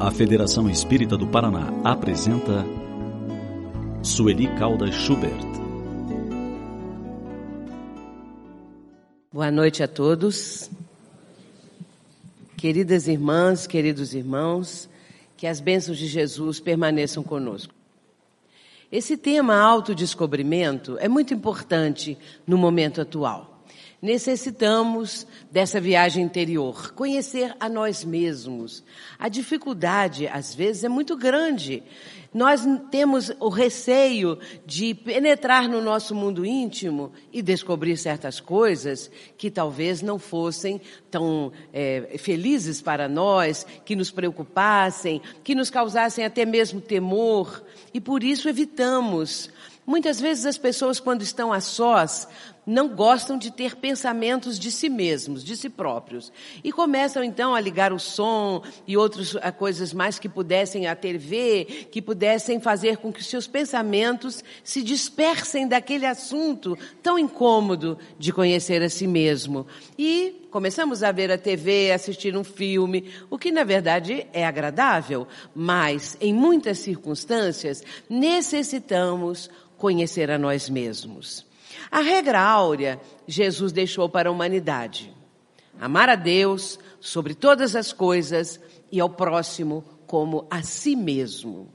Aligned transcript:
A 0.00 0.12
Federação 0.12 0.70
Espírita 0.70 1.16
do 1.16 1.26
Paraná 1.26 1.72
apresenta 1.82 2.64
Sueli 4.00 4.46
Caldas 4.56 4.94
Schubert. 4.94 5.34
Boa 9.32 9.50
noite 9.50 9.82
a 9.82 9.88
todos. 9.88 10.70
Queridas 12.56 13.08
irmãs, 13.08 13.66
queridos 13.66 14.14
irmãos, 14.14 14.88
que 15.36 15.48
as 15.48 15.58
bênçãos 15.58 15.98
de 15.98 16.06
Jesus 16.06 16.60
permaneçam 16.60 17.24
conosco. 17.24 17.74
Esse 18.92 19.16
tema 19.16 19.56
autodescobrimento 19.56 20.96
é 21.00 21.08
muito 21.08 21.34
importante 21.34 22.16
no 22.46 22.56
momento 22.56 23.00
atual. 23.00 23.47
Necessitamos 24.00 25.26
dessa 25.50 25.80
viagem 25.80 26.22
interior, 26.22 26.92
conhecer 26.92 27.56
a 27.58 27.68
nós 27.68 28.04
mesmos. 28.04 28.84
A 29.18 29.28
dificuldade, 29.28 30.28
às 30.28 30.54
vezes, 30.54 30.84
é 30.84 30.88
muito 30.88 31.16
grande. 31.16 31.82
Nós 32.32 32.60
temos 32.92 33.32
o 33.40 33.48
receio 33.48 34.38
de 34.64 34.94
penetrar 34.94 35.68
no 35.68 35.80
nosso 35.80 36.14
mundo 36.14 36.46
íntimo 36.46 37.10
e 37.32 37.42
descobrir 37.42 37.96
certas 37.96 38.38
coisas 38.38 39.10
que 39.36 39.50
talvez 39.50 40.00
não 40.00 40.16
fossem 40.16 40.80
tão 41.10 41.50
é, 41.72 42.16
felizes 42.18 42.80
para 42.80 43.08
nós, 43.08 43.66
que 43.84 43.96
nos 43.96 44.12
preocupassem, 44.12 45.20
que 45.42 45.56
nos 45.56 45.70
causassem 45.70 46.24
até 46.24 46.44
mesmo 46.44 46.80
temor. 46.80 47.64
E 47.92 48.00
por 48.00 48.22
isso 48.22 48.48
evitamos. 48.48 49.50
Muitas 49.88 50.20
vezes 50.20 50.44
as 50.44 50.58
pessoas, 50.58 51.00
quando 51.00 51.22
estão 51.22 51.50
a 51.50 51.62
sós, 51.62 52.28
não 52.68 52.90
gostam 52.90 53.38
de 53.38 53.50
ter 53.50 53.76
pensamentos 53.76 54.58
de 54.58 54.70
si 54.70 54.90
mesmos, 54.90 55.42
de 55.42 55.56
si 55.56 55.70
próprios. 55.70 56.30
E 56.62 56.70
começam 56.70 57.24
então 57.24 57.54
a 57.54 57.60
ligar 57.60 57.94
o 57.94 57.98
som 57.98 58.62
e 58.86 58.94
outras 58.94 59.34
coisas 59.56 59.94
mais 59.94 60.18
que 60.18 60.28
pudessem, 60.28 60.86
a 60.86 60.94
TV, 60.94 61.88
que 61.90 62.02
pudessem 62.02 62.60
fazer 62.60 62.98
com 62.98 63.10
que 63.10 63.24
seus 63.24 63.46
pensamentos 63.46 64.44
se 64.62 64.82
dispersem 64.82 65.66
daquele 65.66 66.04
assunto 66.04 66.76
tão 67.02 67.18
incômodo 67.18 67.98
de 68.18 68.34
conhecer 68.34 68.82
a 68.82 68.90
si 68.90 69.06
mesmo. 69.06 69.66
E 69.98 70.46
começamos 70.50 71.02
a 71.02 71.10
ver 71.10 71.32
a 71.32 71.38
TV, 71.38 71.90
assistir 71.90 72.36
um 72.36 72.44
filme, 72.44 73.10
o 73.30 73.38
que 73.38 73.50
na 73.50 73.64
verdade 73.64 74.26
é 74.30 74.44
agradável, 74.44 75.26
mas 75.54 76.18
em 76.20 76.34
muitas 76.34 76.80
circunstâncias 76.80 77.82
necessitamos 78.10 79.48
conhecer 79.78 80.30
a 80.30 80.36
nós 80.36 80.68
mesmos. 80.68 81.47
A 81.90 82.00
regra 82.00 82.40
áurea 82.40 83.00
Jesus 83.26 83.72
deixou 83.72 84.08
para 84.08 84.28
a 84.28 84.32
humanidade: 84.32 85.14
amar 85.80 86.08
a 86.08 86.14
Deus 86.14 86.78
sobre 87.00 87.34
todas 87.34 87.76
as 87.76 87.92
coisas 87.92 88.60
e 88.90 89.00
ao 89.00 89.10
próximo 89.10 89.84
como 90.06 90.46
a 90.50 90.62
si 90.62 90.96
mesmo. 90.96 91.68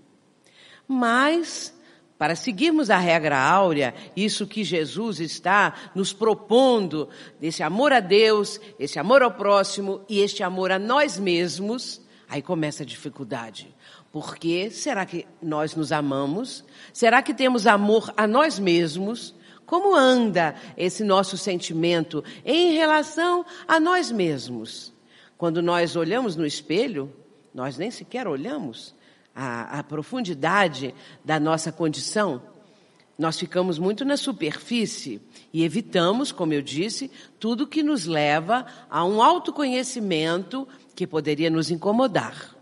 Mas, 0.87 1.73
para 2.17 2.35
seguirmos 2.35 2.89
a 2.89 2.97
regra 2.97 3.39
áurea, 3.39 3.93
isso 4.15 4.47
que 4.47 4.63
Jesus 4.63 5.19
está 5.19 5.91
nos 5.95 6.11
propondo, 6.11 7.07
desse 7.39 7.63
amor 7.63 7.93
a 7.93 7.99
Deus, 7.99 8.59
esse 8.79 8.99
amor 8.99 9.21
ao 9.21 9.31
próximo 9.31 10.01
e 10.09 10.19
este 10.19 10.43
amor 10.43 10.71
a 10.71 10.79
nós 10.79 11.19
mesmos, 11.19 12.01
aí 12.27 12.41
começa 12.41 12.83
a 12.83 12.85
dificuldade. 12.85 13.73
Porque 14.11 14.69
será 14.69 15.05
que 15.05 15.25
nós 15.41 15.75
nos 15.75 15.91
amamos? 15.91 16.63
Será 16.91 17.21
que 17.21 17.33
temos 17.33 17.65
amor 17.65 18.13
a 18.15 18.27
nós 18.27 18.59
mesmos? 18.59 19.33
Como 19.73 19.95
anda 19.95 20.53
esse 20.77 21.03
nosso 21.03 21.35
sentimento 21.35 22.23
em 22.45 22.73
relação 22.73 23.43
a 23.67 23.79
nós 23.79 24.11
mesmos? 24.11 24.93
Quando 25.35 25.63
nós 25.63 25.95
olhamos 25.95 26.35
no 26.35 26.45
espelho, 26.45 27.11
nós 27.51 27.75
nem 27.75 27.89
sequer 27.89 28.27
olhamos 28.27 28.93
a, 29.35 29.79
a 29.79 29.83
profundidade 29.83 30.93
da 31.25 31.39
nossa 31.39 31.71
condição. 31.71 32.39
Nós 33.17 33.39
ficamos 33.39 33.79
muito 33.79 34.05
na 34.05 34.15
superfície 34.15 35.19
e 35.51 35.63
evitamos, 35.63 36.31
como 36.31 36.53
eu 36.53 36.61
disse, 36.61 37.09
tudo 37.39 37.65
que 37.65 37.81
nos 37.81 38.05
leva 38.05 38.67
a 38.87 39.03
um 39.03 39.23
autoconhecimento 39.23 40.67
que 40.95 41.07
poderia 41.07 41.49
nos 41.49 41.71
incomodar. 41.71 42.52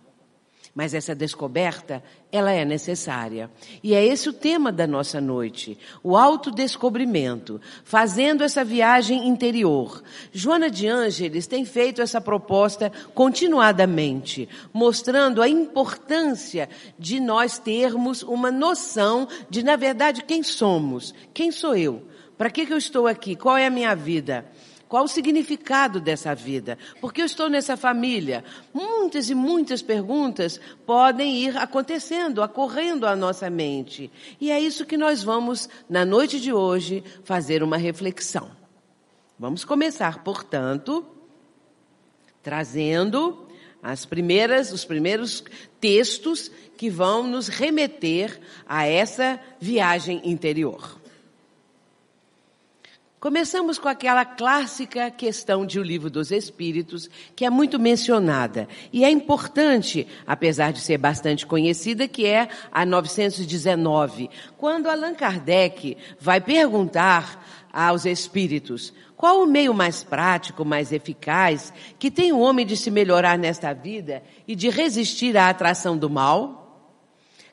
Mas 0.74 0.94
essa 0.94 1.14
descoberta, 1.14 2.02
ela 2.32 2.52
é 2.52 2.64
necessária. 2.64 3.52
E 3.84 3.94
é 3.94 4.06
esse 4.06 4.30
o 4.30 4.34
tema 4.34 4.72
da 4.72 4.88
nossa 4.88 5.20
noite. 5.20 5.78
O 6.02 6.16
autodescobrimento. 6.16 7.60
Fazendo 7.84 8.42
essa 8.42 8.64
viagem 8.64 9.28
interior. 9.28 10.02
Joana 10.32 10.70
de 10.70 10.88
Ângeles 10.88 11.46
tem 11.46 11.66
feito 11.66 12.02
essa 12.02 12.22
proposta 12.22 12.90
continuadamente, 13.14 14.48
mostrando 14.74 15.42
a 15.42 15.50
importância 15.50 16.70
de 16.98 17.20
nós 17.20 17.60
termos 17.60 18.24
uma 18.24 18.50
noção 18.50 19.28
de, 19.50 19.64
na 19.64 19.76
verdade, 19.76 20.24
quem 20.24 20.42
somos. 20.42 21.14
Quem 21.34 21.52
sou 21.52 21.76
eu? 21.76 22.02
Para 22.38 22.50
que, 22.50 22.66
que 22.66 22.74
eu 22.74 22.78
estou 22.78 23.08
aqui? 23.08 23.36
Qual 23.36 23.58
é 23.58 23.68
a 23.68 23.70
minha 23.70 23.94
vida? 23.94 24.46
Qual 24.92 25.06
o 25.06 25.08
significado 25.08 26.02
dessa 26.02 26.36
vida? 26.36 26.78
Por 27.00 27.14
que 27.14 27.22
eu 27.22 27.26
estou 27.26 27.50
nessa 27.50 27.78
família? 27.78 28.44
Muitas 28.74 29.30
e 29.30 29.34
muitas 29.34 29.82
perguntas 29.82 30.60
podem 30.86 31.38
ir 31.38 31.56
acontecendo, 31.56 32.44
ocorrendo 32.44 33.08
à 33.08 33.16
nossa 33.16 33.50
mente. 33.50 34.12
E 34.38 34.52
é 34.52 34.60
isso 34.60 34.86
que 34.86 34.98
nós 34.98 35.24
vamos, 35.24 35.70
na 35.90 36.04
noite 36.04 36.42
de 36.42 36.52
hoje, 36.52 37.06
fazer 37.24 37.64
uma 37.64 37.78
reflexão. 37.78 38.52
Vamos 39.40 39.64
começar, 39.64 40.26
portanto, 40.26 41.06
trazendo 42.44 43.48
as 43.82 44.06
primeiras, 44.06 44.74
os 44.74 44.84
primeiros 44.84 45.42
textos 45.80 46.52
que 46.76 46.90
vão 46.90 47.26
nos 47.26 47.48
remeter 47.48 48.42
a 48.68 48.86
essa 48.86 49.40
viagem 49.58 50.20
interior. 50.26 51.01
Começamos 53.22 53.78
com 53.78 53.88
aquela 53.88 54.26
clássica 54.26 55.12
questão 55.12 55.64
de 55.64 55.80
O 55.80 55.84
Livro 55.84 56.10
dos 56.10 56.32
Espíritos, 56.32 57.08
que 57.36 57.46
é 57.46 57.52
muito 57.52 57.80
mencionada. 57.80 58.68
E 58.92 59.06
é 59.06 59.12
importante, 59.12 60.08
apesar 60.26 60.74
de 60.74 60.82
ser 60.82 60.98
bastante 60.98 61.46
conhecida, 61.46 62.08
que 62.08 62.26
é 62.26 62.50
a 62.72 62.84
919, 62.84 64.28
quando 64.58 64.90
Allan 64.90 65.14
Kardec 65.14 65.96
vai 66.20 66.42
perguntar 66.42 67.46
aos 67.72 68.06
espíritos 68.06 68.92
qual 69.16 69.44
o 69.44 69.46
meio 69.46 69.72
mais 69.72 70.04
prático, 70.04 70.66
mais 70.66 70.92
eficaz, 70.92 71.72
que 72.00 72.10
tem 72.10 72.32
o 72.32 72.40
homem 72.40 72.66
de 72.66 72.76
se 72.76 72.90
melhorar 72.90 73.38
nesta 73.38 73.72
vida 73.72 74.24
e 74.48 74.56
de 74.56 74.68
resistir 74.68 75.38
à 75.38 75.48
atração 75.48 75.96
do 75.96 76.10
mal? 76.10 76.61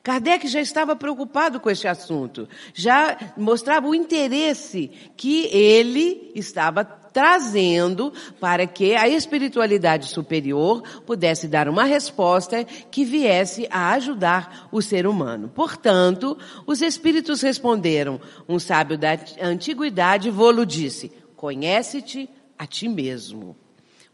Kardec 0.08 0.48
já 0.48 0.62
estava 0.62 0.96
preocupado 0.96 1.60
com 1.60 1.68
esse 1.68 1.86
assunto, 1.86 2.48
já 2.72 3.34
mostrava 3.36 3.86
o 3.86 3.94
interesse 3.94 4.90
que 5.14 5.44
ele 5.54 6.32
estava 6.34 6.82
trazendo 6.82 8.10
para 8.40 8.66
que 8.66 8.96
a 8.96 9.06
espiritualidade 9.06 10.06
superior 10.06 10.82
pudesse 11.04 11.46
dar 11.46 11.68
uma 11.68 11.84
resposta 11.84 12.64
que 12.64 13.04
viesse 13.04 13.68
a 13.70 13.92
ajudar 13.92 14.66
o 14.72 14.80
ser 14.80 15.06
humano. 15.06 15.52
Portanto, 15.54 16.38
os 16.66 16.80
espíritos 16.80 17.42
responderam. 17.42 18.18
Um 18.48 18.58
sábio 18.58 18.96
da 18.96 19.10
antiguidade 19.42 20.30
vô-lo 20.30 20.64
disse: 20.64 21.12
Conhece-te 21.36 22.30
a 22.58 22.66
ti 22.66 22.88
mesmo. 22.88 23.54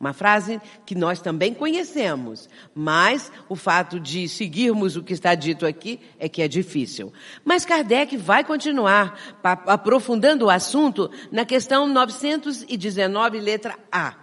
Uma 0.05 0.13
frase 0.13 0.61
que 0.85 0.95
nós 0.95 1.19
também 1.23 1.55
conhecemos, 1.55 2.47
mas 2.75 3.33
o 3.49 3.57
fato 3.57 3.99
de 3.99 4.29
seguirmos 4.29 4.97
o 4.97 5.03
que 5.03 5.15
está 5.15 5.35
dito 5.35 5.65
aqui 5.65 5.99
é 6.19 6.29
que 6.29 6.43
é 6.43 6.47
difícil. 6.47 7.11
Mas 7.43 7.65
Kardec 7.65 8.15
vai 8.19 8.45
continuar 8.45 9.19
aprofundando 9.43 10.45
o 10.45 10.51
assunto 10.51 11.11
na 11.33 11.47
questão 11.47 11.89
919, 11.89 13.41
letra 13.41 13.79
A. 13.91 14.15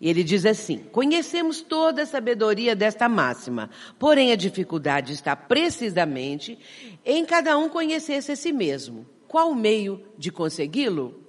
E 0.00 0.08
ele 0.08 0.22
diz 0.22 0.46
assim: 0.46 0.78
Conhecemos 0.78 1.60
toda 1.60 2.02
a 2.02 2.06
sabedoria 2.06 2.76
desta 2.76 3.08
máxima, 3.08 3.68
porém 3.98 4.30
a 4.30 4.36
dificuldade 4.36 5.12
está 5.12 5.34
precisamente 5.34 6.56
em 7.04 7.24
cada 7.24 7.58
um 7.58 7.68
conhecer-se 7.68 8.30
a 8.30 8.36
si 8.36 8.52
mesmo. 8.52 9.04
Qual 9.26 9.50
o 9.50 9.56
meio 9.56 10.04
de 10.16 10.30
consegui-lo? 10.30 11.19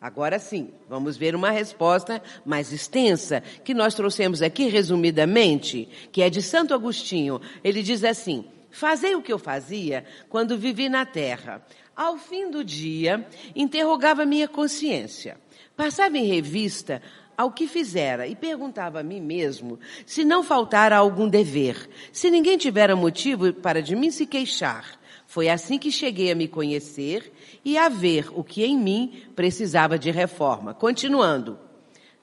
Agora 0.00 0.38
sim, 0.38 0.70
vamos 0.88 1.16
ver 1.16 1.34
uma 1.34 1.50
resposta 1.50 2.22
mais 2.44 2.72
extensa 2.72 3.42
que 3.64 3.72
nós 3.72 3.94
trouxemos 3.94 4.42
aqui 4.42 4.68
resumidamente, 4.68 5.88
que 6.12 6.20
é 6.22 6.28
de 6.28 6.42
Santo 6.42 6.74
Agostinho. 6.74 7.40
Ele 7.64 7.82
diz 7.82 8.04
assim: 8.04 8.44
Fazei 8.70 9.14
o 9.14 9.22
que 9.22 9.32
eu 9.32 9.38
fazia 9.38 10.04
quando 10.28 10.58
vivi 10.58 10.88
na 10.88 11.06
terra. 11.06 11.64
Ao 11.96 12.18
fim 12.18 12.50
do 12.50 12.62
dia, 12.62 13.26
interrogava 13.54 14.26
minha 14.26 14.46
consciência. 14.46 15.38
Passava 15.74 16.18
em 16.18 16.26
revista 16.26 17.00
ao 17.36 17.50
que 17.50 17.66
fizera 17.66 18.26
e 18.26 18.34
perguntava 18.34 19.00
a 19.00 19.02
mim 19.02 19.20
mesmo 19.20 19.78
se 20.04 20.24
não 20.24 20.42
faltara 20.42 20.96
algum 20.96 21.28
dever, 21.28 21.88
se 22.12 22.30
ninguém 22.30 22.56
tivera 22.58 22.96
motivo 22.96 23.52
para 23.52 23.82
de 23.82 23.96
mim 23.96 24.10
se 24.10 24.26
queixar. 24.26 24.98
Foi 25.26 25.48
assim 25.48 25.78
que 25.78 25.90
cheguei 25.90 26.30
a 26.30 26.34
me 26.34 26.46
conhecer 26.46 27.32
e 27.66 27.76
a 27.76 27.88
ver 27.88 28.28
o 28.32 28.44
que 28.44 28.64
em 28.64 28.78
mim 28.78 29.24
precisava 29.34 29.98
de 29.98 30.12
reforma. 30.12 30.72
Continuando, 30.72 31.58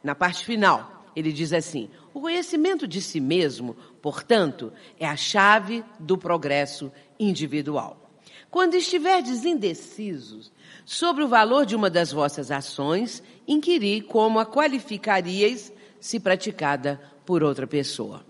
na 0.02 0.16
parte 0.16 0.46
final, 0.46 1.06
ele 1.14 1.34
diz 1.34 1.52
assim: 1.52 1.90
O 2.14 2.22
conhecimento 2.22 2.88
de 2.88 3.02
si 3.02 3.20
mesmo, 3.20 3.76
portanto, 4.02 4.72
é 4.98 5.06
a 5.06 5.18
chave 5.18 5.84
do 6.00 6.18
progresso 6.18 6.90
individual. 7.20 8.10
Quando 8.50 8.76
estiverdes 8.76 9.44
indecisos 9.44 10.50
sobre 10.86 11.26
o 11.26 11.28
valor 11.28 11.66
de 11.66 11.76
uma 11.76 11.90
das 11.90 12.14
vossas 12.14 12.50
ações, 12.50 13.22
inquiri 13.46 14.00
como 14.00 14.40
a 14.40 14.46
qualificaríeis 14.46 15.74
se 16.00 16.22
praticada 16.22 17.02
por 17.26 17.44
outra 17.44 17.68
pessoa. 17.68 18.26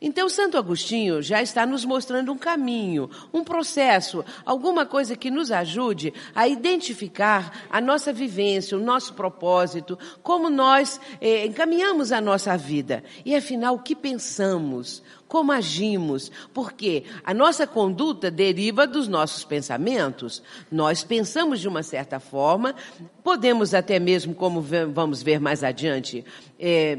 Então, 0.00 0.28
Santo 0.28 0.56
Agostinho 0.56 1.20
já 1.20 1.42
está 1.42 1.66
nos 1.66 1.84
mostrando 1.84 2.30
um 2.30 2.38
caminho, 2.38 3.10
um 3.32 3.42
processo, 3.42 4.24
alguma 4.46 4.86
coisa 4.86 5.16
que 5.16 5.28
nos 5.28 5.50
ajude 5.50 6.14
a 6.36 6.46
identificar 6.46 7.66
a 7.68 7.80
nossa 7.80 8.12
vivência, 8.12 8.78
o 8.78 8.80
nosso 8.80 9.14
propósito, 9.14 9.98
como 10.22 10.48
nós 10.48 11.00
eh, 11.20 11.46
encaminhamos 11.46 12.12
a 12.12 12.20
nossa 12.20 12.56
vida. 12.56 13.02
E 13.24 13.34
afinal, 13.34 13.74
o 13.74 13.82
que 13.82 13.96
pensamos, 13.96 15.02
como 15.26 15.50
agimos, 15.50 16.30
porque 16.54 17.02
a 17.24 17.34
nossa 17.34 17.66
conduta 17.66 18.30
deriva 18.30 18.86
dos 18.86 19.08
nossos 19.08 19.44
pensamentos. 19.44 20.44
Nós 20.70 21.02
pensamos 21.02 21.58
de 21.58 21.66
uma 21.66 21.82
certa 21.82 22.20
forma, 22.20 22.72
podemos 23.24 23.74
até 23.74 23.98
mesmo, 23.98 24.32
como 24.32 24.62
vamos 24.62 25.24
ver 25.24 25.40
mais 25.40 25.64
adiante, 25.64 26.24
eh, 26.56 26.98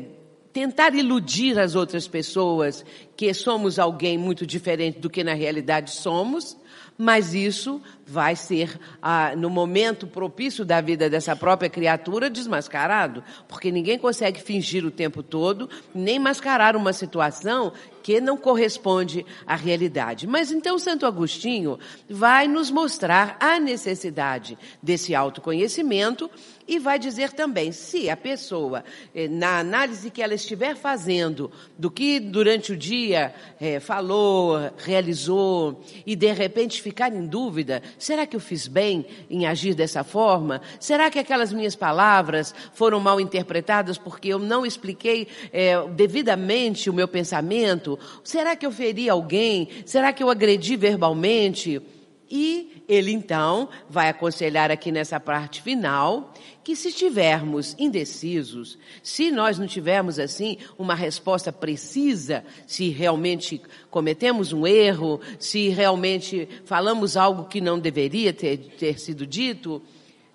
tentar 0.52 0.94
iludir 0.96 1.60
as 1.60 1.76
outras 1.76 2.08
pessoas 2.08 2.84
que 3.16 3.34
somos 3.34 3.78
alguém 3.78 4.18
muito 4.18 4.46
diferente 4.46 5.00
do 5.00 5.10
que 5.10 5.24
na 5.24 5.34
realidade 5.34 5.92
somos, 5.92 6.58
mas 6.98 7.34
isso 7.34 7.82
vai 8.10 8.36
ser, 8.36 8.80
ah, 9.00 9.36
no 9.36 9.52
momento 9.52 10.08
propício 10.08 10.66
da 10.66 10.82
vida 10.82 11.08
dessa 11.10 11.36
própria 11.36 11.70
criatura, 11.70 12.28
desmascarado, 12.28 13.24
porque 13.48 13.72
ninguém 13.72 14.00
consegue 14.00 14.42
fingir 14.42 14.84
o 14.84 14.90
tempo 14.90 15.22
todo, 15.22 15.70
nem 15.94 16.18
mascarar 16.18 16.76
uma 16.76 16.92
situação 16.92 17.72
que 18.02 18.20
não 18.20 18.36
corresponde 18.36 19.24
à 19.46 19.56
realidade. 19.56 20.26
Mas 20.26 20.52
então 20.52 20.80
Santo 20.80 21.06
Agostinho 21.06 21.78
vai 22.10 22.48
nos 22.48 22.72
mostrar 22.72 23.38
a 23.40 23.60
necessidade 23.60 24.58
desse 24.82 25.14
autoconhecimento 25.14 26.30
e 26.68 26.78
vai 26.78 27.00
dizer 27.00 27.34
também 27.34 27.72
se 27.72 28.10
a 28.10 28.16
pessoa, 28.16 28.84
eh, 29.14 29.28
na 29.28 29.60
análise 29.60 30.12
que 30.12 30.22
ela 30.22 30.36
estiver 30.36 30.76
fazendo 30.76 31.52
do 31.78 31.90
que 31.90 32.20
durante 32.20 32.74
o 32.74 32.78
dia 32.78 33.34
é, 33.60 33.80
falou, 33.80 34.72
realizou, 34.78 35.84
e 36.06 36.16
de 36.16 36.32
repente 36.32 36.82
ficar 36.82 37.12
em 37.14 37.26
dúvida, 37.26 37.82
será 38.00 38.26
que 38.26 38.36
eu 38.36 38.40
fiz 38.40 38.68
bem 38.68 39.06
em 39.30 39.46
agir 39.46 39.76
dessa 39.76 40.04
forma? 40.04 40.62
Será 40.80 41.12
que 41.12 41.20
aquelas 41.20 41.54
minhas 41.54 41.76
palavras 41.76 42.56
foram 42.74 43.00
mal 43.00 43.20
interpretadas 43.20 43.98
porque 43.98 44.30
eu 44.30 44.40
não 44.40 44.66
expliquei 44.66 45.28
é, 45.54 45.86
devidamente 45.90 46.90
o 46.90 46.94
meu 46.94 47.08
pensamento? 47.08 48.00
Será 48.24 48.56
que 48.56 48.66
eu 48.66 48.72
feri 48.72 49.10
alguém? 49.10 49.68
Será 49.86 50.12
que 50.12 50.24
eu 50.24 50.30
agredi 50.30 50.76
verbalmente? 50.76 51.82
E 52.30 52.84
ele 52.88 53.12
então 53.12 53.70
vai 53.90 54.10
aconselhar 54.10 54.70
aqui 54.70 54.92
nessa 54.92 55.20
parte 55.20 55.62
final 55.64 56.32
que 56.64 56.76
se 56.76 56.90
estivermos 56.90 57.76
indecisos, 57.80 58.78
se 59.02 59.32
nós 59.32 59.58
não 59.58 59.66
tivermos 59.66 60.20
assim 60.20 60.58
uma 60.78 60.94
resposta 60.94 61.52
precisa, 61.52 62.46
se 62.68 62.90
realmente 62.90 63.60
cometemos 63.90 64.54
um 64.54 64.68
erro, 64.68 65.20
se 65.40 65.70
realmente 65.70 66.48
falamos 66.66 67.18
algo 67.18 67.46
que 67.46 67.60
não 67.60 67.80
deveria 67.80 68.32
ter, 68.32 68.58
ter 68.78 69.00
sido 69.00 69.26
dito, 69.26 69.82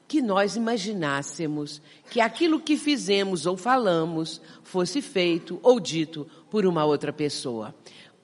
que 0.08 0.20
nós 0.20 0.56
imaginássemos 0.56 1.80
que 2.10 2.20
aquilo 2.20 2.58
que 2.58 2.76
fizemos 2.76 3.46
ou 3.46 3.56
falamos 3.56 4.40
fosse 4.64 5.00
feito 5.00 5.60
ou 5.62 5.78
dito 5.78 6.26
por 6.50 6.66
uma 6.66 6.84
outra 6.84 7.12
pessoa 7.12 7.72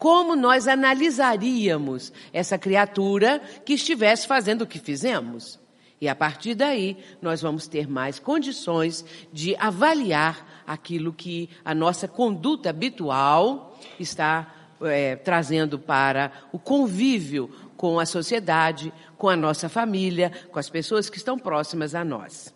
como 0.00 0.34
nós 0.34 0.66
analisaríamos 0.66 2.10
essa 2.32 2.56
criatura 2.56 3.38
que 3.66 3.74
estivesse 3.74 4.26
fazendo 4.26 4.62
o 4.62 4.66
que 4.66 4.78
fizemos. 4.78 5.60
E 6.00 6.08
a 6.08 6.14
partir 6.14 6.54
daí, 6.54 6.96
nós 7.20 7.42
vamos 7.42 7.68
ter 7.68 7.86
mais 7.86 8.18
condições 8.18 9.04
de 9.30 9.54
avaliar 9.56 10.62
aquilo 10.66 11.12
que 11.12 11.50
a 11.62 11.74
nossa 11.74 12.08
conduta 12.08 12.70
habitual 12.70 13.78
está 13.98 14.54
é, 14.80 15.16
trazendo 15.16 15.78
para 15.78 16.32
o 16.50 16.58
convívio 16.58 17.50
com 17.76 18.00
a 18.00 18.06
sociedade, 18.06 18.90
com 19.18 19.28
a 19.28 19.36
nossa 19.36 19.68
família, 19.68 20.32
com 20.50 20.58
as 20.58 20.70
pessoas 20.70 21.10
que 21.10 21.18
estão 21.18 21.38
próximas 21.38 21.94
a 21.94 22.02
nós. 22.02 22.54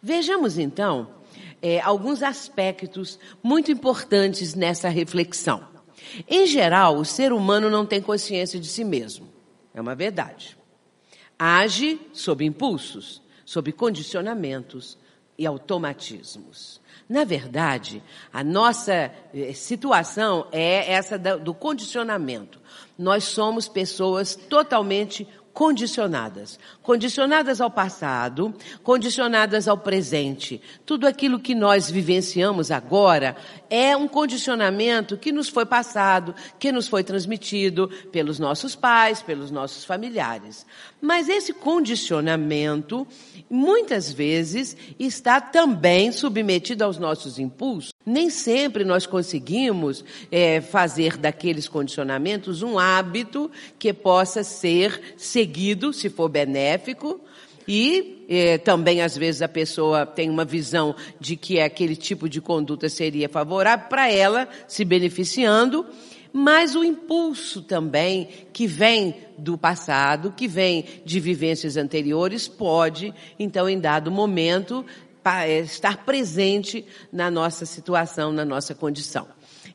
Vejamos 0.00 0.58
então 0.58 1.10
é, 1.60 1.80
alguns 1.80 2.22
aspectos 2.22 3.18
muito 3.42 3.72
importantes 3.72 4.54
nessa 4.54 4.88
reflexão. 4.88 5.79
Em 6.28 6.46
geral, 6.46 6.96
o 6.96 7.04
ser 7.04 7.32
humano 7.32 7.70
não 7.70 7.86
tem 7.86 8.00
consciência 8.00 8.58
de 8.58 8.66
si 8.66 8.84
mesmo. 8.84 9.28
É 9.74 9.80
uma 9.80 9.94
verdade. 9.94 10.56
Age 11.38 12.00
sob 12.12 12.44
impulsos, 12.44 13.22
sob 13.44 13.72
condicionamentos 13.72 14.98
e 15.38 15.46
automatismos. 15.46 16.80
Na 17.08 17.24
verdade, 17.24 18.02
a 18.32 18.44
nossa 18.44 19.10
eh, 19.34 19.52
situação 19.52 20.46
é 20.52 20.92
essa 20.92 21.18
do 21.18 21.52
condicionamento. 21.52 22.60
Nós 22.96 23.24
somos 23.24 23.66
pessoas 23.66 24.36
totalmente 24.36 25.26
condicionadas. 25.52 26.58
Condicionadas 26.82 27.60
ao 27.60 27.70
passado, 27.70 28.54
condicionadas 28.82 29.68
ao 29.68 29.76
presente. 29.76 30.60
Tudo 30.86 31.06
aquilo 31.06 31.40
que 31.40 31.54
nós 31.54 31.90
vivenciamos 31.90 32.70
agora 32.70 33.36
é 33.68 33.96
um 33.96 34.08
condicionamento 34.08 35.16
que 35.16 35.32
nos 35.32 35.48
foi 35.48 35.66
passado, 35.66 36.34
que 36.58 36.72
nos 36.72 36.88
foi 36.88 37.04
transmitido 37.04 37.88
pelos 38.10 38.38
nossos 38.38 38.74
pais, 38.74 39.22
pelos 39.22 39.50
nossos 39.50 39.84
familiares. 39.84 40.66
Mas 41.00 41.28
esse 41.28 41.52
condicionamento, 41.52 43.06
muitas 43.48 44.10
vezes, 44.10 44.76
está 44.98 45.40
também 45.40 46.12
submetido 46.12 46.84
aos 46.84 46.98
nossos 46.98 47.38
impulsos. 47.38 47.90
Nem 48.04 48.30
sempre 48.30 48.84
nós 48.84 49.06
conseguimos 49.06 50.04
é, 50.30 50.60
fazer 50.60 51.16
daqueles 51.16 51.68
condicionamentos 51.68 52.62
um 52.62 52.78
hábito 52.78 53.50
que 53.78 53.92
possa 53.92 54.42
ser 54.42 55.14
seguido, 55.16 55.92
se 55.92 56.08
for 56.08 56.28
benéfico, 56.28 57.20
e 57.68 58.24
eh, 58.28 58.58
também, 58.58 59.00
às 59.00 59.16
vezes, 59.16 59.42
a 59.42 59.48
pessoa 59.48 60.04
tem 60.04 60.28
uma 60.28 60.44
visão 60.44 60.94
de 61.20 61.36
que 61.36 61.60
aquele 61.60 61.94
tipo 61.94 62.28
de 62.28 62.40
conduta 62.40 62.88
seria 62.88 63.28
favorável 63.28 63.86
para 63.88 64.10
ela, 64.10 64.48
se 64.66 64.84
beneficiando, 64.84 65.86
mas 66.32 66.74
o 66.74 66.82
impulso 66.82 67.62
também 67.62 68.28
que 68.52 68.66
vem 68.66 69.14
do 69.36 69.58
passado, 69.58 70.34
que 70.36 70.48
vem 70.48 70.84
de 71.04 71.20
vivências 71.20 71.76
anteriores, 71.76 72.48
pode, 72.48 73.14
então, 73.38 73.68
em 73.68 73.78
dado 73.78 74.10
momento, 74.10 74.84
estar 75.46 76.04
presente 76.04 76.84
na 77.12 77.30
nossa 77.30 77.66
situação, 77.66 78.32
na 78.32 78.44
nossa 78.44 78.74
condição. 78.74 79.28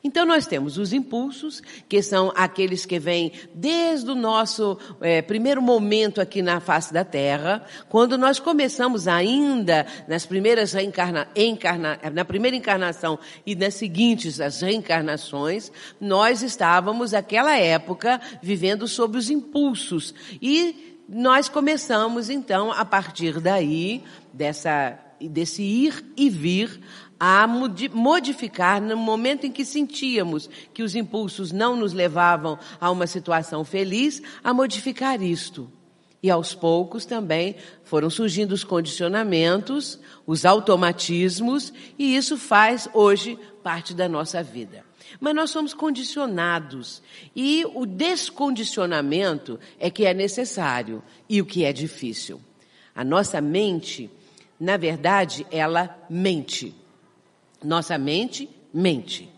Então 0.06 0.24
nós 0.24 0.46
temos 0.46 0.78
os 0.78 0.92
impulsos, 0.92 1.60
que 1.88 2.00
são 2.00 2.32
aqueles 2.36 2.86
que 2.86 2.96
vêm 2.96 3.32
desde 3.52 4.08
o 4.08 4.14
nosso 4.14 4.78
é, 5.00 5.20
primeiro 5.20 5.60
momento 5.60 6.20
aqui 6.20 6.42
na 6.42 6.60
face 6.60 6.92
da 6.92 7.04
Terra, 7.04 7.64
quando 7.88 8.16
nós 8.16 8.38
começamos 8.38 9.08
ainda 9.08 9.84
nas 10.06 10.24
primeiras 10.24 10.72
reencarna, 10.72 11.26
encarna, 11.34 11.98
na 12.12 12.24
primeira 12.24 12.56
encarnação 12.56 13.18
e 13.44 13.56
nas 13.56 13.74
seguintes 13.74 14.40
as 14.40 14.60
reencarnações, 14.60 15.72
nós 16.00 16.40
estávamos 16.40 17.10
naquela 17.10 17.58
época 17.58 18.20
vivendo 18.40 18.86
sob 18.86 19.18
os 19.18 19.28
impulsos 19.28 20.14
e 20.40 21.02
nós 21.08 21.48
começamos 21.48 22.30
então 22.30 22.70
a 22.70 22.84
partir 22.84 23.40
daí 23.40 24.04
dessa 24.32 25.05
desse 25.20 25.62
ir 25.62 26.04
e 26.16 26.28
vir 26.28 26.80
a 27.18 27.46
modificar 27.46 28.80
no 28.80 28.96
momento 28.96 29.46
em 29.46 29.52
que 29.52 29.64
sentíamos 29.64 30.50
que 30.74 30.82
os 30.82 30.94
impulsos 30.94 31.50
não 31.50 31.74
nos 31.74 31.92
levavam 31.92 32.58
a 32.80 32.90
uma 32.90 33.06
situação 33.06 33.64
feliz, 33.64 34.22
a 34.44 34.52
modificar 34.52 35.22
isto. 35.22 35.70
E 36.22 36.30
aos 36.30 36.54
poucos 36.54 37.04
também 37.04 37.56
foram 37.84 38.10
surgindo 38.10 38.52
os 38.52 38.64
condicionamentos, 38.64 39.98
os 40.26 40.44
automatismos, 40.44 41.72
e 41.98 42.16
isso 42.16 42.36
faz 42.36 42.88
hoje 42.92 43.38
parte 43.62 43.94
da 43.94 44.08
nossa 44.08 44.42
vida. 44.42 44.84
Mas 45.20 45.34
nós 45.34 45.50
somos 45.50 45.72
condicionados 45.72 47.02
e 47.34 47.64
o 47.74 47.86
descondicionamento 47.86 49.58
é 49.78 49.88
que 49.88 50.04
é 50.04 50.12
necessário 50.12 51.02
e 51.28 51.40
o 51.40 51.46
que 51.46 51.64
é 51.64 51.72
difícil. 51.72 52.40
A 52.94 53.04
nossa 53.04 53.40
mente, 53.40 54.10
na 54.58 54.76
verdade, 54.76 55.46
ela 55.50 55.96
mente. 56.08 56.74
Nossa 57.62 57.98
mente 57.98 58.48
mente. 58.72 59.28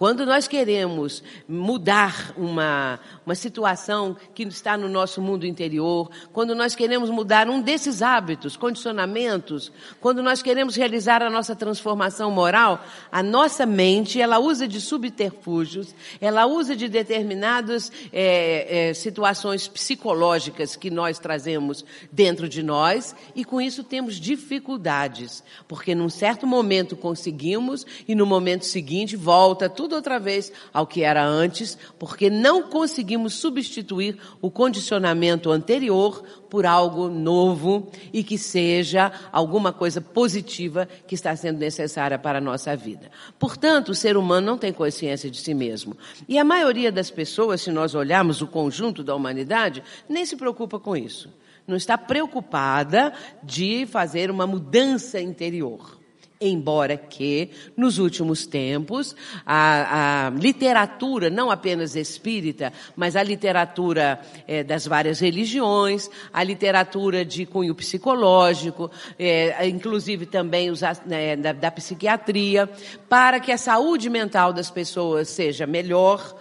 Quando 0.00 0.24
nós 0.24 0.48
queremos 0.48 1.22
mudar 1.46 2.32
uma, 2.34 2.98
uma 3.26 3.34
situação 3.34 4.16
que 4.34 4.44
está 4.44 4.74
no 4.74 4.88
nosso 4.88 5.20
mundo 5.20 5.44
interior, 5.46 6.10
quando 6.32 6.54
nós 6.54 6.74
queremos 6.74 7.10
mudar 7.10 7.50
um 7.50 7.60
desses 7.60 8.00
hábitos, 8.00 8.56
condicionamentos, 8.56 9.70
quando 10.00 10.22
nós 10.22 10.40
queremos 10.40 10.74
realizar 10.74 11.22
a 11.22 11.28
nossa 11.28 11.54
transformação 11.54 12.30
moral, 12.30 12.82
a 13.12 13.22
nossa 13.22 13.66
mente, 13.66 14.18
ela 14.18 14.38
usa 14.38 14.66
de 14.66 14.80
subterfúgios, 14.80 15.94
ela 16.18 16.46
usa 16.46 16.74
de 16.74 16.88
determinadas 16.88 17.92
é, 18.10 18.88
é, 18.88 18.94
situações 18.94 19.68
psicológicas 19.68 20.76
que 20.76 20.88
nós 20.88 21.18
trazemos 21.18 21.84
dentro 22.10 22.48
de 22.48 22.62
nós 22.62 23.14
e 23.36 23.44
com 23.44 23.60
isso 23.60 23.84
temos 23.84 24.14
dificuldades, 24.18 25.44
porque 25.68 25.94
num 25.94 26.08
certo 26.08 26.46
momento 26.46 26.96
conseguimos 26.96 27.84
e 28.08 28.14
no 28.14 28.24
momento 28.24 28.64
seguinte 28.64 29.14
volta 29.14 29.68
tudo 29.68 29.89
outra 29.94 30.18
vez 30.18 30.52
ao 30.72 30.86
que 30.86 31.02
era 31.02 31.24
antes, 31.24 31.76
porque 31.98 32.30
não 32.30 32.62
conseguimos 32.62 33.34
substituir 33.34 34.18
o 34.40 34.50
condicionamento 34.50 35.50
anterior 35.50 36.22
por 36.48 36.66
algo 36.66 37.08
novo 37.08 37.90
e 38.12 38.24
que 38.24 38.36
seja 38.36 39.12
alguma 39.30 39.72
coisa 39.72 40.00
positiva 40.00 40.88
que 41.06 41.14
está 41.14 41.34
sendo 41.36 41.58
necessária 41.58 42.18
para 42.18 42.38
a 42.38 42.40
nossa 42.40 42.76
vida. 42.76 43.10
Portanto, 43.38 43.90
o 43.90 43.94
ser 43.94 44.16
humano 44.16 44.46
não 44.46 44.58
tem 44.58 44.72
consciência 44.72 45.30
de 45.30 45.38
si 45.38 45.54
mesmo. 45.54 45.96
E 46.28 46.38
a 46.38 46.44
maioria 46.44 46.90
das 46.90 47.10
pessoas, 47.10 47.60
se 47.60 47.70
nós 47.70 47.94
olharmos 47.94 48.42
o 48.42 48.46
conjunto 48.46 49.04
da 49.04 49.14
humanidade, 49.14 49.82
nem 50.08 50.26
se 50.26 50.36
preocupa 50.36 50.78
com 50.80 50.96
isso. 50.96 51.30
Não 51.66 51.76
está 51.76 51.96
preocupada 51.96 53.12
de 53.42 53.86
fazer 53.86 54.30
uma 54.30 54.46
mudança 54.46 55.20
interior. 55.20 55.99
Embora 56.42 56.96
que, 56.96 57.50
nos 57.76 57.98
últimos 57.98 58.46
tempos, 58.46 59.14
a, 59.44 60.28
a 60.28 60.30
literatura, 60.30 61.28
não 61.28 61.50
apenas 61.50 61.94
espírita, 61.94 62.72
mas 62.96 63.14
a 63.14 63.22
literatura 63.22 64.18
é, 64.48 64.64
das 64.64 64.86
várias 64.86 65.20
religiões, 65.20 66.08
a 66.32 66.42
literatura 66.42 67.26
de 67.26 67.44
cunho 67.44 67.74
psicológico, 67.74 68.90
é, 69.18 69.68
inclusive 69.68 70.24
também 70.24 70.70
os, 70.70 70.80
é, 70.82 71.36
da, 71.36 71.52
da 71.52 71.70
psiquiatria, 71.70 72.66
para 73.06 73.38
que 73.38 73.52
a 73.52 73.58
saúde 73.58 74.08
mental 74.08 74.50
das 74.50 74.70
pessoas 74.70 75.28
seja 75.28 75.66
melhor, 75.66 76.34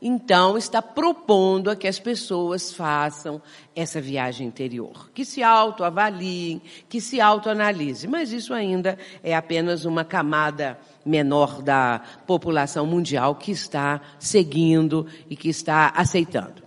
então 0.00 0.58
está 0.58 0.82
propondo 0.82 1.70
a 1.70 1.76
que 1.76 1.88
as 1.88 1.98
pessoas 1.98 2.72
façam 2.72 3.40
essa 3.74 4.00
viagem 4.00 4.46
interior, 4.46 5.10
que 5.14 5.24
se 5.24 5.42
autoavaliem, 5.42 6.60
que 6.88 7.00
se 7.00 7.20
autoanalisem, 7.20 8.10
mas 8.10 8.30
isso 8.30 8.52
ainda 8.52 8.98
é 9.22 9.34
apenas 9.34 9.84
uma 9.84 10.04
camada 10.04 10.78
menor 11.06 11.62
da 11.62 12.02
população 12.26 12.84
mundial 12.86 13.34
que 13.34 13.50
está 13.50 14.00
seguindo 14.18 15.06
e 15.28 15.36
que 15.36 15.48
está 15.48 15.92
aceitando. 15.96 16.62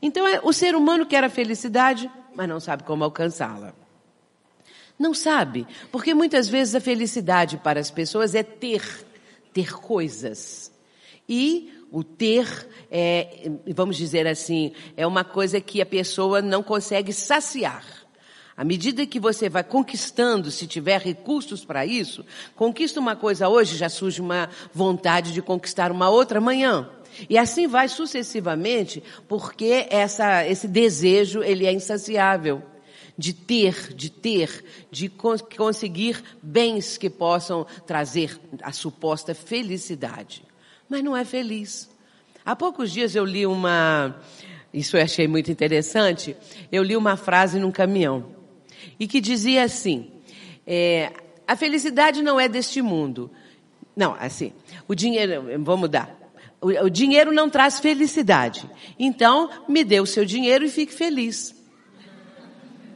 Então 0.00 0.26
é, 0.26 0.40
o 0.42 0.52
ser 0.52 0.74
humano 0.74 1.06
quer 1.06 1.22
a 1.22 1.30
felicidade, 1.30 2.10
mas 2.34 2.48
não 2.48 2.58
sabe 2.58 2.82
como 2.82 3.04
alcançá-la. 3.04 3.72
Não 4.98 5.14
sabe, 5.14 5.66
porque 5.90 6.14
muitas 6.14 6.48
vezes 6.48 6.74
a 6.74 6.80
felicidade 6.80 7.56
para 7.58 7.80
as 7.80 7.90
pessoas 7.90 8.34
é 8.34 8.42
ter, 8.42 8.82
ter 9.52 9.72
coisas. 9.72 10.72
E 11.28 11.72
o 11.92 12.02
ter, 12.02 12.66
é, 12.90 13.50
vamos 13.74 13.98
dizer 13.98 14.26
assim, 14.26 14.72
é 14.96 15.06
uma 15.06 15.22
coisa 15.22 15.60
que 15.60 15.82
a 15.82 15.86
pessoa 15.86 16.40
não 16.40 16.62
consegue 16.62 17.12
saciar. 17.12 17.84
À 18.56 18.64
medida 18.64 19.06
que 19.06 19.20
você 19.20 19.48
vai 19.50 19.62
conquistando, 19.62 20.50
se 20.50 20.66
tiver 20.66 21.02
recursos 21.02 21.66
para 21.66 21.84
isso, 21.84 22.24
conquista 22.56 22.98
uma 22.98 23.14
coisa 23.14 23.46
hoje, 23.46 23.76
já 23.76 23.90
surge 23.90 24.22
uma 24.22 24.48
vontade 24.72 25.34
de 25.34 25.42
conquistar 25.42 25.92
uma 25.92 26.08
outra 26.08 26.38
amanhã. 26.38 26.88
E 27.28 27.36
assim 27.36 27.66
vai 27.66 27.88
sucessivamente, 27.88 29.02
porque 29.28 29.86
essa, 29.90 30.46
esse 30.46 30.66
desejo, 30.66 31.42
ele 31.42 31.66
é 31.66 31.72
insaciável. 31.72 32.62
De 33.18 33.34
ter, 33.34 33.94
de 33.94 34.10
ter, 34.10 34.64
de 34.90 35.10
conseguir 35.10 36.22
bens 36.42 36.96
que 36.96 37.10
possam 37.10 37.66
trazer 37.86 38.40
a 38.62 38.72
suposta 38.72 39.34
felicidade 39.34 40.42
mas 40.92 41.02
não 41.02 41.16
é 41.16 41.24
feliz. 41.24 41.88
Há 42.44 42.54
poucos 42.54 42.92
dias 42.92 43.14
eu 43.16 43.24
li 43.24 43.46
uma, 43.46 44.14
isso 44.74 44.94
eu 44.98 45.02
achei 45.02 45.26
muito 45.26 45.50
interessante, 45.50 46.36
eu 46.70 46.82
li 46.82 46.94
uma 46.94 47.16
frase 47.16 47.58
num 47.58 47.72
caminhão, 47.72 48.26
e 49.00 49.08
que 49.08 49.18
dizia 49.18 49.64
assim, 49.64 50.10
é, 50.66 51.10
a 51.48 51.56
felicidade 51.56 52.22
não 52.22 52.38
é 52.38 52.46
deste 52.46 52.82
mundo. 52.82 53.30
Não, 53.96 54.14
assim, 54.20 54.52
o 54.86 54.94
dinheiro, 54.94 55.42
vou 55.64 55.78
mudar. 55.78 56.14
O, 56.60 56.68
o 56.84 56.90
dinheiro 56.90 57.32
não 57.32 57.48
traz 57.48 57.80
felicidade. 57.80 58.68
Então, 58.98 59.48
me 59.66 59.84
dê 59.84 59.98
o 59.98 60.06
seu 60.06 60.26
dinheiro 60.26 60.62
e 60.66 60.68
fique 60.68 60.92
feliz. 60.92 61.54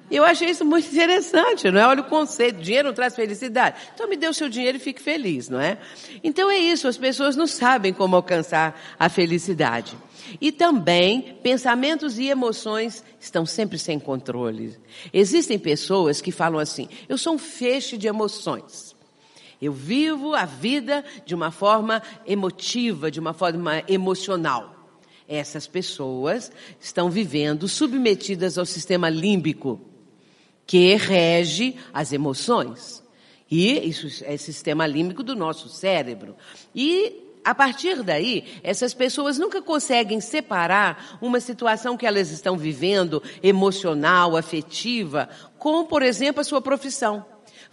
Eu 0.08 0.24
achei 0.24 0.50
isso 0.50 0.64
muito 0.64 0.86
interessante, 0.86 1.68
não 1.70 1.80
é? 1.80 1.86
Olha 1.86 2.00
o 2.00 2.04
conceito, 2.04 2.60
dinheiro 2.60 2.88
não 2.88 2.94
traz 2.94 3.16
felicidade. 3.16 3.76
Então 3.92 4.08
me 4.08 4.16
dê 4.16 4.28
o 4.28 4.34
seu 4.34 4.48
dinheiro 4.48 4.76
e 4.76 4.80
fique 4.80 5.02
feliz, 5.02 5.48
não 5.48 5.60
é? 5.60 5.78
Então 6.22 6.48
é 6.50 6.58
isso, 6.58 6.86
as 6.86 6.96
pessoas 6.96 7.34
não 7.34 7.46
sabem 7.46 7.92
como 7.92 8.14
alcançar 8.14 8.80
a 8.98 9.08
felicidade. 9.08 9.96
E 10.40 10.52
também, 10.52 11.38
pensamentos 11.42 12.18
e 12.18 12.28
emoções 12.28 13.02
estão 13.18 13.44
sempre 13.44 13.78
sem 13.78 13.98
controle. 13.98 14.76
Existem 15.12 15.58
pessoas 15.58 16.20
que 16.20 16.30
falam 16.30 16.60
assim, 16.60 16.88
eu 17.08 17.18
sou 17.18 17.34
um 17.34 17.38
feixe 17.38 17.96
de 17.96 18.06
emoções. 18.06 18.94
Eu 19.60 19.72
vivo 19.72 20.34
a 20.34 20.44
vida 20.44 21.04
de 21.24 21.34
uma 21.34 21.50
forma 21.50 22.02
emotiva, 22.26 23.10
de 23.10 23.18
uma 23.18 23.32
forma 23.32 23.82
emocional. 23.88 24.74
Essas 25.28 25.66
pessoas 25.66 26.52
estão 26.78 27.10
vivendo 27.10 27.66
submetidas 27.66 28.58
ao 28.58 28.66
sistema 28.66 29.08
límbico 29.08 29.80
que 30.66 30.94
rege 30.96 31.76
as 31.92 32.12
emoções. 32.12 33.02
E 33.50 33.88
isso 33.88 34.24
é 34.24 34.36
sistema 34.36 34.86
límbico 34.86 35.22
do 35.22 35.36
nosso 35.36 35.68
cérebro. 35.68 36.34
E 36.74 37.22
a 37.44 37.54
partir 37.54 38.02
daí, 38.02 38.44
essas 38.64 38.92
pessoas 38.92 39.38
nunca 39.38 39.62
conseguem 39.62 40.20
separar 40.20 41.16
uma 41.22 41.38
situação 41.38 41.96
que 41.96 42.04
elas 42.04 42.30
estão 42.30 42.58
vivendo, 42.58 43.22
emocional, 43.40 44.36
afetiva, 44.36 45.28
com, 45.56 45.86
por 45.86 46.02
exemplo, 46.02 46.40
a 46.40 46.44
sua 46.44 46.60
profissão 46.60 47.24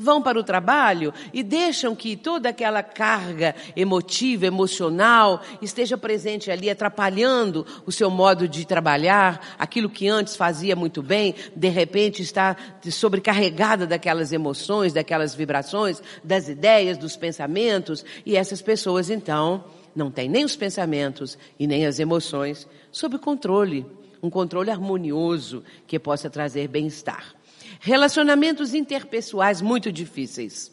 vão 0.03 0.22
para 0.22 0.38
o 0.38 0.43
trabalho 0.43 1.13
e 1.33 1.41
deixam 1.41 1.95
que 1.95 2.15
toda 2.15 2.50
aquela 2.50 2.83
carga 2.83 3.55
emotiva, 3.75 4.45
emocional, 4.45 5.41
esteja 5.62 5.98
presente 5.98 6.51
ali, 6.51 6.69
atrapalhando 6.69 7.65
o 7.86 7.91
seu 7.91 8.10
modo 8.10 8.48
de 8.48 8.65
trabalhar, 8.65 9.55
aquilo 9.57 9.89
que 9.89 10.07
antes 10.07 10.36
fazia 10.36 10.75
muito 10.75 11.01
bem, 11.01 11.33
de 11.55 11.69
repente 11.69 12.22
está 12.22 12.55
sobrecarregada 12.91 13.88
daquelas 13.88 14.33
emoções, 14.33 14.93
daquelas 14.93 15.33
vibrações, 15.33 16.01
das 16.24 16.50
ideias, 16.50 16.98
dos 16.98 17.15
pensamentos, 17.15 18.05
e 18.25 18.36
essas 18.36 18.62
pessoas 18.62 19.10
então 19.10 19.63
não 19.95 20.12
têm 20.12 20.27
nem 20.27 20.43
os 20.43 20.55
pensamentos 20.55 21.38
e 21.57 21.65
nem 21.65 21.86
as 21.86 22.00
emoções 22.00 22.67
sob 22.91 23.17
controle, 23.17 23.86
um 24.22 24.29
controle 24.29 24.69
harmonioso 24.69 25.63
que 25.88 26.00
possa 26.00 26.29
trazer 26.29 26.67
bem-estar. 26.67 27.36
Relacionamentos 27.85 28.73
interpessoais 28.73 29.61
muito 29.61 29.91
difíceis. 29.91 30.71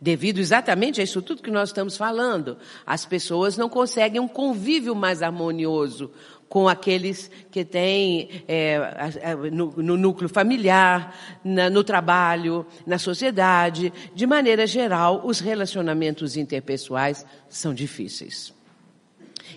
Devido 0.00 0.38
exatamente 0.38 1.00
a 1.00 1.04
isso 1.04 1.20
tudo 1.20 1.42
que 1.42 1.50
nós 1.50 1.70
estamos 1.70 1.96
falando, 1.96 2.56
as 2.86 3.04
pessoas 3.04 3.56
não 3.56 3.68
conseguem 3.68 4.20
um 4.20 4.28
convívio 4.28 4.94
mais 4.94 5.22
harmonioso 5.22 6.12
com 6.48 6.68
aqueles 6.68 7.28
que 7.50 7.64
têm 7.64 8.44
é, 8.46 9.34
no, 9.50 9.72
no, 9.82 9.96
núcleo 9.96 10.28
familiar, 10.28 11.16
na, 11.42 11.68
no 11.68 11.82
trabalho, 11.82 12.64
na 12.86 12.96
sociedade. 12.96 13.92
De 14.14 14.24
maneira 14.24 14.68
geral, 14.68 15.22
os 15.24 15.40
relacionamentos 15.40 16.36
interpessoais 16.36 17.26
são 17.48 17.74
difíceis. 17.74 18.54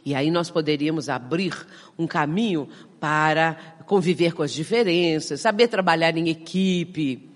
E 0.03 0.15
aí 0.15 0.31
nós 0.31 0.49
poderíamos 0.49 1.07
abrir 1.07 1.55
um 1.99 2.07
caminho 2.07 2.67
para 2.99 3.72
conviver 3.93 4.33
com 4.33 4.41
as 4.41 4.51
diferenças, 4.51 5.39
saber 5.39 5.67
trabalhar 5.67 6.17
em 6.17 6.27
equipe, 6.27 7.29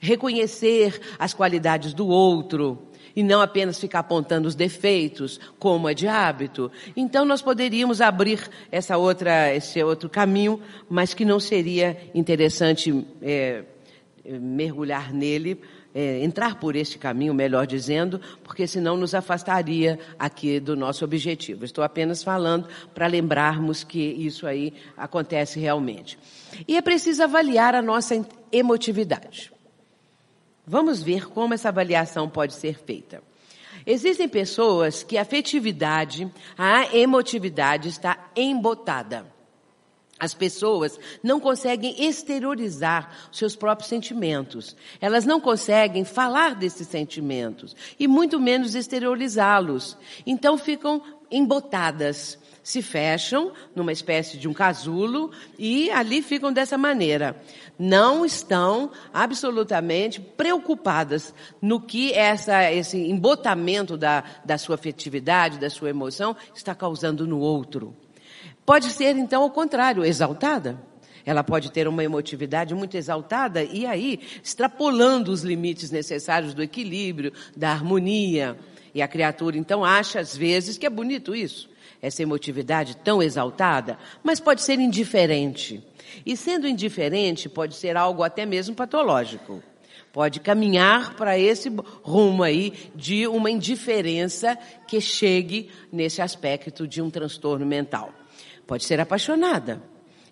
reconhecer 0.00 1.00
as 1.16 1.32
qualidades 1.32 1.94
do 1.94 2.08
outro 2.08 2.88
e 3.14 3.22
não 3.22 3.40
apenas 3.40 3.78
ficar 3.78 4.00
apontando 4.00 4.48
os 4.48 4.56
defeitos, 4.56 5.38
como 5.56 5.88
é 5.88 5.94
de 5.94 6.08
hábito. 6.08 6.68
Então 6.96 7.24
nós 7.24 7.40
poderíamos 7.40 8.00
abrir 8.00 8.40
essa 8.72 8.96
outra, 8.96 9.54
esse 9.54 9.80
outro 9.84 10.08
caminho, 10.08 10.60
mas 10.88 11.14
que 11.14 11.24
não 11.24 11.38
seria 11.38 11.96
interessante 12.12 13.06
é, 13.22 13.62
mergulhar 14.24 15.12
nele 15.12 15.60
é, 15.94 16.22
entrar 16.22 16.56
por 16.56 16.76
este 16.76 16.98
caminho, 16.98 17.34
melhor 17.34 17.66
dizendo, 17.66 18.20
porque 18.44 18.66
senão 18.66 18.96
nos 18.96 19.14
afastaria 19.14 19.98
aqui 20.18 20.60
do 20.60 20.76
nosso 20.76 21.04
objetivo. 21.04 21.64
Estou 21.64 21.82
apenas 21.82 22.22
falando 22.22 22.68
para 22.94 23.06
lembrarmos 23.06 23.82
que 23.82 24.00
isso 24.00 24.46
aí 24.46 24.72
acontece 24.96 25.58
realmente. 25.58 26.18
E 26.66 26.76
é 26.76 26.80
preciso 26.80 27.22
avaliar 27.22 27.74
a 27.74 27.82
nossa 27.82 28.24
emotividade. 28.52 29.52
Vamos 30.66 31.02
ver 31.02 31.28
como 31.28 31.54
essa 31.54 31.68
avaliação 31.68 32.28
pode 32.28 32.54
ser 32.54 32.78
feita. 32.78 33.22
Existem 33.86 34.28
pessoas 34.28 35.02
que 35.02 35.16
a 35.16 35.22
afetividade, 35.22 36.30
a 36.56 36.94
emotividade 36.96 37.88
está 37.88 38.30
embotada. 38.36 39.26
As 40.20 40.34
pessoas 40.34 41.00
não 41.22 41.40
conseguem 41.40 42.04
exteriorizar 42.06 43.10
seus 43.32 43.56
próprios 43.56 43.88
sentimentos. 43.88 44.76
Elas 45.00 45.24
não 45.24 45.40
conseguem 45.40 46.04
falar 46.04 46.54
desses 46.54 46.86
sentimentos 46.88 47.74
e 47.98 48.06
muito 48.06 48.38
menos 48.38 48.74
exteriorizá-los. 48.74 49.96
Então 50.26 50.58
ficam 50.58 51.02
embotadas, 51.30 52.38
se 52.62 52.82
fecham 52.82 53.52
numa 53.74 53.92
espécie 53.92 54.36
de 54.36 54.46
um 54.46 54.52
casulo 54.52 55.30
e 55.58 55.90
ali 55.90 56.20
ficam 56.20 56.52
dessa 56.52 56.76
maneira. 56.76 57.42
Não 57.78 58.26
estão 58.26 58.90
absolutamente 59.14 60.20
preocupadas 60.20 61.32
no 61.62 61.80
que 61.80 62.12
essa, 62.12 62.70
esse 62.70 62.98
embotamento 62.98 63.96
da, 63.96 64.22
da 64.44 64.58
sua 64.58 64.74
afetividade, 64.74 65.58
da 65.58 65.70
sua 65.70 65.88
emoção 65.88 66.36
está 66.54 66.74
causando 66.74 67.26
no 67.26 67.38
outro. 67.38 67.96
Pode 68.70 68.90
ser, 68.90 69.16
então, 69.16 69.42
ao 69.42 69.50
contrário, 69.50 70.04
exaltada. 70.04 70.80
Ela 71.26 71.42
pode 71.42 71.72
ter 71.72 71.88
uma 71.88 72.04
emotividade 72.04 72.72
muito 72.72 72.96
exaltada 72.96 73.64
e 73.64 73.84
aí 73.84 74.20
extrapolando 74.40 75.32
os 75.32 75.42
limites 75.42 75.90
necessários 75.90 76.54
do 76.54 76.62
equilíbrio, 76.62 77.32
da 77.56 77.72
harmonia. 77.72 78.56
E 78.94 79.02
a 79.02 79.08
criatura 79.08 79.58
então 79.58 79.84
acha 79.84 80.20
às 80.20 80.36
vezes 80.36 80.78
que 80.78 80.86
é 80.86 80.88
bonito 80.88 81.34
isso, 81.34 81.68
essa 82.00 82.22
emotividade 82.22 82.96
tão 82.98 83.20
exaltada, 83.20 83.98
mas 84.22 84.38
pode 84.38 84.62
ser 84.62 84.78
indiferente. 84.78 85.84
E 86.24 86.36
sendo 86.36 86.68
indiferente, 86.68 87.48
pode 87.48 87.74
ser 87.74 87.96
algo 87.96 88.22
até 88.22 88.46
mesmo 88.46 88.76
patológico. 88.76 89.60
Pode 90.12 90.38
caminhar 90.38 91.16
para 91.16 91.36
esse 91.36 91.68
rumo 92.04 92.44
aí 92.44 92.72
de 92.94 93.26
uma 93.26 93.50
indiferença 93.50 94.56
que 94.86 95.00
chegue 95.00 95.72
nesse 95.92 96.22
aspecto 96.22 96.86
de 96.86 97.02
um 97.02 97.10
transtorno 97.10 97.66
mental 97.66 98.19
pode 98.70 98.84
ser 98.84 99.00
apaixonada. 99.00 99.82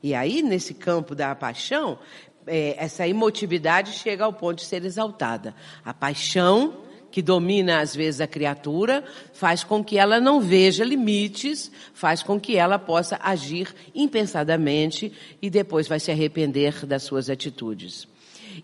E 0.00 0.14
aí, 0.14 0.42
nesse 0.42 0.72
campo 0.72 1.12
da 1.12 1.34
paixão, 1.34 1.98
é, 2.46 2.76
essa 2.78 3.04
emotividade 3.08 3.90
chega 3.90 4.24
ao 4.24 4.32
ponto 4.32 4.58
de 4.58 4.64
ser 4.64 4.84
exaltada. 4.84 5.56
A 5.84 5.92
paixão, 5.92 6.84
que 7.10 7.20
domina 7.20 7.80
às 7.80 7.96
vezes 7.96 8.20
a 8.20 8.28
criatura, 8.28 9.02
faz 9.32 9.64
com 9.64 9.82
que 9.82 9.98
ela 9.98 10.20
não 10.20 10.40
veja 10.40 10.84
limites, 10.84 11.68
faz 11.92 12.22
com 12.22 12.38
que 12.38 12.56
ela 12.56 12.78
possa 12.78 13.18
agir 13.20 13.74
impensadamente 13.92 15.12
e 15.42 15.50
depois 15.50 15.88
vai 15.88 15.98
se 15.98 16.12
arrepender 16.12 16.86
das 16.86 17.02
suas 17.02 17.28
atitudes. 17.28 18.06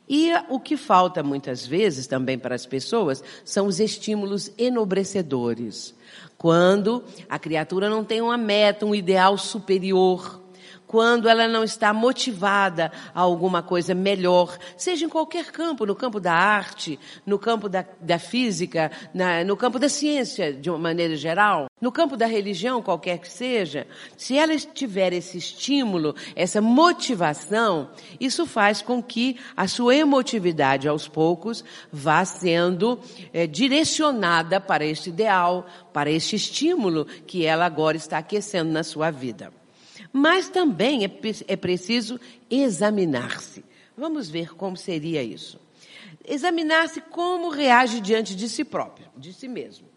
E 0.08 0.30
o 0.48 0.60
que 0.60 0.76
falta 0.76 1.20
muitas 1.20 1.66
vezes 1.66 2.06
também 2.06 2.38
para 2.38 2.54
as 2.54 2.64
pessoas 2.64 3.24
são 3.44 3.66
os 3.66 3.80
estímulos 3.80 4.52
enobrecedores. 4.56 5.96
Quando 6.44 7.02
a 7.26 7.38
criatura 7.38 7.88
não 7.88 8.04
tem 8.04 8.20
uma 8.20 8.36
meta, 8.36 8.84
um 8.84 8.94
ideal 8.94 9.38
superior, 9.38 10.43
quando 10.94 11.28
ela 11.28 11.48
não 11.48 11.64
está 11.64 11.92
motivada 11.92 12.92
a 13.12 13.20
alguma 13.20 13.64
coisa 13.64 13.96
melhor, 13.96 14.56
seja 14.76 15.06
em 15.06 15.08
qualquer 15.08 15.50
campo, 15.50 15.84
no 15.84 15.96
campo 15.96 16.20
da 16.20 16.32
arte, 16.32 17.00
no 17.26 17.36
campo 17.36 17.68
da, 17.68 17.84
da 18.00 18.16
física, 18.16 18.92
na, 19.12 19.42
no 19.42 19.56
campo 19.56 19.76
da 19.76 19.88
ciência, 19.88 20.52
de 20.52 20.70
uma 20.70 20.78
maneira 20.78 21.16
geral, 21.16 21.66
no 21.80 21.90
campo 21.90 22.16
da 22.16 22.26
religião, 22.26 22.80
qualquer 22.80 23.18
que 23.18 23.28
seja, 23.28 23.88
se 24.16 24.38
ela 24.38 24.56
tiver 24.56 25.12
esse 25.12 25.36
estímulo, 25.36 26.14
essa 26.36 26.60
motivação, 26.60 27.90
isso 28.20 28.46
faz 28.46 28.80
com 28.80 29.02
que 29.02 29.36
a 29.56 29.66
sua 29.66 29.96
emotividade, 29.96 30.86
aos 30.86 31.08
poucos, 31.08 31.64
vá 31.92 32.24
sendo 32.24 33.00
é, 33.32 33.48
direcionada 33.48 34.60
para 34.60 34.84
este 34.84 35.08
ideal, 35.08 35.66
para 35.92 36.08
este 36.08 36.36
estímulo 36.36 37.04
que 37.26 37.44
ela 37.44 37.66
agora 37.66 37.96
está 37.96 38.18
aquecendo 38.18 38.70
na 38.70 38.84
sua 38.84 39.10
vida. 39.10 39.63
Mas 40.16 40.48
também 40.48 41.04
é, 41.04 41.10
é 41.48 41.56
preciso 41.56 42.20
examinar-se. 42.48 43.64
Vamos 43.96 44.30
ver 44.30 44.54
como 44.54 44.76
seria 44.76 45.24
isso. 45.24 45.58
Examinar-se 46.24 47.00
como 47.00 47.48
reage 47.48 48.00
diante 48.00 48.36
de 48.36 48.48
si 48.48 48.62
próprio, 48.62 49.08
de 49.16 49.32
si 49.32 49.48
mesmo. 49.48 49.88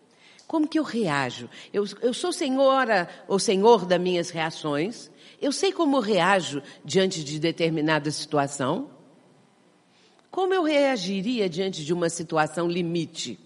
Como 0.47 0.67
que 0.67 0.79
eu 0.79 0.83
reajo? 0.83 1.47
Eu, 1.71 1.85
eu 2.01 2.15
sou 2.15 2.33
senhora 2.33 3.07
ou 3.27 3.37
senhor 3.37 3.85
das 3.85 4.01
minhas 4.01 4.31
reações. 4.31 5.11
Eu 5.39 5.51
sei 5.51 5.71
como 5.71 5.99
reajo 5.99 6.63
diante 6.83 7.23
de 7.23 7.37
determinada 7.37 8.09
situação. 8.09 8.89
Como 10.31 10.51
eu 10.51 10.63
reagiria 10.63 11.47
diante 11.47 11.85
de 11.85 11.93
uma 11.93 12.09
situação 12.09 12.67
limite? 12.67 13.39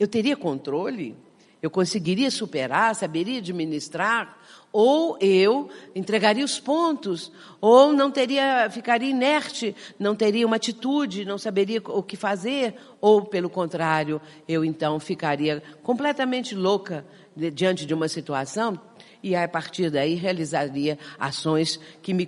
Eu 0.00 0.08
teria 0.08 0.36
controle? 0.36 1.14
Eu 1.62 1.70
conseguiria 1.70 2.30
superar? 2.30 2.92
Saberia 2.96 3.38
administrar? 3.38 4.39
Ou 4.72 5.18
eu 5.20 5.68
entregaria 5.94 6.44
os 6.44 6.60
pontos, 6.60 7.32
ou 7.60 7.92
não 7.92 8.10
teria, 8.10 8.68
ficaria 8.70 9.10
inerte, 9.10 9.74
não 9.98 10.14
teria 10.14 10.46
uma 10.46 10.56
atitude, 10.56 11.24
não 11.24 11.38
saberia 11.38 11.82
o 11.84 12.02
que 12.02 12.16
fazer, 12.16 12.74
ou 13.00 13.22
pelo 13.22 13.50
contrário, 13.50 14.20
eu 14.48 14.64
então 14.64 15.00
ficaria 15.00 15.62
completamente 15.82 16.54
louca 16.54 17.04
diante 17.36 17.84
de 17.84 17.94
uma 17.94 18.08
situação 18.08 18.80
e 19.22 19.34
a 19.34 19.46
partir 19.48 19.90
daí 19.90 20.14
realizaria 20.14 20.98
ações 21.18 21.78
que 22.02 22.14
me 22.14 22.26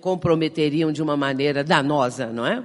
comprometeriam 0.00 0.90
de 0.90 1.02
uma 1.02 1.16
maneira 1.16 1.62
danosa, 1.62 2.26
não 2.26 2.46
é? 2.46 2.64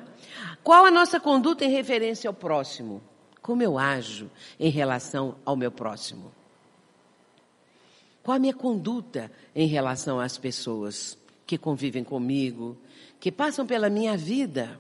Qual 0.64 0.86
a 0.86 0.92
nossa 0.92 1.20
conduta 1.20 1.66
em 1.66 1.70
referência 1.70 2.28
ao 2.28 2.34
próximo? 2.34 3.02
Como 3.42 3.64
eu 3.64 3.78
ajo 3.78 4.30
em 4.60 4.70
relação 4.70 5.36
ao 5.46 5.56
meu 5.56 5.72
próximo? 5.72 6.39
Qual 8.24 8.36
a 8.36 8.40
minha 8.40 8.54
conduta 8.54 9.32
em 9.56 9.68
relação 9.68 10.20
às 10.20 10.38
pessoas 10.38 11.18
que 11.46 11.58
convivem 11.58 12.04
comigo, 12.04 12.78
que 13.20 13.32
passam 13.32 13.66
pela 13.66 13.90
minha 13.90 14.16
vida? 14.16 14.80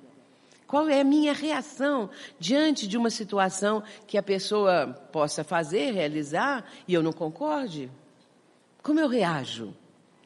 Qual 0.68 0.88
é 0.88 1.02
a 1.02 1.04
minha 1.04 1.34
reação 1.34 2.12
diante 2.40 2.88
de 2.88 2.96
uma 2.96 3.10
situação 3.10 3.82
que 4.06 4.20
a 4.20 4.24
pessoa 4.24 4.88
possa 5.12 5.44
fazer, 5.44 5.92
realizar 5.94 6.64
e 6.88 6.94
eu 6.94 7.02
não 7.02 7.12
concorde? 7.12 7.90
Como 8.84 9.00
eu 9.00 9.08
reajo? 9.08 9.74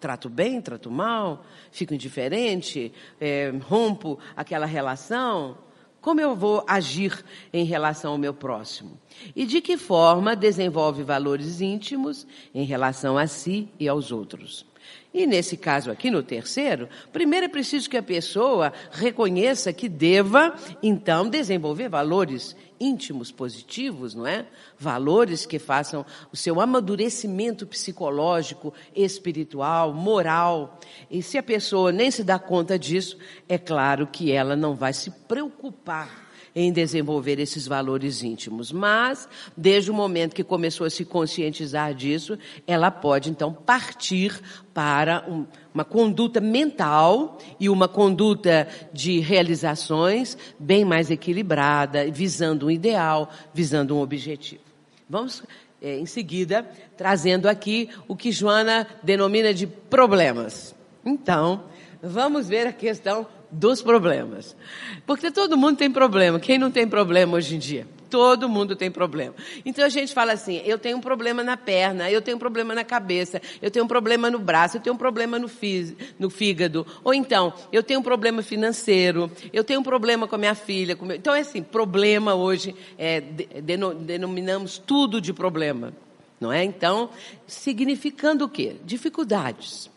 Trato 0.01 0.29
bem, 0.29 0.59
trato 0.59 0.91
mal? 0.91 1.45
Fico 1.71 1.93
indiferente? 1.93 2.91
É, 3.21 3.53
rompo 3.61 4.19
aquela 4.35 4.65
relação? 4.65 5.57
Como 6.03 6.19
eu 6.19 6.35
vou 6.35 6.65
agir 6.67 7.23
em 7.53 7.63
relação 7.63 8.11
ao 8.11 8.17
meu 8.17 8.33
próximo? 8.33 8.99
E 9.33 9.45
de 9.45 9.61
que 9.61 9.77
forma 9.77 10.35
desenvolve 10.35 11.01
valores 11.01 11.61
íntimos 11.61 12.27
em 12.53 12.65
relação 12.65 13.17
a 13.17 13.25
si 13.25 13.69
e 13.79 13.87
aos 13.87 14.11
outros? 14.11 14.65
E 15.13 15.27
nesse 15.27 15.55
caso 15.55 15.91
aqui, 15.91 16.09
no 16.09 16.23
terceiro, 16.23 16.89
primeiro 17.11 17.45
é 17.45 17.49
preciso 17.49 17.87
que 17.87 17.97
a 17.97 18.01
pessoa 18.01 18.73
reconheça 18.91 19.71
que 19.71 19.87
deva, 19.87 20.55
então, 20.81 21.29
desenvolver 21.29 21.87
valores 21.87 22.55
íntimos 22.79 23.31
positivos, 23.31 24.15
não 24.15 24.25
é? 24.25 24.47
Valores 24.77 25.45
que 25.45 25.59
façam 25.59 26.03
o 26.31 26.35
seu 26.35 26.59
amadurecimento 26.59 27.67
psicológico, 27.67 28.73
espiritual, 28.95 29.93
moral. 29.93 30.79
E 31.11 31.21
se 31.21 31.37
a 31.37 31.43
pessoa 31.43 31.91
nem 31.91 32.09
se 32.09 32.23
dá 32.23 32.39
conta 32.39 32.77
disso, 32.77 33.17
é 33.47 33.57
claro 33.57 34.07
que 34.07 34.31
ela 34.31 34.55
não 34.55 34.73
vai 34.73 34.93
se 34.93 35.11
preocupar 35.11 36.22
em 36.55 36.71
desenvolver 36.71 37.39
esses 37.39 37.67
valores 37.67 38.23
íntimos. 38.23 38.71
Mas, 38.71 39.27
desde 39.55 39.89
o 39.89 39.93
momento 39.93 40.35
que 40.35 40.43
começou 40.43 40.85
a 40.85 40.89
se 40.89 41.03
conscientizar 41.03 41.93
disso, 41.93 42.37
ela 42.67 42.91
pode 42.91 43.29
então 43.29 43.53
partir 43.53 44.39
para 44.73 45.25
um, 45.27 45.45
uma 45.73 45.83
conduta 45.83 46.39
mental 46.39 47.37
e 47.59 47.69
uma 47.69 47.87
conduta 47.87 48.67
de 48.91 49.19
realizações 49.19 50.37
bem 50.59 50.85
mais 50.85 51.09
equilibrada, 51.09 52.09
visando 52.11 52.67
um 52.67 52.71
ideal, 52.71 53.29
visando 53.53 53.95
um 53.95 54.01
objetivo. 54.01 54.61
Vamos 55.09 55.43
é, 55.81 55.99
em 55.99 56.05
seguida, 56.05 56.65
trazendo 56.95 57.47
aqui 57.47 57.89
o 58.07 58.15
que 58.15 58.31
Joana 58.31 58.87
denomina 59.03 59.53
de 59.53 59.67
problemas. 59.67 60.73
Então, 61.05 61.65
vamos 62.01 62.47
ver 62.47 62.67
a 62.67 62.71
questão 62.71 63.27
dos 63.53 63.81
problemas. 63.81 64.55
Porque 65.05 65.31
todo 65.31 65.55
mundo 65.55 65.77
tem 65.77 65.91
problema. 65.91 66.39
Quem 66.39 66.57
não 66.57 66.71
tem 66.71 66.87
problema 66.87 67.37
hoje 67.37 67.55
em 67.55 67.59
dia? 67.59 67.87
Todo 68.09 68.47
mundo 68.47 68.75
tem 68.75 68.91
problema. 68.91 69.33
Então 69.65 69.83
a 69.85 69.89
gente 69.89 70.13
fala 70.13 70.33
assim: 70.33 70.61
eu 70.65 70.77
tenho 70.77 70.97
um 70.97 71.01
problema 71.01 71.43
na 71.43 71.57
perna, 71.57 72.11
eu 72.11 72.21
tenho 72.21 72.37
um 72.37 72.39
problema 72.39 72.75
na 72.75 72.83
cabeça, 72.83 73.41
eu 73.61 73.71
tenho 73.71 73.85
um 73.85 73.87
problema 73.87 74.29
no 74.29 74.37
braço, 74.37 74.77
eu 74.77 74.81
tenho 74.81 74.95
um 74.95 74.97
problema 74.97 75.39
no, 75.39 75.49
no 76.19 76.29
fígado. 76.29 76.85
Ou 77.03 77.13
então, 77.13 77.53
eu 77.71 77.81
tenho 77.81 77.99
um 77.99 78.03
problema 78.03 78.43
financeiro, 78.43 79.31
eu 79.51 79.63
tenho 79.63 79.79
um 79.79 79.83
problema 79.83 80.27
com 80.27 80.35
a 80.35 80.37
minha 80.37 80.55
filha. 80.55 80.97
Meu... 81.01 81.15
Então 81.15 81.33
é 81.33 81.39
assim: 81.39 81.63
problema 81.63 82.35
hoje, 82.35 82.75
é, 82.97 83.21
denominamos 83.21 84.77
tudo 84.77 85.19
de 85.19 85.33
problema. 85.33 85.93
Não 86.39 86.51
é? 86.51 86.63
Então, 86.63 87.09
significando 87.47 88.45
o 88.45 88.49
quê? 88.49 88.75
Dificuldades 88.83 89.92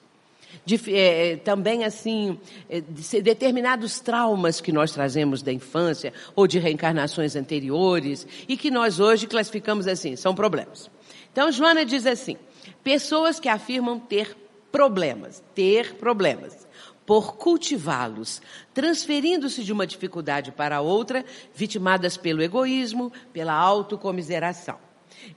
De, 0.64 0.80
é, 0.94 1.37
também, 1.37 1.85
assim, 1.85 2.38
é, 2.68 2.80
de 2.80 3.22
determinados 3.22 4.00
traumas 4.00 4.61
que 4.61 4.72
nós 4.72 4.92
trazemos 4.92 5.42
da 5.42 5.52
infância 5.52 6.12
ou 6.35 6.46
de 6.46 6.59
reencarnações 6.59 7.37
anteriores 7.37 8.26
e 8.48 8.56
que 8.56 8.70
nós 8.70 8.98
hoje 8.98 9.26
classificamos 9.26 9.87
assim, 9.87 10.16
são 10.16 10.35
problemas. 10.35 10.90
Então, 11.32 11.52
Joana 11.52 11.85
diz 11.85 12.06
assim: 12.06 12.37
pessoas 12.82 13.38
que 13.38 13.48
afirmam 13.48 13.98
ter 13.98 14.37
problemas, 14.72 15.42
ter 15.54 15.94
problemas, 15.94 16.66
por 17.06 17.37
cultivá-los, 17.37 18.42
transferindo-se 18.74 19.62
de 19.62 19.72
uma 19.72 19.87
dificuldade 19.87 20.50
para 20.50 20.80
outra, 20.80 21.24
vitimadas 21.54 22.16
pelo 22.16 22.42
egoísmo, 22.42 23.12
pela 23.32 23.54
autocomiseração. 23.54 24.78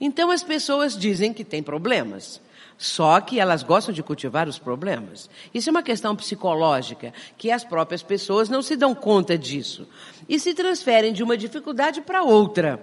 Então 0.02 0.32
as 0.32 0.43
pessoas 0.43 0.98
dizem 0.98 1.32
que 1.32 1.43
têm 1.43 1.63
problemas. 1.63 2.41
Só 2.82 3.20
que 3.20 3.42
elas 3.42 3.62
gostam 3.62 3.94
de 3.94 4.02
cultivar 4.02 4.48
os 4.48 4.58
problemas. 4.58 5.30
Isso 5.54 5.70
é 5.70 5.72
uma 5.72 5.84
questão 5.84 6.15
psicológica, 6.15 7.13
que 7.38 7.52
as 7.52 7.62
próprias 7.62 8.02
pessoas 8.02 8.48
não 8.48 8.62
se 8.62 8.78
dão 8.78 8.96
conta 8.96 9.38
disso. 9.38 9.86
E 10.30 10.39
se 10.39 10.54
transferem 10.54 11.12
de 11.12 11.22
uma 11.22 11.36
dificuldade 11.36 12.00
para 12.00 12.24
outra. 12.24 12.82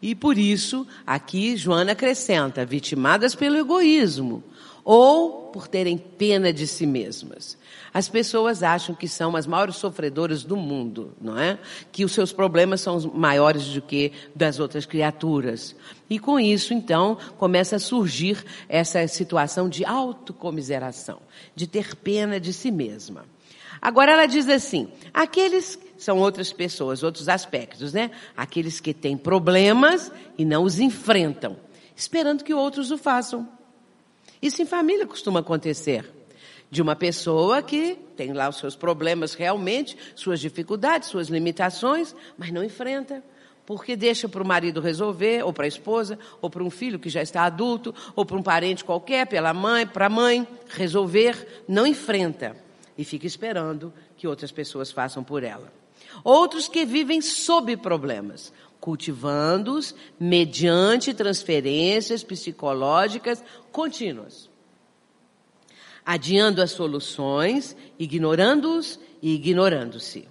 E 0.00 0.14
por 0.14 0.36
isso, 0.36 0.86
aqui 1.06 1.56
Joana 1.56 1.92
acrescenta, 1.92 2.66
vitimadas 2.66 3.34
pelo 3.34 3.56
egoísmo 3.56 4.44
ou 4.84 5.48
por 5.48 5.68
terem 5.68 5.98
pena 5.98 6.52
de 6.52 6.66
si 6.66 6.86
mesmas. 6.86 7.57
As 7.92 8.08
pessoas 8.08 8.62
acham 8.62 8.94
que 8.94 9.08
são 9.08 9.34
as 9.34 9.46
maiores 9.46 9.76
sofredoras 9.76 10.44
do 10.44 10.56
mundo, 10.56 11.14
não 11.20 11.38
é? 11.38 11.58
Que 11.90 12.04
os 12.04 12.12
seus 12.12 12.32
problemas 12.32 12.80
são 12.80 13.00
maiores 13.14 13.66
do 13.68 13.82
que 13.82 14.12
das 14.34 14.58
outras 14.58 14.84
criaturas. 14.84 15.74
E 16.08 16.18
com 16.18 16.38
isso, 16.38 16.74
então, 16.74 17.16
começa 17.36 17.76
a 17.76 17.80
surgir 17.80 18.44
essa 18.68 19.06
situação 19.08 19.68
de 19.68 19.84
autocomiseração, 19.84 21.20
de 21.54 21.66
ter 21.66 21.96
pena 21.96 22.38
de 22.38 22.52
si 22.52 22.70
mesma. 22.70 23.24
Agora 23.80 24.12
ela 24.12 24.26
diz 24.26 24.48
assim: 24.48 24.88
aqueles 25.14 25.78
são 25.96 26.18
outras 26.18 26.52
pessoas, 26.52 27.02
outros 27.02 27.28
aspectos, 27.28 27.92
né? 27.92 28.10
Aqueles 28.36 28.80
que 28.80 28.92
têm 28.92 29.16
problemas 29.16 30.10
e 30.36 30.44
não 30.44 30.64
os 30.64 30.78
enfrentam, 30.78 31.56
esperando 31.96 32.44
que 32.44 32.54
outros 32.54 32.90
o 32.90 32.98
façam. 32.98 33.48
Isso 34.40 34.62
em 34.62 34.66
família 34.66 35.06
costuma 35.06 35.40
acontecer. 35.40 36.17
De 36.70 36.82
uma 36.82 36.94
pessoa 36.94 37.62
que 37.62 37.96
tem 38.16 38.32
lá 38.32 38.48
os 38.48 38.58
seus 38.58 38.76
problemas 38.76 39.34
realmente, 39.34 39.96
suas 40.14 40.40
dificuldades, 40.40 41.08
suas 41.08 41.28
limitações, 41.28 42.14
mas 42.36 42.50
não 42.50 42.62
enfrenta. 42.62 43.22
Porque 43.64 43.96
deixa 43.96 44.28
para 44.28 44.42
o 44.42 44.46
marido 44.46 44.80
resolver, 44.80 45.42
ou 45.44 45.52
para 45.52 45.64
a 45.64 45.68
esposa, 45.68 46.18
ou 46.40 46.48
para 46.48 46.62
um 46.62 46.70
filho 46.70 46.98
que 46.98 47.10
já 47.10 47.22
está 47.22 47.42
adulto, 47.42 47.94
ou 48.16 48.24
para 48.24 48.36
um 48.36 48.42
parente 48.42 48.84
qualquer, 48.84 49.26
pela 49.26 49.52
mãe, 49.52 49.86
para 49.86 50.06
a 50.06 50.10
mãe, 50.10 50.46
resolver, 50.68 51.64
não 51.68 51.86
enfrenta. 51.86 52.56
E 52.96 53.04
fica 53.04 53.26
esperando 53.26 53.92
que 54.16 54.26
outras 54.26 54.50
pessoas 54.50 54.90
façam 54.90 55.22
por 55.22 55.42
ela. 55.42 55.72
Outros 56.24 56.66
que 56.66 56.84
vivem 56.84 57.20
sob 57.20 57.76
problemas 57.76 58.52
cultivando-os 58.80 59.94
mediante 60.18 61.12
transferências 61.12 62.22
psicológicas 62.22 63.42
contínuas, 63.72 64.47
adiando 66.08 66.62
as 66.62 66.70
soluções, 66.70 67.76
ignorando-os 67.98 68.98
e 69.20 69.34
ignorando-se. 69.34 70.26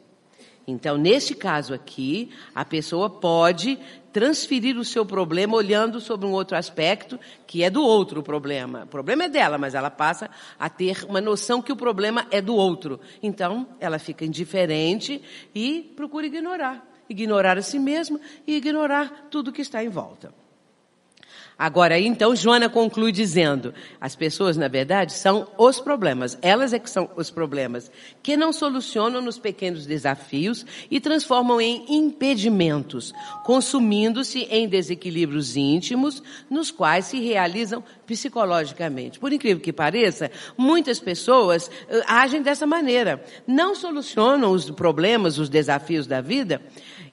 Então, 0.66 0.98
neste 0.98 1.36
caso 1.36 1.72
aqui, 1.72 2.32
a 2.56 2.66
pessoa 2.66 3.12
pode 3.12 3.78
transferir 4.12 4.76
o 4.80 4.84
seu 4.84 5.06
problema 5.06 5.56
olhando 5.56 6.02
sobre 6.02 6.26
um 6.26 6.32
outro 6.32 6.58
aspecto 6.58 7.20
que 7.46 7.64
é 7.64 7.70
do 7.70 7.84
outro 7.84 8.24
problema. 8.24 8.86
O 8.86 8.88
problema 8.88 9.26
é 9.26 9.30
dela, 9.30 9.60
mas 9.60 9.76
ela 9.76 9.92
passa 9.92 10.32
a 10.60 10.68
ter 10.68 11.06
uma 11.08 11.22
noção 11.22 11.62
que 11.62 11.72
o 11.72 11.76
problema 11.78 12.26
é 12.32 12.42
do 12.42 12.56
outro. 12.56 13.00
Então, 13.22 13.68
ela 13.80 14.00
fica 14.00 14.26
indiferente 14.26 15.22
e 15.54 15.94
procura 15.96 16.26
ignorar 16.26 16.84
ignorar 17.10 17.58
a 17.58 17.62
si 17.62 17.80
mesma 17.80 18.20
e 18.46 18.58
ignorar 18.58 19.28
tudo 19.32 19.54
que 19.54 19.62
está 19.62 19.82
em 19.82 19.88
volta. 19.88 20.34
Agora, 21.60 22.00
então, 22.00 22.36
Joana 22.36 22.70
conclui 22.70 23.12
dizendo: 23.12 23.74
as 24.00 24.16
pessoas, 24.16 24.56
na 24.56 24.68
verdade, 24.68 25.12
são 25.12 25.48
os 25.58 25.80
problemas. 25.80 26.38
Elas 26.40 26.72
é 26.72 26.78
que 26.78 26.90
são 26.90 27.10
os 27.16 27.32
problemas, 27.32 27.90
que 28.22 28.38
não 28.38 28.54
solucionam 28.54 29.22
nos 29.22 29.40
pequenos 29.40 29.88
desafios 29.88 30.64
e 30.92 31.00
transformam 31.00 31.60
em 31.60 31.84
impedimentos, 31.90 33.12
consumindo-se 33.44 34.42
em 34.52 34.68
desequilíbrios 34.68 35.58
íntimos, 35.58 36.22
nos 36.48 36.70
quais 36.70 37.06
se 37.06 37.20
realizam 37.20 37.84
psicologicamente. 38.06 39.20
Por 39.20 39.34
incrível 39.34 39.62
que 39.62 39.74
pareça, 39.74 40.30
muitas 40.56 41.00
pessoas 41.00 41.68
uh, 41.68 42.04
agem 42.08 42.44
dessa 42.44 42.68
maneira. 42.68 43.24
Não 43.48 43.74
solucionam 43.74 44.52
os 44.52 44.70
problemas, 44.70 45.40
os 45.40 45.50
desafios 45.50 46.06
da 46.06 46.22
vida, 46.22 46.62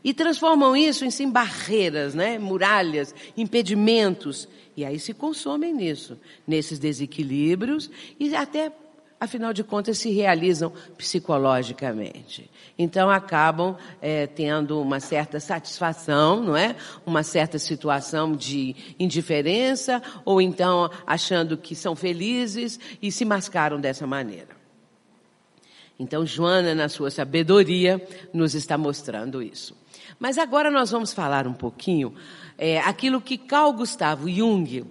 e 0.05 0.12
transformam 0.12 0.77
isso 0.77 1.05
em 1.07 1.11
sim, 1.11 1.31
barreiras, 1.31 2.14
né? 2.14 2.38
muralhas, 2.38 3.14
impedimentos. 3.37 4.47
E 4.77 4.85
aí 4.85 5.01
se 5.01 5.14
consomem 5.14 5.73
nisso, 5.73 6.19
nesses 6.47 6.79
desequilíbrios 6.79 7.90
e 8.21 8.37
até, 8.37 8.71
afinal 9.19 9.55
de 9.55 9.64
contas, 9.64 9.97
se 9.97 10.11
realizam 10.11 10.71
psicologicamente. 10.99 12.51
Então 12.79 13.09
acabam 13.09 13.77
é, 14.03 14.27
tendo 14.27 14.79
uma 14.79 15.01
certa 15.01 15.40
satisfação, 15.40 16.43
não 16.43 16.57
é? 16.57 16.77
Uma 17.07 17.23
certa 17.23 17.59
situação 17.59 18.37
de 18.37 18.77
indiferença 18.99 20.03
ou 20.23 20.38
então 20.38 20.90
achando 21.07 21.57
que 21.57 21.75
são 21.75 21.97
felizes 21.97 22.79
e 23.01 23.11
se 23.11 23.25
mascaram 23.25 23.81
dessa 23.81 24.07
maneira. 24.07 24.55
Então 25.99 26.27
Joana, 26.27 26.75
na 26.75 26.88
sua 26.88 27.11
sabedoria, 27.11 28.07
nos 28.35 28.55
está 28.55 28.77
mostrando 28.77 29.40
isso. 29.40 29.84
Mas 30.24 30.38
agora 30.38 30.70
nós 30.70 30.90
vamos 30.90 31.12
falar 31.12 31.46
um 31.46 31.52
pouquinho 31.52 32.14
é, 32.56 32.80
aquilo 32.80 33.20
que 33.20 33.37
Carl 33.37 33.70
Gustavo 33.74 34.26
Jung 34.26 34.82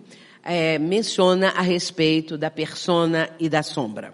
é, 0.44 0.78
menciona 0.78 1.50
a 1.50 1.62
respeito 1.62 2.38
da 2.38 2.52
persona 2.52 3.32
e 3.40 3.50
da 3.50 3.64
sombra. 3.64 4.14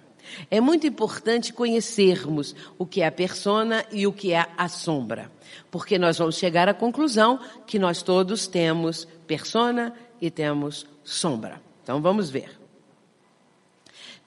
É 0.50 0.62
muito 0.62 0.88
importante 0.88 1.52
conhecermos 1.52 2.56
o 2.78 2.86
que 2.86 3.02
é 3.02 3.08
a 3.08 3.12
persona 3.12 3.86
e 3.92 4.08
o 4.08 4.14
que 4.14 4.32
é 4.32 4.46
a 4.58 4.70
sombra, 4.70 5.30
porque 5.70 6.00
nós 6.00 6.18
vamos 6.18 6.38
chegar 6.38 6.70
à 6.70 6.74
conclusão 6.74 7.38
que 7.68 7.78
nós 7.78 8.02
todos 8.02 8.48
temos 8.48 9.06
persona 9.28 9.94
e 10.22 10.32
temos 10.32 10.88
sombra. 11.04 11.62
Então 11.84 12.02
vamos 12.02 12.30
ver. 12.30 12.59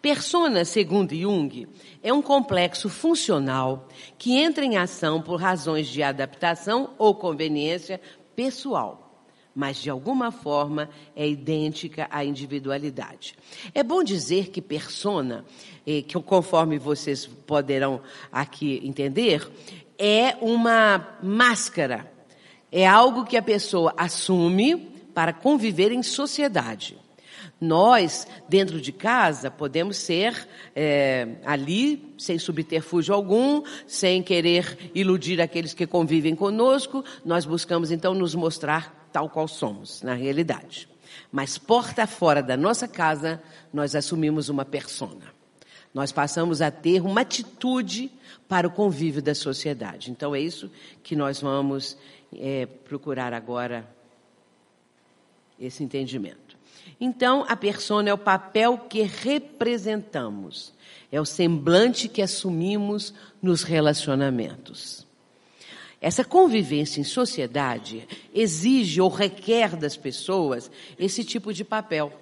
Persona, 0.02 0.64
segundo 0.64 1.14
Jung, 1.14 1.68
é 2.02 2.12
um 2.12 2.20
complexo 2.20 2.88
funcional 2.88 3.86
que 4.18 4.36
entra 4.36 4.64
em 4.64 4.76
ação 4.76 5.22
por 5.22 5.40
razões 5.40 5.86
de 5.86 6.02
adaptação 6.02 6.90
ou 6.98 7.14
conveniência 7.14 8.00
pessoal, 8.34 9.24
mas 9.54 9.76
de 9.76 9.88
alguma 9.88 10.32
forma 10.32 10.90
é 11.14 11.28
idêntica 11.28 12.08
à 12.10 12.24
individualidade. 12.24 13.36
É 13.72 13.84
bom 13.84 14.02
dizer 14.02 14.50
que 14.50 14.60
persona, 14.60 15.44
eh, 15.86 16.02
que 16.02 16.20
conforme 16.20 16.80
vocês 16.80 17.24
poderão 17.24 18.00
aqui 18.32 18.80
entender, 18.82 19.48
é 19.96 20.36
uma 20.40 21.16
máscara, 21.22 22.12
é 22.72 22.84
algo 22.84 23.24
que 23.24 23.36
a 23.36 23.42
pessoa 23.42 23.94
assume 23.96 24.76
para 25.14 25.32
conviver 25.32 25.92
em 25.92 26.02
sociedade. 26.02 26.98
Nós, 27.62 28.26
dentro 28.48 28.80
de 28.80 28.90
casa, 28.90 29.48
podemos 29.48 29.96
ser 29.96 30.48
é, 30.74 31.36
ali, 31.44 32.12
sem 32.18 32.36
subterfúgio 32.36 33.14
algum, 33.14 33.62
sem 33.86 34.20
querer 34.20 34.90
iludir 34.92 35.40
aqueles 35.40 35.72
que 35.72 35.86
convivem 35.86 36.34
conosco, 36.34 37.04
nós 37.24 37.44
buscamos 37.44 37.92
então 37.92 38.14
nos 38.14 38.34
mostrar 38.34 39.08
tal 39.12 39.30
qual 39.30 39.46
somos, 39.46 40.02
na 40.02 40.12
realidade. 40.12 40.88
Mas 41.30 41.56
porta 41.56 42.04
fora 42.04 42.42
da 42.42 42.56
nossa 42.56 42.88
casa, 42.88 43.40
nós 43.72 43.94
assumimos 43.94 44.48
uma 44.48 44.64
persona. 44.64 45.32
Nós 45.94 46.10
passamos 46.10 46.60
a 46.60 46.68
ter 46.68 47.00
uma 47.00 47.20
atitude 47.20 48.10
para 48.48 48.66
o 48.66 48.72
convívio 48.72 49.22
da 49.22 49.36
sociedade. 49.36 50.10
Então 50.10 50.34
é 50.34 50.40
isso 50.40 50.68
que 51.00 51.14
nós 51.14 51.40
vamos 51.40 51.96
é, 52.34 52.66
procurar 52.66 53.32
agora 53.32 53.88
esse 55.60 55.84
entendimento. 55.84 56.41
Então, 57.04 57.44
a 57.48 57.56
persona 57.56 58.10
é 58.10 58.14
o 58.14 58.16
papel 58.16 58.78
que 58.78 59.02
representamos, 59.02 60.72
é 61.10 61.20
o 61.20 61.24
semblante 61.24 62.08
que 62.08 62.22
assumimos 62.22 63.12
nos 63.42 63.64
relacionamentos. 63.64 65.04
Essa 66.00 66.22
convivência 66.22 67.00
em 67.00 67.04
sociedade 67.04 68.06
exige 68.32 69.00
ou 69.00 69.08
requer 69.08 69.74
das 69.74 69.96
pessoas 69.96 70.70
esse 70.96 71.24
tipo 71.24 71.52
de 71.52 71.64
papel, 71.64 72.12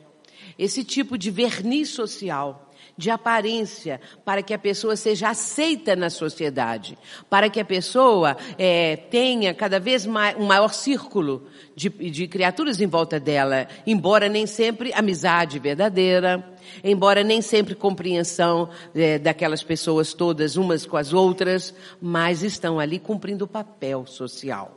esse 0.59 0.83
tipo 0.83 1.19
de 1.19 1.31
verniz 1.31 1.91
social, 1.91 2.70
de 3.01 3.11
aparência, 3.11 3.99
para 4.25 4.43
que 4.43 4.53
a 4.53 4.59
pessoa 4.59 4.95
seja 4.95 5.31
aceita 5.31 5.97
na 5.97 6.11
sociedade, 6.11 6.99
para 7.31 7.49
que 7.49 7.59
a 7.59 7.65
pessoa 7.65 8.37
é, 8.59 8.95
tenha 8.95 9.55
cada 9.55 9.81
vez 9.81 10.05
mais, 10.05 10.37
um 10.37 10.45
maior 10.45 10.75
círculo 10.75 11.47
de, 11.75 11.89
de 11.89 12.29
criaturas 12.29 12.79
em 12.79 12.87
volta 12.87 13.19
dela, 13.19 13.67
embora 13.87 14.29
nem 14.29 14.47
sempre 14.47 14.93
amizade 14.93 15.59
verdadeira, 15.59 16.47
embora 16.85 17.25
nem 17.25 17.41
sempre 17.41 17.75
compreensão 17.75 18.69
é, 18.95 19.19
daquelas 19.19 19.63
pessoas 19.63 20.13
todas 20.13 20.57
umas 20.57 20.85
com 20.85 20.99
as 20.99 21.15
outras, 21.15 21.75
mas 22.03 22.43
estão 22.43 22.79
ali 22.79 22.99
cumprindo 22.99 23.47
o 23.47 23.49
papel 23.49 24.07
social. 24.07 24.77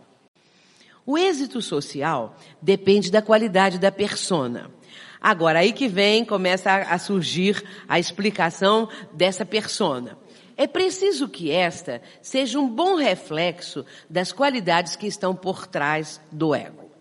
O 1.06 1.18
êxito 1.18 1.62
social 1.62 2.38
depende 2.62 3.12
da 3.12 3.22
qualidade 3.22 3.78
da 3.78 3.92
persona. 3.92 4.72
Agora, 5.24 5.60
aí 5.60 5.72
que 5.72 5.88
vem, 5.88 6.26
começa 6.26 6.70
a, 6.70 7.00
surgir 7.00 7.64
a 7.88 7.98
explicação 7.98 8.90
dessa 9.14 9.46
persona. 9.46 10.18
É 10.58 10.68
preciso 10.68 11.30
que 11.30 11.50
esta 11.50 12.02
seja 12.22 12.60
um 12.60 12.68
bom 12.68 12.96
reflexo 12.96 13.86
das 14.10 14.34
qualidades 14.34 14.98
que 14.98 15.08
estão 15.08 15.34
por 15.34 15.66
trás 15.66 16.20
do 16.30 16.54
ego. 16.54 16.92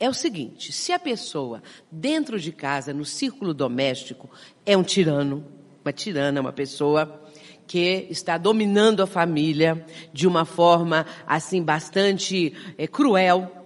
É 0.00 0.08
o 0.08 0.14
seguinte, 0.14 0.72
se 0.72 0.92
a 0.92 0.98
pessoa, 0.98 1.62
dentro 1.90 2.40
de 2.40 2.50
casa, 2.52 2.94
no 2.94 3.04
círculo 3.04 3.52
doméstico, 3.52 4.30
é 4.64 4.74
um 4.74 4.82
tirano, 4.82 5.44
uma 5.84 5.92
tirana, 5.92 6.40
uma 6.40 6.52
pessoa 6.54 7.22
que 7.66 8.06
está 8.10 8.36
dominando 8.36 9.02
a 9.02 9.06
família 9.06 9.84
de 10.12 10.26
uma 10.26 10.44
forma 10.44 11.06
assim 11.26 11.62
bastante 11.62 12.54
é, 12.76 12.86
cruel. 12.86 13.61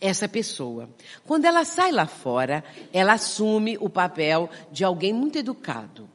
Essa 0.00 0.28
pessoa, 0.28 0.88
quando 1.26 1.44
ela 1.44 1.64
sai 1.64 1.90
lá 1.90 2.06
fora, 2.06 2.62
ela 2.92 3.14
assume 3.14 3.76
o 3.80 3.90
papel 3.90 4.48
de 4.70 4.84
alguém 4.84 5.12
muito 5.12 5.38
educado, 5.38 6.08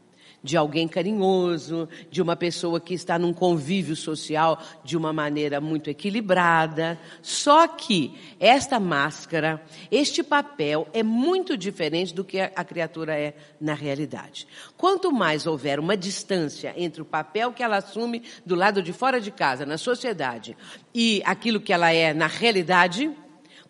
de 0.44 0.58
alguém 0.58 0.88
carinhoso, 0.88 1.88
de 2.12 2.22
uma 2.22 2.36
pessoa 2.36 2.80
que 2.80 2.94
está 2.94 3.18
num 3.18 3.34
convívio 3.34 3.96
social 3.96 4.62
de 4.84 4.98
uma 4.98 5.14
maneira 5.14 5.62
muito 5.62 5.90
equilibrada. 5.90 7.00
Só 7.22 7.66
que 7.68 8.14
esta 8.40 8.78
máscara, 8.80 9.64
este 9.90 10.22
papel 10.22 10.86
é 10.94 11.02
muito 11.02 11.56
diferente 11.56 12.14
do 12.14 12.26
que 12.26 12.42
a 12.42 12.64
criatura 12.64 13.18
é 13.18 13.36
na 13.60 13.74
realidade. 13.74 14.46
Quanto 14.76 15.14
mais 15.14 15.48
houver 15.48 15.80
uma 15.80 15.96
distância 15.96 16.74
entre 16.76 17.02
o 17.02 17.06
papel 17.06 17.54
que 17.54 17.64
ela 17.64 17.78
assume 17.78 18.24
do 18.46 18.56
lado 18.56 18.84
de 18.84 18.92
fora 18.92 19.22
de 19.22 19.32
casa, 19.32 19.66
na 19.66 19.78
sociedade, 19.78 20.58
e 20.94 21.22
aquilo 21.26 21.62
que 21.62 21.72
ela 21.72 21.92
é 21.94 22.14
na 22.14 22.28
realidade, 22.28 23.10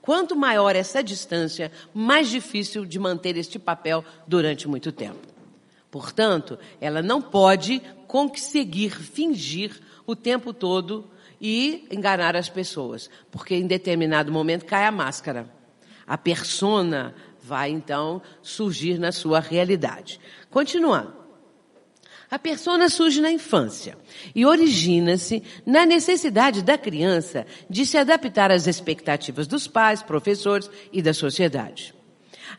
Quanto 0.03 0.35
maior 0.35 0.75
essa 0.75 1.01
distância, 1.01 1.71
mais 1.93 2.27
difícil 2.27 2.85
de 2.85 2.99
manter 2.99 3.37
este 3.37 3.57
papel 3.57 4.03
durante 4.27 4.67
muito 4.67 4.91
tempo. 4.91 5.25
Portanto, 5.89 6.59
ela 6.81 7.01
não 7.01 7.21
pode 7.21 7.81
conseguir 8.05 8.89
fingir 8.89 9.79
o 10.05 10.13
tempo 10.13 10.53
todo 10.53 11.09
e 11.39 11.87
enganar 11.89 12.35
as 12.35 12.49
pessoas, 12.49 13.09
porque 13.31 13.55
em 13.55 13.65
determinado 13.65 14.29
momento 14.29 14.65
cai 14.65 14.83
a 14.85 14.91
máscara. 14.91 15.49
A 16.05 16.17
persona 16.17 17.15
vai 17.41 17.69
então 17.69 18.21
surgir 18.41 18.99
na 18.99 19.13
sua 19.13 19.39
realidade. 19.39 20.19
Continuando. 20.49 21.22
A 22.33 22.39
persona 22.39 22.89
surge 22.89 23.21
na 23.21 23.31
infância 23.31 23.95
e 24.33 24.43
origina-se 24.43 25.43
na 25.63 25.85
necessidade 25.85 26.63
da 26.63 26.79
criança 26.79 27.45
de 27.69 27.85
se 27.85 27.95
adaptar 27.95 28.49
às 28.51 28.65
expectativas 28.65 29.45
dos 29.45 29.67
pais, 29.67 30.01
professores 30.01 30.67
e 30.91 30.99
da 30.99 31.13
sociedade. 31.13 31.93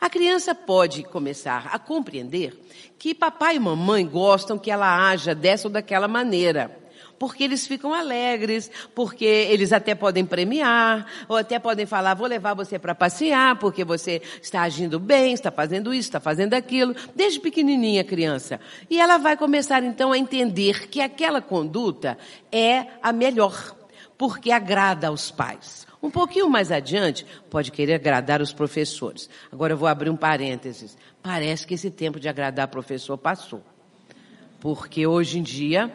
A 0.01 0.09
criança 0.09 0.55
pode 0.55 1.03
começar 1.03 1.71
a 1.73 1.79
compreender 1.81 2.57
que 2.97 3.17
papai 3.17 3.57
e 3.57 3.59
mamãe 3.59 4.07
gostam 4.07 4.57
que 4.57 4.71
ela 4.71 5.09
haja 5.09 5.35
dessa 5.35 5.67
ou 5.67 5.73
daquela 5.73 6.07
maneira. 6.07 6.84
Porque 7.19 7.45
eles 7.45 7.67
ficam 7.67 7.95
alegres, 7.95 8.71
porque 8.95 9.25
eles 9.25 9.73
até 9.73 9.95
podem 9.95 10.25
premiar, 10.25 11.07
ou 11.29 11.37
até 11.37 11.59
podem 11.59 11.87
falar, 11.87 12.15
vou 12.15 12.27
levar 12.27 12.55
você 12.55 12.79
para 12.79 12.95
passear, 12.95 13.59
porque 13.59 13.85
você 13.85 14.21
está 14.43 14.63
agindo 14.63 14.99
bem, 14.99 15.33
está 15.33 15.51
fazendo 15.51 15.93
isso, 15.93 16.09
está 16.09 16.21
fazendo 16.21 16.55
aquilo, 16.55 16.95
desde 17.15 17.41
pequenininha 17.41 18.05
criança. 18.05 18.61
E 18.91 19.01
ela 19.01 19.19
vai 19.19 19.37
começar 19.37 19.83
então 19.83 20.13
a 20.13 20.19
entender 20.19 20.89
que 20.89 21.01
aquela 21.01 21.41
conduta 21.41 22.19
é 22.51 22.87
a 23.03 23.13
melhor, 23.13 23.77
porque 24.19 24.51
agrada 24.51 25.09
aos 25.09 25.31
pais. 25.31 25.87
Um 26.03 26.11
pouquinho 26.11 26.51
mais 26.51 26.71
adiante, 26.71 27.25
pode 27.49 27.73
querer 27.73 27.95
agradar 27.95 28.43
os 28.43 28.53
professores. 28.53 29.31
Agora 29.51 29.73
eu 29.73 29.77
vou 29.79 29.89
abrir 29.89 30.11
um 30.11 30.17
parênteses. 30.17 30.99
Parece 31.23 31.67
que 31.67 31.73
esse 31.73 31.91
tempo 31.91 32.21
de 32.21 32.29
agradar 32.29 32.69
professor 32.69 33.17
passou. 33.17 33.63
Porque 34.65 35.07
hoje 35.07 35.39
em 35.39 35.43
dia 35.43 35.93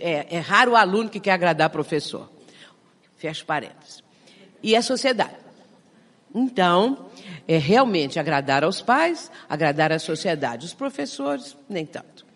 é, 0.00 0.26
é 0.28 0.40
raro 0.40 0.72
o 0.72 0.76
aluno 0.76 1.08
que 1.08 1.20
quer 1.20 1.30
agradar 1.30 1.70
professor. 1.70 2.28
Fecha 3.16 3.44
parênteses. 3.44 4.02
E 4.60 4.74
a 4.74 4.82
sociedade. 4.82 5.36
Então, 6.34 7.06
é 7.46 7.58
realmente 7.58 8.18
agradar 8.18 8.64
aos 8.64 8.82
pais, 8.82 9.30
agradar 9.48 9.92
à 9.92 10.00
sociedade. 10.00 10.66
Os 10.66 10.74
professores, 10.74 11.56
nem 11.68 11.86
tanto. 11.86 12.26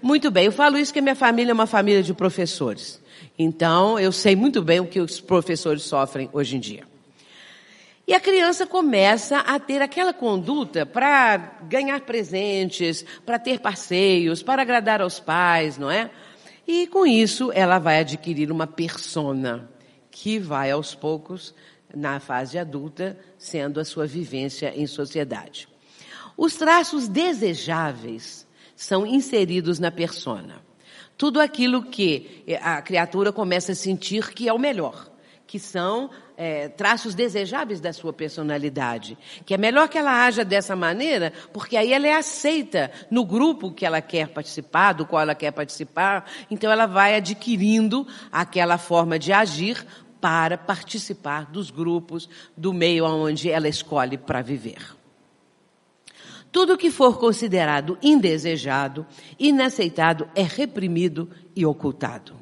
Muito 0.00 0.30
bem, 0.30 0.44
eu 0.44 0.52
falo 0.52 0.78
isso 0.78 0.94
que 0.94 1.00
minha 1.00 1.16
família 1.16 1.50
é 1.50 1.52
uma 1.54 1.66
família 1.66 2.00
de 2.04 2.14
professores. 2.14 3.02
Então, 3.36 3.98
eu 3.98 4.12
sei 4.12 4.36
muito 4.36 4.62
bem 4.62 4.78
o 4.78 4.86
que 4.86 5.00
os 5.00 5.20
professores 5.20 5.82
sofrem 5.82 6.30
hoje 6.32 6.56
em 6.56 6.60
dia. 6.60 6.91
E 8.06 8.14
a 8.14 8.20
criança 8.20 8.66
começa 8.66 9.38
a 9.38 9.58
ter 9.60 9.80
aquela 9.80 10.12
conduta 10.12 10.84
para 10.84 11.36
ganhar 11.68 12.00
presentes, 12.00 13.04
para 13.24 13.38
ter 13.38 13.60
passeios, 13.60 14.42
para 14.42 14.62
agradar 14.62 15.00
aos 15.00 15.20
pais, 15.20 15.78
não 15.78 15.90
é? 15.90 16.10
E 16.66 16.86
com 16.88 17.06
isso 17.06 17.52
ela 17.52 17.78
vai 17.78 18.00
adquirir 18.00 18.50
uma 18.50 18.66
persona 18.66 19.70
que 20.10 20.38
vai 20.38 20.70
aos 20.70 20.94
poucos, 20.94 21.54
na 21.94 22.18
fase 22.18 22.58
adulta, 22.58 23.18
sendo 23.36 23.78
a 23.78 23.84
sua 23.84 24.06
vivência 24.06 24.72
em 24.74 24.86
sociedade. 24.86 25.68
Os 26.36 26.56
traços 26.56 27.06
desejáveis 27.06 28.46
são 28.74 29.06
inseridos 29.06 29.78
na 29.78 29.90
persona 29.90 30.62
tudo 31.22 31.40
aquilo 31.40 31.84
que 31.84 32.44
a 32.60 32.82
criatura 32.82 33.32
começa 33.32 33.70
a 33.70 33.76
sentir 33.76 34.34
que 34.34 34.48
é 34.48 34.52
o 34.52 34.58
melhor, 34.58 35.08
que 35.46 35.56
são 35.56 36.10
é, 36.44 36.68
traços 36.68 37.14
desejáveis 37.14 37.80
da 37.80 37.92
sua 37.92 38.12
personalidade. 38.12 39.16
Que 39.46 39.54
é 39.54 39.56
melhor 39.56 39.88
que 39.88 39.96
ela 39.96 40.24
haja 40.24 40.44
dessa 40.44 40.74
maneira, 40.74 41.32
porque 41.52 41.76
aí 41.76 41.92
ela 41.92 42.08
é 42.08 42.14
aceita 42.14 42.90
no 43.08 43.24
grupo 43.24 43.70
que 43.70 43.86
ela 43.86 44.00
quer 44.00 44.26
participar, 44.26 44.92
do 44.92 45.06
qual 45.06 45.22
ela 45.22 45.36
quer 45.36 45.52
participar. 45.52 46.28
Então 46.50 46.68
ela 46.68 46.86
vai 46.86 47.14
adquirindo 47.14 48.04
aquela 48.32 48.76
forma 48.76 49.20
de 49.20 49.32
agir 49.32 49.86
para 50.20 50.58
participar 50.58 51.48
dos 51.48 51.70
grupos, 51.70 52.28
do 52.56 52.72
meio 52.72 53.04
onde 53.06 53.48
ela 53.48 53.68
escolhe 53.68 54.18
para 54.18 54.42
viver. 54.42 54.96
Tudo 56.50 56.76
que 56.76 56.90
for 56.90 57.20
considerado 57.20 57.96
indesejado, 58.02 59.06
inaceitado, 59.38 60.28
é 60.34 60.42
reprimido 60.42 61.30
e 61.54 61.64
ocultado. 61.64 62.34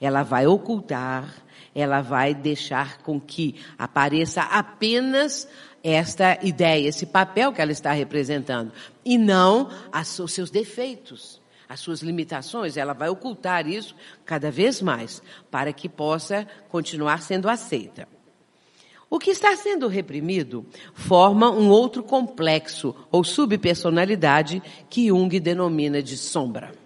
Ela 0.00 0.22
vai 0.22 0.46
ocultar, 0.46 1.43
ela 1.74 2.00
vai 2.00 2.34
deixar 2.34 2.98
com 2.98 3.20
que 3.20 3.56
apareça 3.76 4.42
apenas 4.42 5.48
esta 5.82 6.38
ideia, 6.42 6.88
esse 6.88 7.04
papel 7.04 7.52
que 7.52 7.60
ela 7.60 7.72
está 7.72 7.92
representando, 7.92 8.72
e 9.04 9.18
não 9.18 9.68
os 9.92 10.32
seus 10.32 10.50
defeitos, 10.50 11.42
as 11.68 11.80
suas 11.80 12.00
limitações. 12.00 12.76
Ela 12.76 12.94
vai 12.94 13.08
ocultar 13.08 13.66
isso 13.66 13.94
cada 14.24 14.50
vez 14.50 14.80
mais, 14.80 15.22
para 15.50 15.72
que 15.72 15.88
possa 15.88 16.46
continuar 16.70 17.20
sendo 17.20 17.48
aceita. 17.48 18.08
O 19.10 19.18
que 19.18 19.30
está 19.30 19.54
sendo 19.54 19.86
reprimido 19.86 20.66
forma 20.94 21.50
um 21.50 21.68
outro 21.68 22.02
complexo 22.02 22.94
ou 23.12 23.22
subpersonalidade 23.22 24.62
que 24.88 25.08
Jung 25.08 25.38
denomina 25.38 26.02
de 26.02 26.16
sombra. 26.16 26.83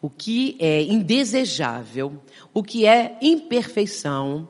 O 0.00 0.08
que 0.08 0.56
é 0.60 0.82
indesejável, 0.82 2.22
o 2.54 2.62
que 2.62 2.86
é 2.86 3.18
imperfeição, 3.20 4.48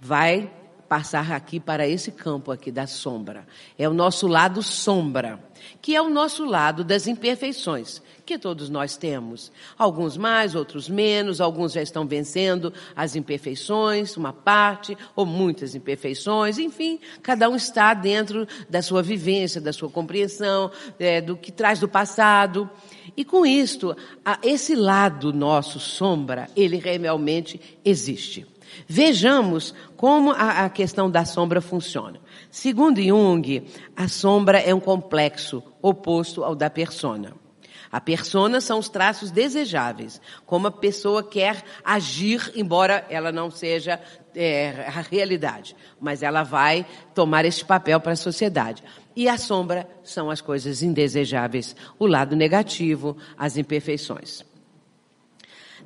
vai 0.00 0.50
passar 0.88 1.32
aqui 1.32 1.58
para 1.58 1.86
esse 1.86 2.12
campo 2.12 2.52
aqui 2.52 2.70
da 2.70 2.86
sombra. 2.86 3.46
É 3.78 3.88
o 3.88 3.92
nosso 3.92 4.26
lado 4.26 4.62
sombra, 4.62 5.40
que 5.82 5.94
é 5.94 6.00
o 6.00 6.08
nosso 6.08 6.44
lado 6.44 6.84
das 6.84 7.06
imperfeições, 7.06 8.00
que 8.26 8.36
todos 8.36 8.68
nós 8.68 8.96
temos. 8.96 9.52
Alguns 9.78 10.16
mais, 10.16 10.56
outros 10.56 10.88
menos, 10.88 11.40
alguns 11.40 11.72
já 11.72 11.80
estão 11.80 12.04
vencendo 12.06 12.72
as 12.94 13.14
imperfeições, 13.14 14.16
uma 14.16 14.32
parte, 14.32 14.98
ou 15.14 15.24
muitas 15.24 15.76
imperfeições, 15.76 16.58
enfim, 16.58 16.98
cada 17.22 17.48
um 17.48 17.54
está 17.54 17.94
dentro 17.94 18.46
da 18.68 18.82
sua 18.82 19.02
vivência, 19.02 19.60
da 19.60 19.72
sua 19.72 19.88
compreensão, 19.88 20.70
é, 20.98 21.20
do 21.20 21.36
que 21.36 21.52
traz 21.52 21.78
do 21.78 21.88
passado. 21.88 22.68
E 23.16 23.24
com 23.24 23.46
isto, 23.46 23.96
esse 24.42 24.74
lado 24.74 25.32
nosso, 25.32 25.78
sombra, 25.78 26.48
ele 26.56 26.76
realmente 26.76 27.60
existe. 27.84 28.44
Vejamos 28.88 29.72
como 29.96 30.32
a, 30.32 30.64
a 30.64 30.68
questão 30.68 31.08
da 31.08 31.24
sombra 31.24 31.60
funciona. 31.60 32.20
Segundo 32.50 33.00
Jung, 33.00 33.64
a 33.94 34.08
sombra 34.08 34.58
é 34.58 34.74
um 34.74 34.80
complexo 34.80 35.62
oposto 35.80 36.42
ao 36.42 36.56
da 36.56 36.68
persona. 36.68 37.45
A 37.90 38.00
persona 38.00 38.60
são 38.60 38.78
os 38.78 38.88
traços 38.88 39.30
desejáveis, 39.30 40.20
como 40.44 40.66
a 40.66 40.70
pessoa 40.70 41.22
quer 41.22 41.62
agir, 41.84 42.52
embora 42.54 43.06
ela 43.08 43.30
não 43.30 43.50
seja 43.50 44.00
é, 44.34 44.84
a 44.86 45.00
realidade, 45.00 45.76
mas 46.00 46.22
ela 46.22 46.42
vai 46.42 46.84
tomar 47.14 47.44
este 47.44 47.64
papel 47.64 48.00
para 48.00 48.12
a 48.12 48.16
sociedade. 48.16 48.82
E 49.14 49.28
a 49.28 49.38
sombra 49.38 49.88
são 50.04 50.30
as 50.30 50.40
coisas 50.40 50.82
indesejáveis, 50.82 51.74
o 51.98 52.06
lado 52.06 52.36
negativo, 52.36 53.16
as 53.38 53.56
imperfeições. 53.56 54.44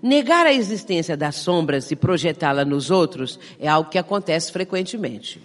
Negar 0.03 0.47
a 0.47 0.53
existência 0.53 1.17
das 1.17 1.37
sombras 1.37 1.91
e 1.91 1.97
projetá-la 1.97 2.65
nos 2.65 2.91
outros 2.91 3.39
é 3.59 3.69
algo 3.69 3.91
que 3.91 3.99
acontece 3.99 4.51
frequentemente. 4.51 5.41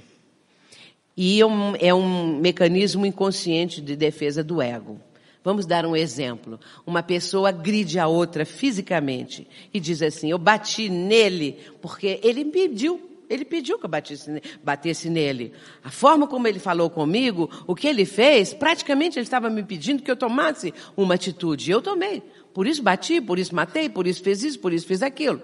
E 1.17 1.39
é 1.39 1.45
um, 1.45 1.75
é 1.75 1.93
um 1.93 2.39
mecanismo 2.39 3.05
inconsciente 3.05 3.81
de 3.81 3.95
defesa 3.95 4.43
do 4.43 4.61
ego. 4.61 4.99
Vamos 5.45 5.67
dar 5.67 5.86
um 5.86 5.95
exemplo. 5.95 6.60
Uma 6.88 7.03
pessoa 7.03 7.49
agride 7.49 7.99
a 7.99 8.08
outra 8.08 8.47
fisicamente 8.47 9.47
e 9.71 9.79
diz 9.79 10.01
assim: 10.01 10.31
Eu 10.31 10.39
bati 10.39 10.89
nele 10.89 11.60
porque 11.79 12.19
ele 12.23 12.43
me 12.43 12.51
pediu. 12.51 13.12
Ele 13.29 13.45
pediu 13.45 13.77
que 13.77 13.86
eu 13.86 13.89
batesse, 13.89 14.41
batesse 14.63 15.10
nele. 15.10 15.53
A 15.84 15.91
forma 15.91 16.27
como 16.27 16.47
ele 16.47 16.60
falou 16.60 16.89
comigo, 16.89 17.49
o 17.67 17.75
que 17.75 17.88
ele 17.88 18.05
fez, 18.05 18.53
praticamente 18.53 19.19
ele 19.19 19.23
estava 19.23 19.49
me 19.49 19.63
pedindo 19.63 20.01
que 20.01 20.10
eu 20.10 20.15
tomasse 20.15 20.73
uma 20.97 21.13
atitude. 21.13 21.69
E 21.69 21.73
eu 21.73 21.81
tomei. 21.81 22.23
Por 22.51 22.65
isso 22.65 22.81
bati, 22.81 23.21
por 23.21 23.38
isso 23.38 23.53
matei, 23.53 23.88
por 23.88 24.08
isso 24.08 24.23
fez 24.23 24.43
isso, 24.43 24.60
por 24.60 24.73
isso 24.73 24.88
fez 24.88 25.03
aquilo. 25.03 25.41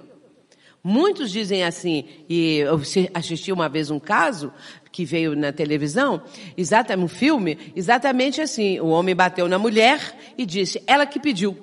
Muitos 0.83 1.29
dizem 1.31 1.63
assim, 1.63 2.05
e 2.27 2.57
eu 2.57 2.81
assisti 3.13 3.51
uma 3.51 3.69
vez 3.69 3.91
um 3.91 3.99
caso 3.99 4.51
que 4.91 5.05
veio 5.05 5.35
na 5.35 5.51
televisão, 5.51 6.23
exatamente 6.57 7.05
um 7.05 7.07
filme, 7.07 7.57
exatamente 7.75 8.41
assim, 8.41 8.79
o 8.79 8.87
homem 8.87 9.15
bateu 9.15 9.47
na 9.47 9.59
mulher 9.59 10.33
e 10.37 10.45
disse, 10.45 10.81
ela 10.87 11.05
que 11.05 11.19
pediu. 11.19 11.55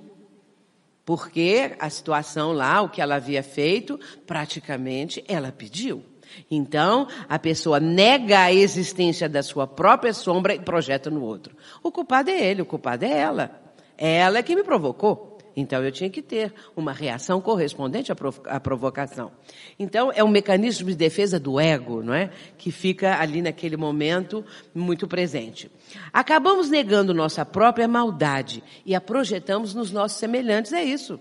Porque 1.04 1.74
a 1.80 1.90
situação 1.90 2.52
lá, 2.52 2.80
o 2.80 2.88
que 2.88 3.00
ela 3.00 3.16
havia 3.16 3.42
feito, 3.42 3.98
praticamente 4.26 5.24
ela 5.26 5.50
pediu. 5.50 6.04
Então, 6.50 7.08
a 7.28 7.38
pessoa 7.38 7.80
nega 7.80 8.40
a 8.40 8.52
existência 8.52 9.28
da 9.28 9.42
sua 9.42 9.66
própria 9.66 10.12
sombra 10.12 10.54
e 10.54 10.60
projeta 10.60 11.10
no 11.10 11.22
outro. 11.22 11.56
O 11.82 11.90
culpado 11.90 12.30
é 12.30 12.38
ele, 12.38 12.62
o 12.62 12.66
culpado 12.66 13.04
é 13.04 13.10
ela. 13.10 13.60
Ela 13.96 14.38
é 14.38 14.42
que 14.42 14.54
me 14.54 14.62
provocou. 14.62 15.27
Então 15.60 15.84
eu 15.84 15.90
tinha 15.90 16.08
que 16.08 16.22
ter 16.22 16.54
uma 16.76 16.92
reação 16.92 17.40
correspondente 17.40 18.12
à 18.12 18.60
provocação. 18.60 19.32
Então 19.76 20.12
é 20.14 20.22
um 20.22 20.28
mecanismo 20.28 20.88
de 20.88 20.94
defesa 20.94 21.40
do 21.40 21.58
ego, 21.58 22.00
não 22.00 22.14
é? 22.14 22.30
Que 22.56 22.70
fica 22.70 23.20
ali 23.20 23.42
naquele 23.42 23.76
momento 23.76 24.44
muito 24.72 25.08
presente. 25.08 25.68
Acabamos 26.12 26.70
negando 26.70 27.12
nossa 27.12 27.44
própria 27.44 27.88
maldade 27.88 28.62
e 28.86 28.94
a 28.94 29.00
projetamos 29.00 29.74
nos 29.74 29.90
nossos 29.90 30.18
semelhantes, 30.18 30.72
é 30.72 30.84
isso. 30.84 31.18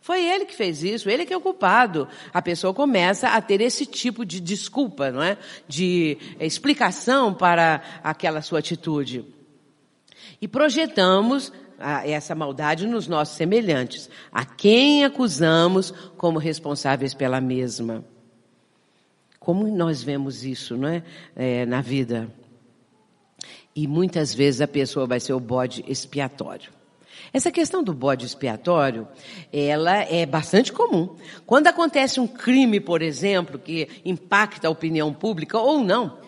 Foi 0.00 0.24
ele 0.24 0.44
que 0.44 0.56
fez 0.56 0.82
isso, 0.82 1.08
ele 1.08 1.24
que 1.24 1.32
é 1.32 1.36
o 1.36 1.40
culpado. 1.40 2.08
A 2.34 2.42
pessoa 2.42 2.74
começa 2.74 3.28
a 3.28 3.40
ter 3.40 3.60
esse 3.60 3.86
tipo 3.86 4.26
de 4.26 4.40
desculpa, 4.40 5.12
não 5.12 5.22
é? 5.22 5.38
De 5.68 6.18
explicação 6.40 7.32
para 7.32 7.80
aquela 8.02 8.42
sua 8.42 8.58
atitude. 8.58 9.24
E 10.40 10.48
projetamos 10.48 11.52
essa 12.04 12.34
maldade 12.34 12.86
nos 12.86 13.06
nossos 13.08 13.36
semelhantes, 13.36 14.08
a 14.30 14.44
quem 14.44 15.04
acusamos 15.04 15.92
como 16.16 16.38
responsáveis 16.38 17.14
pela 17.14 17.40
mesma. 17.40 18.04
Como 19.38 19.66
nós 19.66 20.02
vemos 20.02 20.44
isso, 20.44 20.76
não 20.76 20.88
é? 20.88 21.02
é 21.34 21.66
na 21.66 21.80
vida. 21.80 22.28
E 23.74 23.86
muitas 23.86 24.34
vezes 24.34 24.60
a 24.60 24.68
pessoa 24.68 25.06
vai 25.06 25.18
ser 25.18 25.32
o 25.32 25.40
bode 25.40 25.84
expiatório. 25.88 26.70
Essa 27.32 27.50
questão 27.50 27.82
do 27.82 27.94
bode 27.94 28.26
expiatório, 28.26 29.08
ela 29.52 30.02
é 30.02 30.26
bastante 30.26 30.72
comum. 30.72 31.16
Quando 31.46 31.66
acontece 31.66 32.20
um 32.20 32.26
crime, 32.26 32.78
por 32.78 33.00
exemplo, 33.00 33.58
que 33.58 33.88
impacta 34.04 34.68
a 34.68 34.70
opinião 34.70 35.12
pública 35.12 35.58
ou 35.58 35.82
não, 35.82 36.18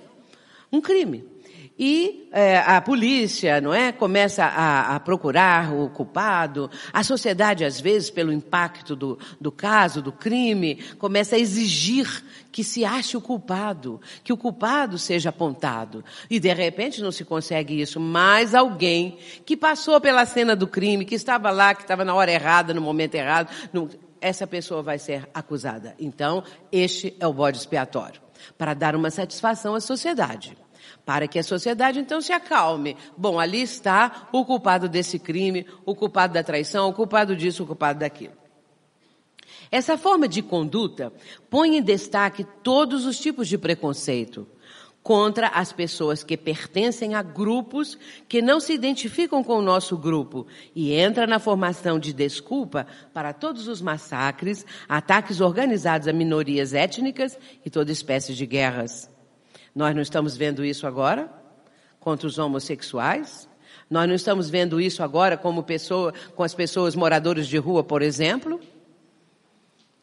um 0.72 0.80
crime. 0.80 1.33
E 1.76 2.28
é, 2.30 2.58
a 2.58 2.80
polícia, 2.80 3.60
não 3.60 3.74
é, 3.74 3.90
começa 3.90 4.44
a, 4.44 4.94
a, 4.94 5.00
procurar 5.00 5.74
o 5.74 5.90
culpado. 5.90 6.70
A 6.92 7.02
sociedade, 7.02 7.64
às 7.64 7.80
vezes, 7.80 8.10
pelo 8.10 8.32
impacto 8.32 8.94
do, 8.94 9.18
do 9.40 9.50
caso, 9.50 10.00
do 10.00 10.12
crime, 10.12 10.76
começa 10.98 11.34
a 11.34 11.38
exigir 11.38 12.24
que 12.52 12.62
se 12.62 12.84
ache 12.84 13.16
o 13.16 13.20
culpado, 13.20 14.00
que 14.22 14.32
o 14.32 14.36
culpado 14.36 14.96
seja 14.98 15.30
apontado. 15.30 16.04
E 16.30 16.38
de 16.38 16.52
repente 16.54 17.02
não 17.02 17.10
se 17.10 17.24
consegue 17.24 17.80
isso, 17.80 17.98
mas 17.98 18.54
alguém 18.54 19.18
que 19.44 19.56
passou 19.56 20.00
pela 20.00 20.24
cena 20.26 20.54
do 20.54 20.68
crime, 20.68 21.04
que 21.04 21.16
estava 21.16 21.50
lá, 21.50 21.74
que 21.74 21.82
estava 21.82 22.04
na 22.04 22.14
hora 22.14 22.30
errada, 22.30 22.72
no 22.72 22.80
momento 22.80 23.16
errado, 23.16 23.50
não, 23.72 23.88
essa 24.20 24.46
pessoa 24.46 24.80
vai 24.80 25.00
ser 25.00 25.28
acusada. 25.34 25.96
Então, 25.98 26.44
este 26.70 27.16
é 27.18 27.26
o 27.26 27.32
bode 27.32 27.58
expiatório 27.58 28.22
para 28.56 28.74
dar 28.74 28.94
uma 28.94 29.10
satisfação 29.10 29.74
à 29.74 29.80
sociedade 29.80 30.56
para 31.04 31.28
que 31.28 31.38
a 31.38 31.42
sociedade 31.42 31.98
então 31.98 32.20
se 32.20 32.32
acalme. 32.32 32.96
Bom, 33.16 33.38
ali 33.38 33.62
está 33.62 34.28
o 34.32 34.44
culpado 34.44 34.88
desse 34.88 35.18
crime, 35.18 35.66
o 35.84 35.94
culpado 35.94 36.34
da 36.34 36.42
traição, 36.42 36.88
o 36.88 36.92
culpado 36.92 37.36
disso, 37.36 37.62
o 37.62 37.66
culpado 37.66 37.98
daquilo. 37.98 38.34
Essa 39.70 39.98
forma 39.98 40.28
de 40.28 40.42
conduta 40.42 41.12
põe 41.50 41.76
em 41.76 41.82
destaque 41.82 42.44
todos 42.62 43.06
os 43.06 43.18
tipos 43.18 43.48
de 43.48 43.58
preconceito 43.58 44.46
contra 45.04 45.48
as 45.48 45.70
pessoas 45.70 46.24
que 46.24 46.34
pertencem 46.34 47.14
a 47.14 47.22
grupos 47.22 47.98
que 48.26 48.40
não 48.40 48.58
se 48.58 48.72
identificam 48.72 49.44
com 49.44 49.58
o 49.58 49.62
nosso 49.62 49.98
grupo 49.98 50.46
e 50.74 50.94
entra 50.94 51.26
na 51.26 51.38
formação 51.38 51.98
de 51.98 52.10
desculpa 52.12 52.86
para 53.12 53.34
todos 53.34 53.68
os 53.68 53.82
massacres, 53.82 54.64
ataques 54.88 55.42
organizados 55.42 56.08
a 56.08 56.12
minorias 56.12 56.72
étnicas 56.72 57.38
e 57.64 57.68
toda 57.68 57.92
espécie 57.92 58.34
de 58.34 58.46
guerras. 58.46 59.13
Nós 59.74 59.94
não 59.94 60.02
estamos 60.02 60.36
vendo 60.36 60.64
isso 60.64 60.86
agora 60.86 61.28
contra 61.98 62.26
os 62.26 62.38
homossexuais? 62.38 63.48
Nós 63.90 64.08
não 64.08 64.14
estamos 64.14 64.48
vendo 64.48 64.80
isso 64.80 65.02
agora 65.02 65.36
como 65.36 65.62
pessoa, 65.62 66.12
com 66.34 66.42
as 66.42 66.54
pessoas 66.54 66.94
moradoras 66.94 67.46
de 67.46 67.58
rua, 67.58 67.82
por 67.82 68.02
exemplo? 68.02 68.60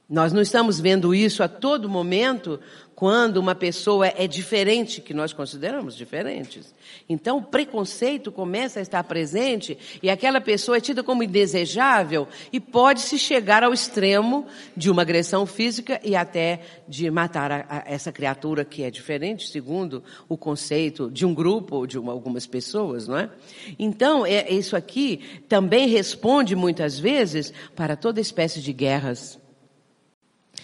Nós 0.10 0.34
não 0.34 0.42
estamos 0.42 0.80
vendo 0.80 1.16
isso 1.16 1.42
a 1.42 1.48
todo 1.48 1.88
momento 1.88 2.60
quando 3.02 3.38
uma 3.38 3.56
pessoa 3.56 4.14
é 4.16 4.28
diferente, 4.28 5.02
que 5.02 5.12
nós 5.12 5.34
consideramos 5.34 5.98
diferentes. 5.98 6.72
Então, 7.10 7.40
o 7.40 7.42
preconceito 7.42 8.32
começa 8.32 8.78
a 8.78 8.84
estar 8.84 9.04
presente 9.06 9.76
e 10.04 10.08
aquela 10.08 10.40
pessoa 10.40 10.78
é 10.78 10.80
tida 10.80 11.02
como 11.02 11.24
indesejável 11.24 12.28
e 12.54 12.60
pode-se 12.60 13.18
chegar 13.18 13.64
ao 13.64 13.74
extremo 13.74 14.46
de 14.78 14.92
uma 14.92 15.02
agressão 15.02 15.48
física 15.48 16.00
e 16.04 16.16
até 16.16 16.60
de 16.88 17.10
matar 17.10 17.52
a, 17.52 17.66
a 17.68 17.84
essa 17.88 18.12
criatura 18.12 18.64
que 18.64 18.84
é 18.84 18.92
diferente, 18.92 19.50
segundo 19.50 20.04
o 20.30 20.38
conceito 20.38 21.10
de 21.10 21.26
um 21.26 21.34
grupo 21.34 21.78
ou 21.78 21.88
de 21.88 21.98
uma, 21.98 22.12
algumas 22.12 22.46
pessoas, 22.46 23.08
não 23.08 23.18
é? 23.18 23.32
Então, 23.80 24.28
é, 24.28 24.48
isso 24.54 24.76
aqui 24.76 25.42
também 25.50 25.88
responde 25.88 26.56
muitas 26.56 27.00
vezes 27.00 27.52
para 27.76 27.96
toda 27.96 28.22
espécie 28.22 28.62
de 28.62 28.72
guerras. 28.72 29.40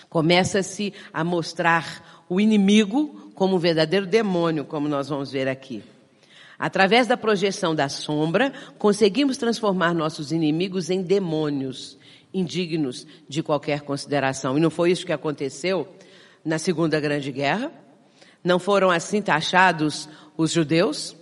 Começa-se 0.08 0.94
a 1.12 1.24
mostrar 1.24 2.17
o 2.30 2.40
inimigo 2.40 3.32
como 3.34 3.56
um 3.56 3.60
verdadeiro 3.60 4.06
demônio, 4.06 4.66
como 4.66 4.88
nós 4.88 5.10
vamos 5.10 5.32
ver 5.32 5.48
aqui. 5.48 5.84
Através 6.58 7.06
da 7.06 7.16
projeção 7.16 7.76
da 7.76 7.88
sombra, 7.88 8.52
conseguimos 8.80 9.38
transformar 9.38 9.94
nossos 9.94 10.32
inimigos 10.32 10.90
em 10.90 11.04
demônios, 11.04 11.98
indignos 12.34 13.06
de 13.30 13.44
qualquer 13.44 13.82
consideração. 13.82 14.58
E 14.58 14.62
não 14.62 14.72
foi 14.72 14.92
isso 14.92 15.06
que 15.06 15.14
aconteceu 15.14 15.88
na 16.44 16.58
Segunda 16.58 17.00
Grande 17.00 17.32
Guerra? 17.32 17.72
Não 18.44 18.58
foram 18.58 18.90
assim 18.90 19.22
taxados 19.22 20.10
os 20.36 20.52
judeus? 20.52 21.16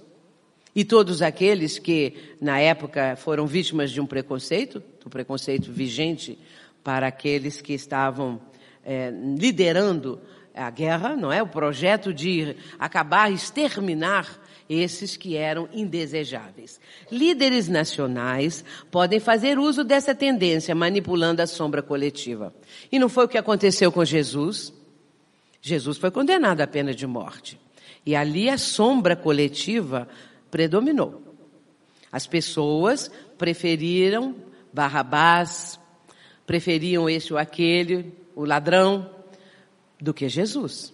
E 0.73 0.85
todos 0.85 1.21
aqueles 1.21 1.79
que, 1.79 2.35
na 2.39 2.59
época, 2.59 3.15
foram 3.15 3.45
vítimas 3.45 3.91
de 3.91 3.99
um 3.99 4.05
preconceito, 4.05 4.81
do 5.03 5.09
preconceito 5.09 5.71
vigente 5.71 6.37
para 6.83 7.07
aqueles 7.07 7.61
que 7.61 7.73
estavam 7.73 8.39
é, 8.83 9.11
liderando 9.37 10.21
a 10.55 10.69
guerra, 10.69 11.15
não 11.15 11.31
é? 11.31 11.41
O 11.43 11.47
projeto 11.47 12.13
de 12.13 12.55
acabar, 12.79 13.31
exterminar 13.31 14.39
esses 14.69 15.15
que 15.15 15.35
eram 15.35 15.69
indesejáveis. 15.71 16.79
Líderes 17.11 17.67
nacionais 17.67 18.63
podem 18.89 19.19
fazer 19.19 19.59
uso 19.59 19.83
dessa 19.83 20.15
tendência, 20.15 20.73
manipulando 20.73 21.41
a 21.41 21.47
sombra 21.47 21.83
coletiva. 21.83 22.53
E 22.91 22.97
não 22.97 23.09
foi 23.09 23.25
o 23.25 23.27
que 23.27 23.37
aconteceu 23.37 23.91
com 23.91 24.03
Jesus. 24.03 24.73
Jesus 25.61 25.97
foi 25.97 26.09
condenado 26.09 26.61
à 26.61 26.67
pena 26.67 26.93
de 26.93 27.05
morte. 27.05 27.59
E 28.05 28.15
ali 28.15 28.49
a 28.49 28.57
sombra 28.57 29.15
coletiva 29.15 30.07
predominou. 30.49 31.21
As 32.11 32.25
pessoas 32.25 33.11
preferiram 33.37 34.35
Barrabás, 34.75 35.79
preferiam 36.45 37.09
esse 37.09 37.31
ou 37.31 37.39
aquele, 37.39 38.13
o 38.35 38.43
ladrão, 38.43 39.09
do 39.99 40.13
que 40.13 40.27
Jesus. 40.27 40.93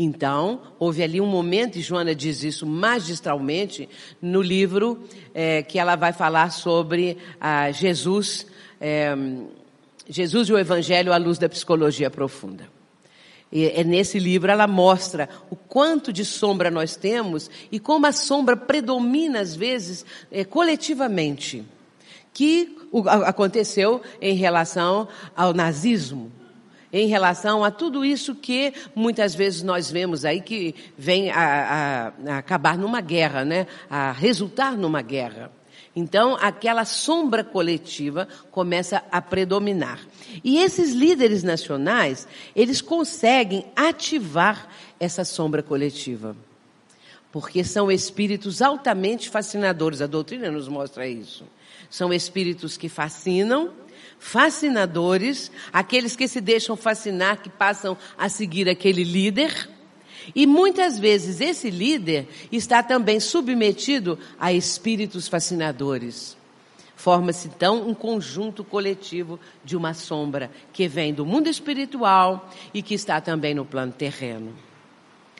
Então, 0.00 0.60
houve 0.78 1.02
ali 1.02 1.20
um 1.20 1.26
momento, 1.26 1.76
e 1.76 1.82
Joana 1.82 2.14
diz 2.14 2.44
isso 2.44 2.64
magistralmente, 2.64 3.88
no 4.22 4.40
livro 4.40 5.02
é, 5.34 5.62
que 5.64 5.76
ela 5.76 5.96
vai 5.96 6.12
falar 6.12 6.52
sobre 6.52 7.18
ah, 7.40 7.72
Jesus, 7.72 8.46
é, 8.80 9.12
Jesus 10.08 10.48
e 10.48 10.52
o 10.52 10.58
Evangelho 10.58 11.12
à 11.12 11.16
luz 11.16 11.36
da 11.36 11.48
psicologia 11.48 12.08
profunda. 12.08 12.68
E 13.50 13.64
é 13.64 13.82
nesse 13.82 14.20
livro 14.20 14.52
ela 14.52 14.68
mostra 14.68 15.28
o 15.50 15.56
quanto 15.56 16.12
de 16.12 16.24
sombra 16.24 16.70
nós 16.70 16.94
temos 16.94 17.50
e 17.72 17.80
como 17.80 18.06
a 18.06 18.12
sombra 18.12 18.56
predomina 18.56 19.40
às 19.40 19.56
vezes 19.56 20.04
é, 20.30 20.44
coletivamente, 20.44 21.64
que 22.32 22.76
aconteceu 23.26 24.00
em 24.20 24.34
relação 24.34 25.08
ao 25.34 25.52
nazismo 25.52 26.30
em 26.92 27.06
relação 27.06 27.64
a 27.64 27.70
tudo 27.70 28.04
isso 28.04 28.34
que 28.34 28.72
muitas 28.94 29.34
vezes 29.34 29.62
nós 29.62 29.90
vemos 29.90 30.24
aí 30.24 30.40
que 30.40 30.74
vem 30.96 31.30
a, 31.30 32.12
a, 32.26 32.32
a 32.32 32.38
acabar 32.38 32.78
numa 32.78 33.00
guerra, 33.00 33.44
né? 33.44 33.66
A 33.90 34.12
resultar 34.12 34.76
numa 34.76 35.02
guerra. 35.02 35.50
Então, 35.94 36.36
aquela 36.40 36.84
sombra 36.84 37.42
coletiva 37.42 38.28
começa 38.52 39.02
a 39.10 39.20
predominar. 39.20 40.00
E 40.44 40.58
esses 40.58 40.92
líderes 40.92 41.42
nacionais, 41.42 42.28
eles 42.54 42.80
conseguem 42.80 43.66
ativar 43.74 44.68
essa 45.00 45.24
sombra 45.24 45.62
coletiva. 45.62 46.36
Porque 47.32 47.64
são 47.64 47.90
espíritos 47.90 48.62
altamente 48.62 49.28
fascinadores. 49.28 50.00
A 50.00 50.06
doutrina 50.06 50.50
nos 50.50 50.68
mostra 50.68 51.06
isso. 51.06 51.44
São 51.90 52.12
espíritos 52.12 52.76
que 52.76 52.88
fascinam, 52.88 53.72
fascinadores, 54.18 55.50
aqueles 55.72 56.16
que 56.16 56.28
se 56.28 56.40
deixam 56.40 56.76
fascinar, 56.76 57.40
que 57.42 57.48
passam 57.48 57.96
a 58.16 58.28
seguir 58.28 58.68
aquele 58.68 59.04
líder. 59.04 59.68
E 60.34 60.46
muitas 60.46 60.98
vezes 60.98 61.40
esse 61.40 61.70
líder 61.70 62.28
está 62.52 62.82
também 62.82 63.20
submetido 63.20 64.18
a 64.38 64.52
espíritos 64.52 65.28
fascinadores. 65.28 66.36
Forma-se 66.96 67.46
então 67.46 67.88
um 67.88 67.94
conjunto 67.94 68.64
coletivo 68.64 69.38
de 69.64 69.76
uma 69.76 69.94
sombra 69.94 70.50
que 70.72 70.88
vem 70.88 71.14
do 71.14 71.24
mundo 71.24 71.48
espiritual 71.48 72.50
e 72.74 72.82
que 72.82 72.92
está 72.92 73.20
também 73.20 73.54
no 73.54 73.64
plano 73.64 73.92
terreno. 73.92 74.52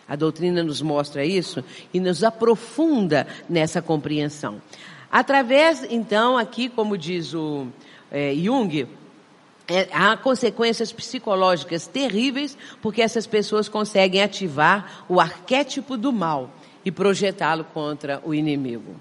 A 0.08 0.16
doutrina 0.16 0.62
nos 0.62 0.80
mostra 0.80 1.24
isso 1.24 1.62
e 1.92 2.00
nos 2.00 2.22
aprofunda 2.24 3.26
nessa 3.50 3.82
compreensão. 3.82 4.62
Através, 5.10 5.84
então, 5.90 6.38
aqui, 6.38 6.68
como 6.68 6.96
diz 6.96 7.34
o, 7.34 7.66
é, 8.10 8.34
Jung, 8.34 8.86
é, 9.68 9.88
há 9.92 10.16
consequências 10.16 10.90
psicológicas 10.90 11.86
terríveis 11.86 12.56
porque 12.80 13.02
essas 13.02 13.26
pessoas 13.26 13.68
conseguem 13.68 14.22
ativar 14.22 15.04
o 15.08 15.20
arquétipo 15.20 15.96
do 15.96 16.12
mal 16.12 16.50
e 16.84 16.90
projetá-lo 16.90 17.64
contra 17.64 18.22
o 18.24 18.32
inimigo. 18.32 18.96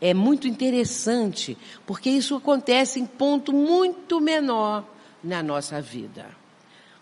É 0.00 0.14
muito 0.14 0.48
interessante 0.48 1.56
porque 1.86 2.08
isso 2.08 2.34
acontece 2.34 2.98
em 2.98 3.06
ponto 3.06 3.52
muito 3.52 4.20
menor 4.20 4.84
na 5.22 5.42
nossa 5.42 5.80
vida, 5.80 6.26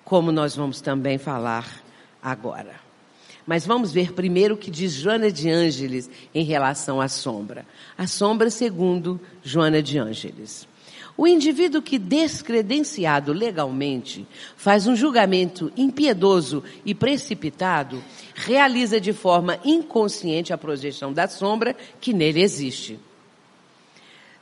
como 0.04 0.32
nós 0.32 0.56
vamos 0.56 0.80
também 0.80 1.18
falar 1.18 1.82
agora. 2.20 2.81
Mas 3.46 3.66
vamos 3.66 3.92
ver 3.92 4.12
primeiro 4.12 4.54
o 4.54 4.58
que 4.58 4.70
diz 4.70 4.92
Joana 4.92 5.30
de 5.30 5.50
Ângeles 5.50 6.08
em 6.34 6.44
relação 6.44 7.00
à 7.00 7.08
sombra. 7.08 7.66
A 7.96 8.06
sombra 8.06 8.50
segundo 8.50 9.20
Joana 9.42 9.82
de 9.82 9.98
Ângeles. 9.98 10.68
O 11.16 11.26
indivíduo 11.26 11.82
que 11.82 11.98
descredenciado 11.98 13.32
legalmente 13.32 14.26
faz 14.56 14.86
um 14.86 14.96
julgamento 14.96 15.70
impiedoso 15.76 16.64
e 16.86 16.94
precipitado 16.94 18.02
realiza 18.34 18.98
de 18.98 19.12
forma 19.12 19.58
inconsciente 19.64 20.52
a 20.52 20.58
projeção 20.58 21.12
da 21.12 21.28
sombra 21.28 21.76
que 22.00 22.14
nele 22.14 22.40
existe 22.40 22.98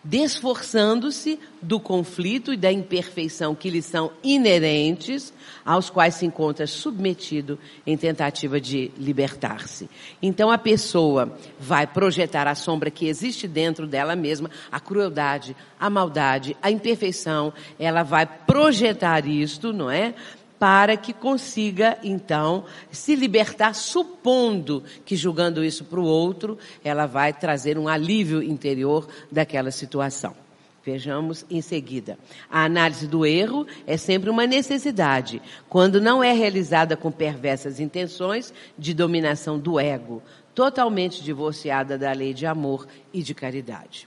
desforçando-se 0.02 1.38
do 1.60 1.78
conflito 1.78 2.52
e 2.52 2.56
da 2.56 2.72
imperfeição 2.72 3.54
que 3.54 3.68
lhe 3.68 3.82
são 3.82 4.10
inerentes, 4.22 5.32
aos 5.64 5.90
quais 5.90 6.14
se 6.14 6.26
encontra 6.26 6.66
submetido 6.66 7.58
em 7.86 7.96
tentativa 7.96 8.60
de 8.60 8.90
libertar-se. 8.96 9.88
Então 10.22 10.50
a 10.50 10.56
pessoa 10.56 11.36
vai 11.58 11.86
projetar 11.86 12.48
a 12.48 12.54
sombra 12.54 12.90
que 12.90 13.06
existe 13.06 13.46
dentro 13.46 13.86
dela 13.86 14.16
mesma, 14.16 14.50
a 14.72 14.80
crueldade, 14.80 15.54
a 15.78 15.90
maldade, 15.90 16.56
a 16.62 16.70
imperfeição, 16.70 17.52
ela 17.78 18.02
vai 18.02 18.26
projetar 18.26 19.26
isto, 19.26 19.72
não 19.72 19.90
é? 19.90 20.14
Para 20.60 20.94
que 20.94 21.14
consiga, 21.14 21.96
então, 22.02 22.66
se 22.90 23.16
libertar, 23.16 23.74
supondo 23.74 24.84
que 25.06 25.16
julgando 25.16 25.64
isso 25.64 25.86
para 25.86 25.98
o 25.98 26.04
outro, 26.04 26.58
ela 26.84 27.06
vai 27.06 27.32
trazer 27.32 27.78
um 27.78 27.88
alívio 27.88 28.42
interior 28.42 29.08
daquela 29.32 29.70
situação. 29.70 30.36
Vejamos 30.84 31.46
em 31.50 31.62
seguida. 31.62 32.18
A 32.50 32.64
análise 32.64 33.06
do 33.06 33.24
erro 33.24 33.66
é 33.86 33.96
sempre 33.96 34.28
uma 34.28 34.46
necessidade, 34.46 35.40
quando 35.66 35.98
não 35.98 36.22
é 36.22 36.32
realizada 36.32 36.94
com 36.94 37.10
perversas 37.10 37.80
intenções 37.80 38.52
de 38.78 38.92
dominação 38.92 39.58
do 39.58 39.80
ego, 39.80 40.22
totalmente 40.54 41.22
divorciada 41.22 41.96
da 41.96 42.12
lei 42.12 42.34
de 42.34 42.44
amor 42.44 42.86
e 43.14 43.22
de 43.22 43.34
caridade. 43.34 44.06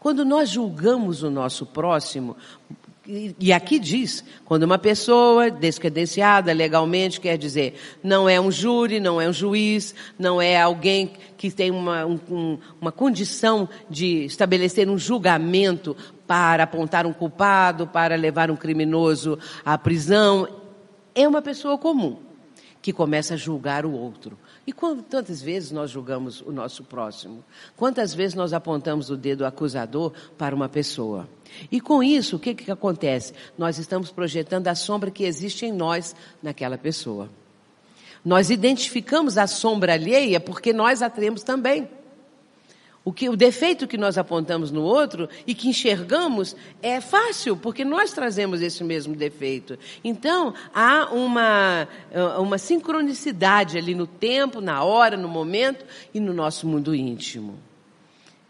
Quando 0.00 0.24
nós 0.24 0.50
julgamos 0.50 1.22
o 1.22 1.30
nosso 1.30 1.64
próximo, 1.64 2.36
e 3.06 3.52
aqui 3.52 3.78
diz, 3.78 4.24
quando 4.46 4.62
uma 4.62 4.78
pessoa 4.78 5.50
descredenciada 5.50 6.52
legalmente, 6.54 7.20
quer 7.20 7.36
dizer, 7.36 7.74
não 8.02 8.26
é 8.28 8.40
um 8.40 8.50
júri, 8.50 8.98
não 8.98 9.20
é 9.20 9.28
um 9.28 9.32
juiz, 9.32 9.94
não 10.18 10.40
é 10.40 10.60
alguém 10.60 11.12
que 11.36 11.50
tem 11.50 11.70
uma, 11.70 12.06
um, 12.06 12.58
uma 12.80 12.90
condição 12.90 13.68
de 13.90 14.24
estabelecer 14.24 14.88
um 14.88 14.96
julgamento 14.96 15.94
para 16.26 16.62
apontar 16.62 17.06
um 17.06 17.12
culpado, 17.12 17.86
para 17.86 18.16
levar 18.16 18.50
um 18.50 18.56
criminoso 18.56 19.38
à 19.62 19.76
prisão, 19.76 20.48
é 21.14 21.28
uma 21.28 21.42
pessoa 21.42 21.76
comum 21.76 22.16
que 22.80 22.92
começa 22.92 23.34
a 23.34 23.36
julgar 23.36 23.84
o 23.84 23.92
outro. 23.92 24.38
E 24.66 24.72
quantas 24.72 25.42
vezes 25.42 25.70
nós 25.70 25.90
julgamos 25.90 26.40
o 26.40 26.50
nosso 26.50 26.84
próximo? 26.84 27.44
Quantas 27.76 28.14
vezes 28.14 28.34
nós 28.34 28.52
apontamos 28.52 29.10
o 29.10 29.16
dedo 29.16 29.44
acusador 29.44 30.12
para 30.38 30.54
uma 30.54 30.68
pessoa? 30.68 31.28
E 31.70 31.80
com 31.80 32.02
isso, 32.02 32.36
o 32.36 32.38
que, 32.38 32.54
que 32.54 32.70
acontece? 32.70 33.34
Nós 33.58 33.78
estamos 33.78 34.10
projetando 34.10 34.68
a 34.68 34.74
sombra 34.74 35.10
que 35.10 35.24
existe 35.24 35.66
em 35.66 35.72
nós 35.72 36.16
naquela 36.42 36.78
pessoa. 36.78 37.28
Nós 38.24 38.48
identificamos 38.48 39.36
a 39.36 39.46
sombra 39.46 39.92
alheia 39.92 40.40
porque 40.40 40.72
nós 40.72 41.02
a 41.02 41.10
temos 41.10 41.42
também. 41.42 41.86
O, 43.04 43.12
que, 43.12 43.28
o 43.28 43.36
defeito 43.36 43.86
que 43.86 43.98
nós 43.98 44.16
apontamos 44.16 44.70
no 44.70 44.82
outro 44.82 45.28
e 45.46 45.54
que 45.54 45.68
enxergamos 45.68 46.56
é 46.82 47.02
fácil, 47.02 47.54
porque 47.54 47.84
nós 47.84 48.12
trazemos 48.12 48.62
esse 48.62 48.82
mesmo 48.82 49.14
defeito. 49.14 49.78
Então, 50.02 50.54
há 50.74 51.10
uma, 51.12 51.86
uma 52.38 52.56
sincronicidade 52.56 53.76
ali 53.76 53.94
no 53.94 54.06
tempo, 54.06 54.60
na 54.60 54.82
hora, 54.82 55.18
no 55.18 55.28
momento 55.28 55.84
e 56.14 56.20
no 56.20 56.32
nosso 56.32 56.66
mundo 56.66 56.94
íntimo. 56.94 57.58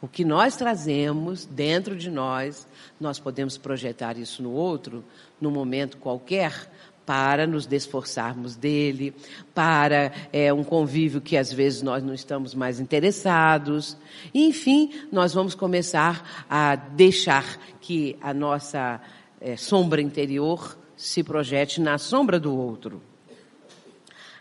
O 0.01 0.07
que 0.07 0.25
nós 0.25 0.55
trazemos 0.55 1.47
dentro 1.47 1.97
de 1.97 2.11
nós, 2.11 2.69
nós 3.01 3.19
podemos 3.19 3.57
projetar 3.57 4.19
isso 4.19 4.43
no 4.43 4.53
outro, 4.53 5.03
num 5.41 5.51
momento 5.51 5.97
qualquer, 5.97 6.71
para 7.07 7.47
nos 7.47 7.67
desforçarmos 7.67 8.57
dele, 8.57 9.15
para 9.55 10.13
é, 10.33 10.53
um 10.53 10.65
convívio 10.65 11.21
que 11.21 11.37
às 11.37 11.53
vezes 11.53 11.83
nós 11.83 12.03
não 12.03 12.15
estamos 12.15 12.55
mais 12.55 12.81
interessados. 12.81 13.97
Enfim, 14.35 14.91
nós 15.13 15.35
vamos 15.35 15.55
começar 15.55 16.47
a 16.49 16.75
deixar 16.77 17.59
que 17.81 18.17
a 18.21 18.33
nossa 18.33 19.01
é, 19.41 19.57
sombra 19.57 20.01
interior 20.01 20.77
se 20.97 21.23
projete 21.23 21.81
na 21.81 21.99
sombra 21.99 22.41
do 22.41 22.57
outro. 22.57 23.03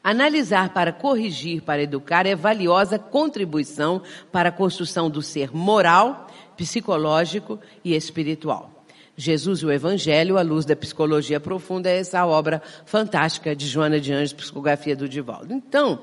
Analisar 0.03 0.73
para 0.73 0.91
corrigir, 0.91 1.61
para 1.61 1.81
educar 1.81 2.25
é 2.25 2.35
valiosa 2.35 2.99
contribuição 2.99 4.01
para 4.31 4.49
a 4.49 4.51
construção 4.51 5.09
do 5.09 5.21
ser 5.21 5.55
moral, 5.55 6.27
psicológico 6.57 7.57
e 7.83 7.95
espiritual. 7.95 8.72
Jesus 9.15 9.59
e 9.59 9.65
o 9.65 9.71
Evangelho, 9.71 10.37
à 10.37 10.41
luz 10.41 10.65
da 10.65 10.75
psicologia 10.75 11.39
profunda, 11.39 11.89
é 11.89 11.99
essa 11.99 12.25
obra 12.25 12.61
fantástica 12.85 13.55
de 13.55 13.67
Joana 13.67 13.99
de 13.99 14.11
Anjos, 14.11 14.33
Psicografia 14.33 14.95
do 14.95 15.07
Divaldo. 15.07 15.53
Então, 15.53 16.01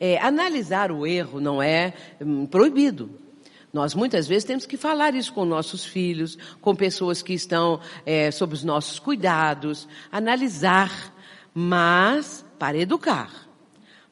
é, 0.00 0.18
analisar 0.18 0.90
o 0.90 1.06
erro 1.06 1.40
não 1.40 1.62
é 1.62 1.94
hum, 2.20 2.46
proibido. 2.46 3.10
Nós 3.72 3.94
muitas 3.94 4.26
vezes 4.26 4.44
temos 4.44 4.66
que 4.66 4.76
falar 4.76 5.14
isso 5.14 5.32
com 5.32 5.44
nossos 5.44 5.84
filhos, 5.84 6.36
com 6.60 6.74
pessoas 6.74 7.22
que 7.22 7.34
estão 7.34 7.80
é, 8.04 8.30
sob 8.30 8.54
os 8.54 8.64
nossos 8.64 8.98
cuidados, 8.98 9.86
analisar, 10.10 11.14
mas 11.54 12.44
para 12.58 12.78
educar. 12.78 13.48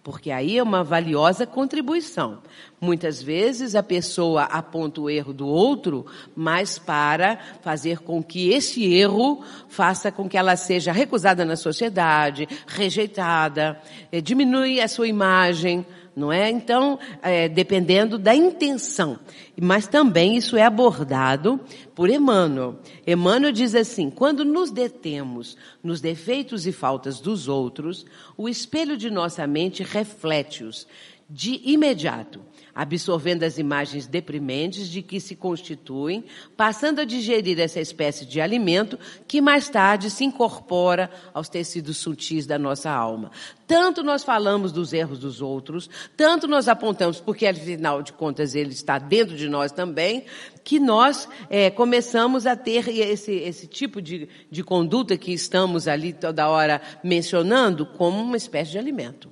porque 0.06 0.30
aí 0.30 0.56
é 0.56 0.62
uma 0.62 0.84
valiosa 0.84 1.44
contribuição. 1.44 2.38
Muitas 2.78 3.22
vezes 3.22 3.74
a 3.74 3.82
pessoa 3.82 4.42
aponta 4.42 5.00
o 5.00 5.08
erro 5.08 5.32
do 5.32 5.46
outro, 5.46 6.04
mas 6.36 6.78
para 6.78 7.38
fazer 7.62 8.00
com 8.00 8.22
que 8.22 8.50
esse 8.50 8.84
erro 8.92 9.42
faça 9.66 10.12
com 10.12 10.28
que 10.28 10.36
ela 10.36 10.56
seja 10.56 10.92
recusada 10.92 11.42
na 11.42 11.56
sociedade, 11.56 12.46
rejeitada, 12.66 13.80
eh, 14.12 14.20
diminui 14.20 14.78
a 14.78 14.88
sua 14.88 15.08
imagem, 15.08 15.86
não 16.14 16.30
é? 16.30 16.50
Então, 16.50 16.98
é, 17.22 17.46
dependendo 17.46 18.18
da 18.18 18.34
intenção. 18.34 19.18
Mas 19.60 19.86
também 19.86 20.36
isso 20.36 20.56
é 20.56 20.62
abordado 20.62 21.60
por 21.94 22.08
Emmanuel. 22.08 22.78
Emmanuel 23.06 23.52
diz 23.52 23.74
assim: 23.74 24.08
quando 24.08 24.42
nos 24.42 24.70
detemos 24.70 25.56
nos 25.82 26.00
defeitos 26.00 26.66
e 26.66 26.72
faltas 26.72 27.20
dos 27.20 27.48
outros, 27.48 28.06
o 28.36 28.48
espelho 28.48 28.96
de 28.96 29.10
nossa 29.10 29.46
mente 29.46 29.82
reflete-os 29.82 30.86
de 31.28 31.60
imediato 31.64 32.40
absorvendo 32.76 33.42
as 33.42 33.56
imagens 33.56 34.06
deprimentes 34.06 34.86
de 34.86 35.00
que 35.00 35.18
se 35.18 35.34
constituem, 35.34 36.22
passando 36.54 37.00
a 37.00 37.06
digerir 37.06 37.58
essa 37.58 37.80
espécie 37.80 38.26
de 38.26 38.38
alimento 38.38 38.98
que 39.26 39.40
mais 39.40 39.70
tarde 39.70 40.10
se 40.10 40.24
incorpora 40.24 41.10
aos 41.32 41.48
tecidos 41.48 41.96
sutis 41.96 42.44
da 42.44 42.58
nossa 42.58 42.90
alma. 42.90 43.30
Tanto 43.66 44.02
nós 44.02 44.22
falamos 44.22 44.72
dos 44.72 44.92
erros 44.92 45.18
dos 45.18 45.40
outros, 45.40 45.88
tanto 46.14 46.46
nós 46.46 46.68
apontamos, 46.68 47.18
porque 47.18 47.46
afinal 47.46 48.02
de 48.02 48.12
contas 48.12 48.54
ele 48.54 48.72
está 48.72 48.98
dentro 48.98 49.34
de 49.34 49.48
nós 49.48 49.72
também, 49.72 50.26
que 50.62 50.78
nós 50.78 51.26
é, 51.48 51.70
começamos 51.70 52.46
a 52.46 52.54
ter 52.54 52.86
esse, 52.90 53.32
esse 53.32 53.66
tipo 53.66 54.02
de, 54.02 54.28
de 54.50 54.62
conduta 54.62 55.16
que 55.16 55.32
estamos 55.32 55.88
ali 55.88 56.12
toda 56.12 56.46
hora 56.46 56.82
mencionando 57.02 57.86
como 57.86 58.22
uma 58.22 58.36
espécie 58.36 58.72
de 58.72 58.78
alimento. 58.78 59.30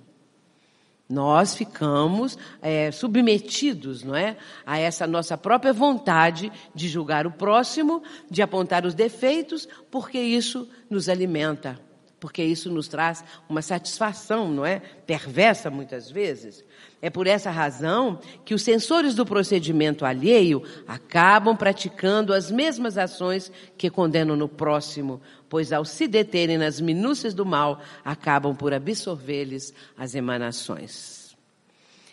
Nós 1.08 1.54
ficamos 1.54 2.38
é, 2.62 2.90
submetidos, 2.90 4.02
não 4.02 4.16
é, 4.16 4.38
a 4.64 4.78
essa 4.78 5.06
nossa 5.06 5.36
própria 5.36 5.72
vontade 5.72 6.50
de 6.74 6.88
julgar 6.88 7.26
o 7.26 7.30
próximo, 7.30 8.02
de 8.30 8.40
apontar 8.40 8.86
os 8.86 8.94
defeitos, 8.94 9.68
porque 9.90 10.18
isso 10.18 10.66
nos 10.88 11.10
alimenta, 11.10 11.78
porque 12.18 12.42
isso 12.42 12.70
nos 12.70 12.88
traz 12.88 13.22
uma 13.50 13.60
satisfação, 13.60 14.48
não 14.48 14.64
é, 14.64 14.78
perversa 14.78 15.70
muitas 15.70 16.10
vezes. 16.10 16.64
É 17.02 17.10
por 17.10 17.26
essa 17.26 17.50
razão 17.50 18.18
que 18.46 18.54
os 18.54 18.62
sensores 18.62 19.14
do 19.14 19.26
procedimento 19.26 20.06
alheio 20.06 20.62
acabam 20.88 21.54
praticando 21.54 22.32
as 22.32 22.50
mesmas 22.50 22.96
ações 22.96 23.52
que 23.76 23.90
condenam 23.90 24.36
no 24.36 24.48
próximo, 24.48 25.20
pois 25.54 25.72
ao 25.72 25.84
se 25.84 26.08
deterem 26.08 26.58
nas 26.58 26.80
minúcias 26.80 27.32
do 27.32 27.46
mal, 27.46 27.80
acabam 28.04 28.56
por 28.56 28.74
absorver-lhes 28.74 29.72
as 29.96 30.16
emanações. 30.16 31.36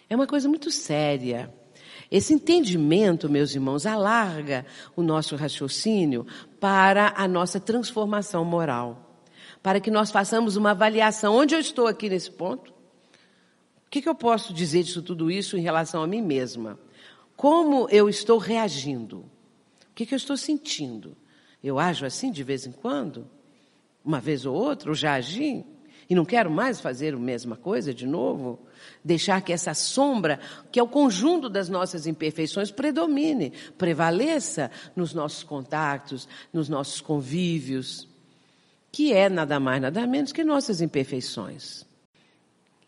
É 0.08 0.16
uma 0.16 0.28
coisa 0.28 0.48
muito 0.48 0.70
séria. 0.70 1.52
Esse 2.12 2.36
entendimento, 2.36 3.28
meus 3.28 3.56
irmãos, 3.56 3.88
alarga 3.88 4.64
o 4.96 5.02
nosso 5.02 5.36
raciocínio 5.36 6.24
para 6.60 7.16
a 7.18 7.28
nossa 7.28 7.60
transformação 7.60 8.46
moral. 8.46 9.26
Para 9.64 9.80
que 9.80 9.90
nós 9.90 10.12
façamos 10.12 10.56
uma 10.56 10.70
avaliação. 10.70 11.34
Onde 11.34 11.56
eu 11.56 11.60
estou 11.60 11.88
aqui 11.88 12.10
nesse 12.10 12.30
ponto? 12.30 12.72
que, 13.90 14.04
que 14.04 14.08
eu 14.08 14.14
posso 14.14 14.54
dizer 14.54 14.84
disso 14.84 15.02
tudo 15.02 15.32
isso 15.32 15.58
em 15.58 15.62
relação 15.62 16.04
a 16.04 16.08
mim 16.08 16.22
mesma? 16.22 16.80
Como 17.36 17.90
eu 17.90 18.08
estou 18.08 18.38
reagindo? 18.38 19.18
O 19.18 19.94
que, 19.96 20.06
que 20.06 20.14
eu 20.14 20.18
estou 20.18 20.38
sentindo? 20.38 21.18
Eu 21.64 21.80
ajo 21.80 22.06
assim 22.06 22.32
de 22.32 22.44
vez 22.44 22.66
em 22.66 22.72
quando? 22.72 23.28
Uma 24.04 24.20
vez 24.20 24.46
ou 24.46 24.56
outra? 24.56 24.90
Eu 24.90 24.96
já 24.96 25.16
agi? 25.16 25.66
E 26.10 26.16
não 26.16 26.26
quero 26.26 26.52
mais 26.52 26.82
fazer 26.82 27.14
a 27.14 27.18
mesma 27.18 27.56
coisa 27.56 27.94
de 27.94 28.06
novo? 28.06 28.60
Deixar 29.02 29.42
que 29.42 29.54
essa 29.54 29.74
sombra, 29.74 30.40
que 30.70 30.80
é 30.80 30.84
o 30.84 30.88
conjunto 30.88 31.48
das 31.48 31.70
nossas 31.70 32.06
imperfeições, 32.06 32.70
predomine, 32.70 33.54
prevaleça 33.78 34.70
nos 34.94 35.14
nossos 35.14 35.44
contatos, 35.44 36.28
nos 36.52 36.68
nossos 36.68 37.00
convívios, 37.00 38.10
que 38.92 39.14
é 39.14 39.30
nada 39.30 39.58
mais, 39.60 39.82
nada 39.82 40.06
menos 40.06 40.34
que 40.34 40.44
nossas 40.44 40.82
imperfeições. 40.82 41.86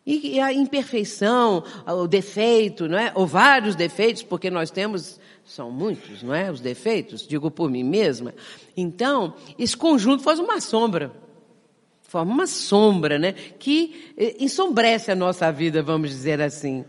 E 0.05 0.38
a 0.41 0.51
imperfeição, 0.51 1.63
o 1.88 2.07
defeito, 2.07 2.89
não 2.89 2.97
é? 2.97 3.13
Ou 3.15 3.26
vários 3.26 3.74
defeitos, 3.74 4.21
porque 4.21 4.49
nós 4.51 4.69
temos, 4.69 5.17
são 5.46 5.70
muitos, 5.70 6.24
não 6.24 6.34
é? 6.34 6.50
Os 6.50 6.62
defeitos, 6.62 7.28
digo 7.28 7.52
por 7.52 7.70
mim 7.70 7.84
mesma. 7.84 8.34
Então, 8.76 9.36
esse 9.60 9.76
conjunto 9.76 10.24
faz 10.24 10.39
uma 10.39 10.62
sombra. 10.62 11.12
Forma 12.02 12.34
uma 12.34 12.48
sombra, 12.48 13.20
né? 13.20 13.34
Que 13.34 14.14
eh, 14.18 14.38
ensombrece 14.39 15.12
a 15.12 15.16
nossa 15.16 15.52
vida, 15.52 15.84
vamos 15.84 16.10
dizer 16.10 16.41
assim. 16.41 16.86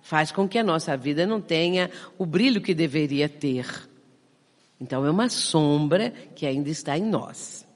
Faz 0.00 0.32
com 0.32 0.48
que 0.48 0.58
a 0.58 0.64
nossa 0.64 0.96
vida 0.96 1.26
não 1.26 1.40
tenha 1.40 1.90
o 2.16 2.24
brilho 2.24 2.62
que 2.62 2.74
deveria 2.74 3.28
ter. 3.28 3.66
Então, 4.80 5.04
é 5.04 5.10
uma 5.10 5.28
sombra 5.28 6.10
que 6.34 6.46
ainda 6.46 6.70
está 6.70 6.96
em 6.96 7.04
nós. 7.04 7.66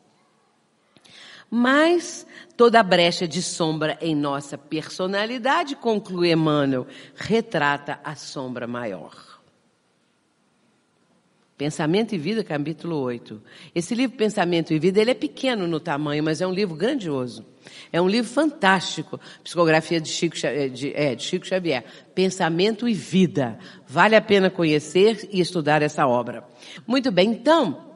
Mas 1.50 2.26
toda 2.56 2.82
brecha 2.82 3.28
de 3.28 3.42
sombra 3.42 3.98
em 4.00 4.14
nossa 4.14 4.56
personalidade, 4.56 5.76
conclui 5.76 6.32
Emmanuel, 6.32 6.86
retrata 7.14 8.00
a 8.02 8.14
sombra 8.14 8.66
maior. 8.66 9.31
Pensamento 11.62 12.12
e 12.12 12.18
Vida, 12.18 12.42
capítulo 12.42 12.96
8. 12.96 13.40
Esse 13.72 13.94
livro 13.94 14.16
Pensamento 14.16 14.74
e 14.74 14.80
Vida, 14.80 15.00
ele 15.00 15.12
é 15.12 15.14
pequeno 15.14 15.68
no 15.68 15.78
tamanho, 15.78 16.20
mas 16.20 16.40
é 16.40 16.46
um 16.46 16.52
livro 16.52 16.74
grandioso. 16.74 17.46
É 17.92 18.02
um 18.02 18.08
livro 18.08 18.28
fantástico. 18.28 19.20
Psicografia 19.44 20.00
de 20.00 20.08
Chico, 20.08 20.34
de, 20.34 20.92
é, 20.92 21.14
de 21.14 21.22
Chico 21.22 21.46
Xavier. 21.46 21.84
Pensamento 22.16 22.88
e 22.88 22.94
Vida. 22.94 23.60
Vale 23.86 24.16
a 24.16 24.20
pena 24.20 24.50
conhecer 24.50 25.28
e 25.30 25.40
estudar 25.40 25.82
essa 25.82 26.04
obra. 26.04 26.42
Muito 26.84 27.12
bem, 27.12 27.30
então, 27.30 27.91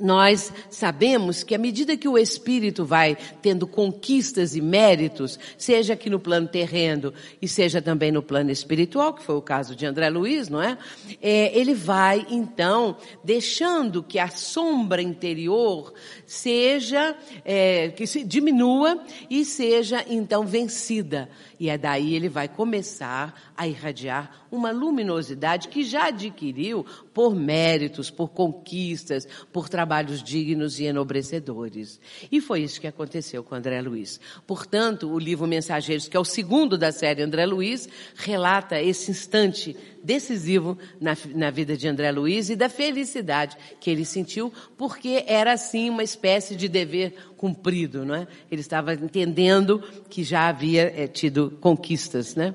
nós 0.00 0.52
sabemos 0.70 1.42
que 1.42 1.54
à 1.54 1.58
medida 1.58 1.96
que 1.96 2.08
o 2.08 2.18
espírito 2.18 2.84
vai 2.84 3.16
tendo 3.42 3.66
conquistas 3.66 4.56
e 4.56 4.60
méritos, 4.60 5.38
seja 5.56 5.94
aqui 5.94 6.08
no 6.08 6.18
plano 6.18 6.48
terreno 6.48 7.12
e 7.40 7.46
seja 7.46 7.80
também 7.80 8.10
no 8.10 8.22
plano 8.22 8.50
espiritual, 8.50 9.14
que 9.14 9.22
foi 9.22 9.36
o 9.36 9.42
caso 9.42 9.76
de 9.76 9.86
André 9.86 10.08
Luiz, 10.08 10.48
não 10.48 10.62
é? 10.62 10.76
é 11.22 11.58
ele 11.58 11.74
vai 11.74 12.26
então 12.30 12.96
deixando 13.22 14.02
que 14.02 14.18
a 14.18 14.28
sombra 14.28 15.02
interior 15.02 15.92
seja 16.26 17.16
é, 17.44 17.88
que 17.90 18.06
se 18.06 18.24
diminua 18.24 19.02
e 19.28 19.44
seja 19.44 20.04
então 20.08 20.44
vencida. 20.46 21.28
E 21.60 21.68
é 21.68 21.76
daí 21.76 22.14
ele 22.14 22.30
vai 22.30 22.48
começar 22.48 23.52
a 23.54 23.68
irradiar 23.68 24.46
uma 24.50 24.70
luminosidade 24.70 25.68
que 25.68 25.84
já 25.84 26.06
adquiriu 26.06 26.86
por 27.12 27.34
méritos, 27.34 28.08
por 28.08 28.30
conquistas, 28.30 29.28
por 29.52 29.68
trabalhos 29.68 30.22
dignos 30.22 30.80
e 30.80 30.84
enobrecedores. 30.84 32.00
E 32.32 32.40
foi 32.40 32.62
isso 32.62 32.80
que 32.80 32.86
aconteceu 32.86 33.44
com 33.44 33.54
André 33.54 33.82
Luiz. 33.82 34.18
Portanto, 34.46 35.12
o 35.12 35.18
livro 35.18 35.46
Mensageiros, 35.46 36.08
que 36.08 36.16
é 36.16 36.20
o 36.20 36.24
segundo 36.24 36.78
da 36.78 36.90
série 36.92 37.22
André 37.22 37.44
Luiz, 37.44 37.86
relata 38.14 38.80
esse 38.80 39.10
instante 39.10 39.76
decisivo 40.02 40.78
na, 41.00 41.16
na 41.34 41.50
vida 41.50 41.76
de 41.76 41.86
André 41.88 42.10
Luiz 42.10 42.50
e 42.50 42.56
da 42.56 42.68
felicidade 42.68 43.56
que 43.80 43.90
ele 43.90 44.04
sentiu, 44.04 44.52
porque 44.76 45.24
era 45.26 45.52
assim 45.52 45.90
uma 45.90 46.02
espécie 46.02 46.56
de 46.56 46.68
dever 46.68 47.14
cumprido, 47.36 48.04
não 48.04 48.14
é? 48.14 48.26
Ele 48.50 48.60
estava 48.60 48.94
entendendo 48.94 49.82
que 50.08 50.22
já 50.22 50.48
havia 50.48 50.92
é, 50.94 51.06
tido 51.06 51.56
conquistas, 51.60 52.34
né? 52.34 52.54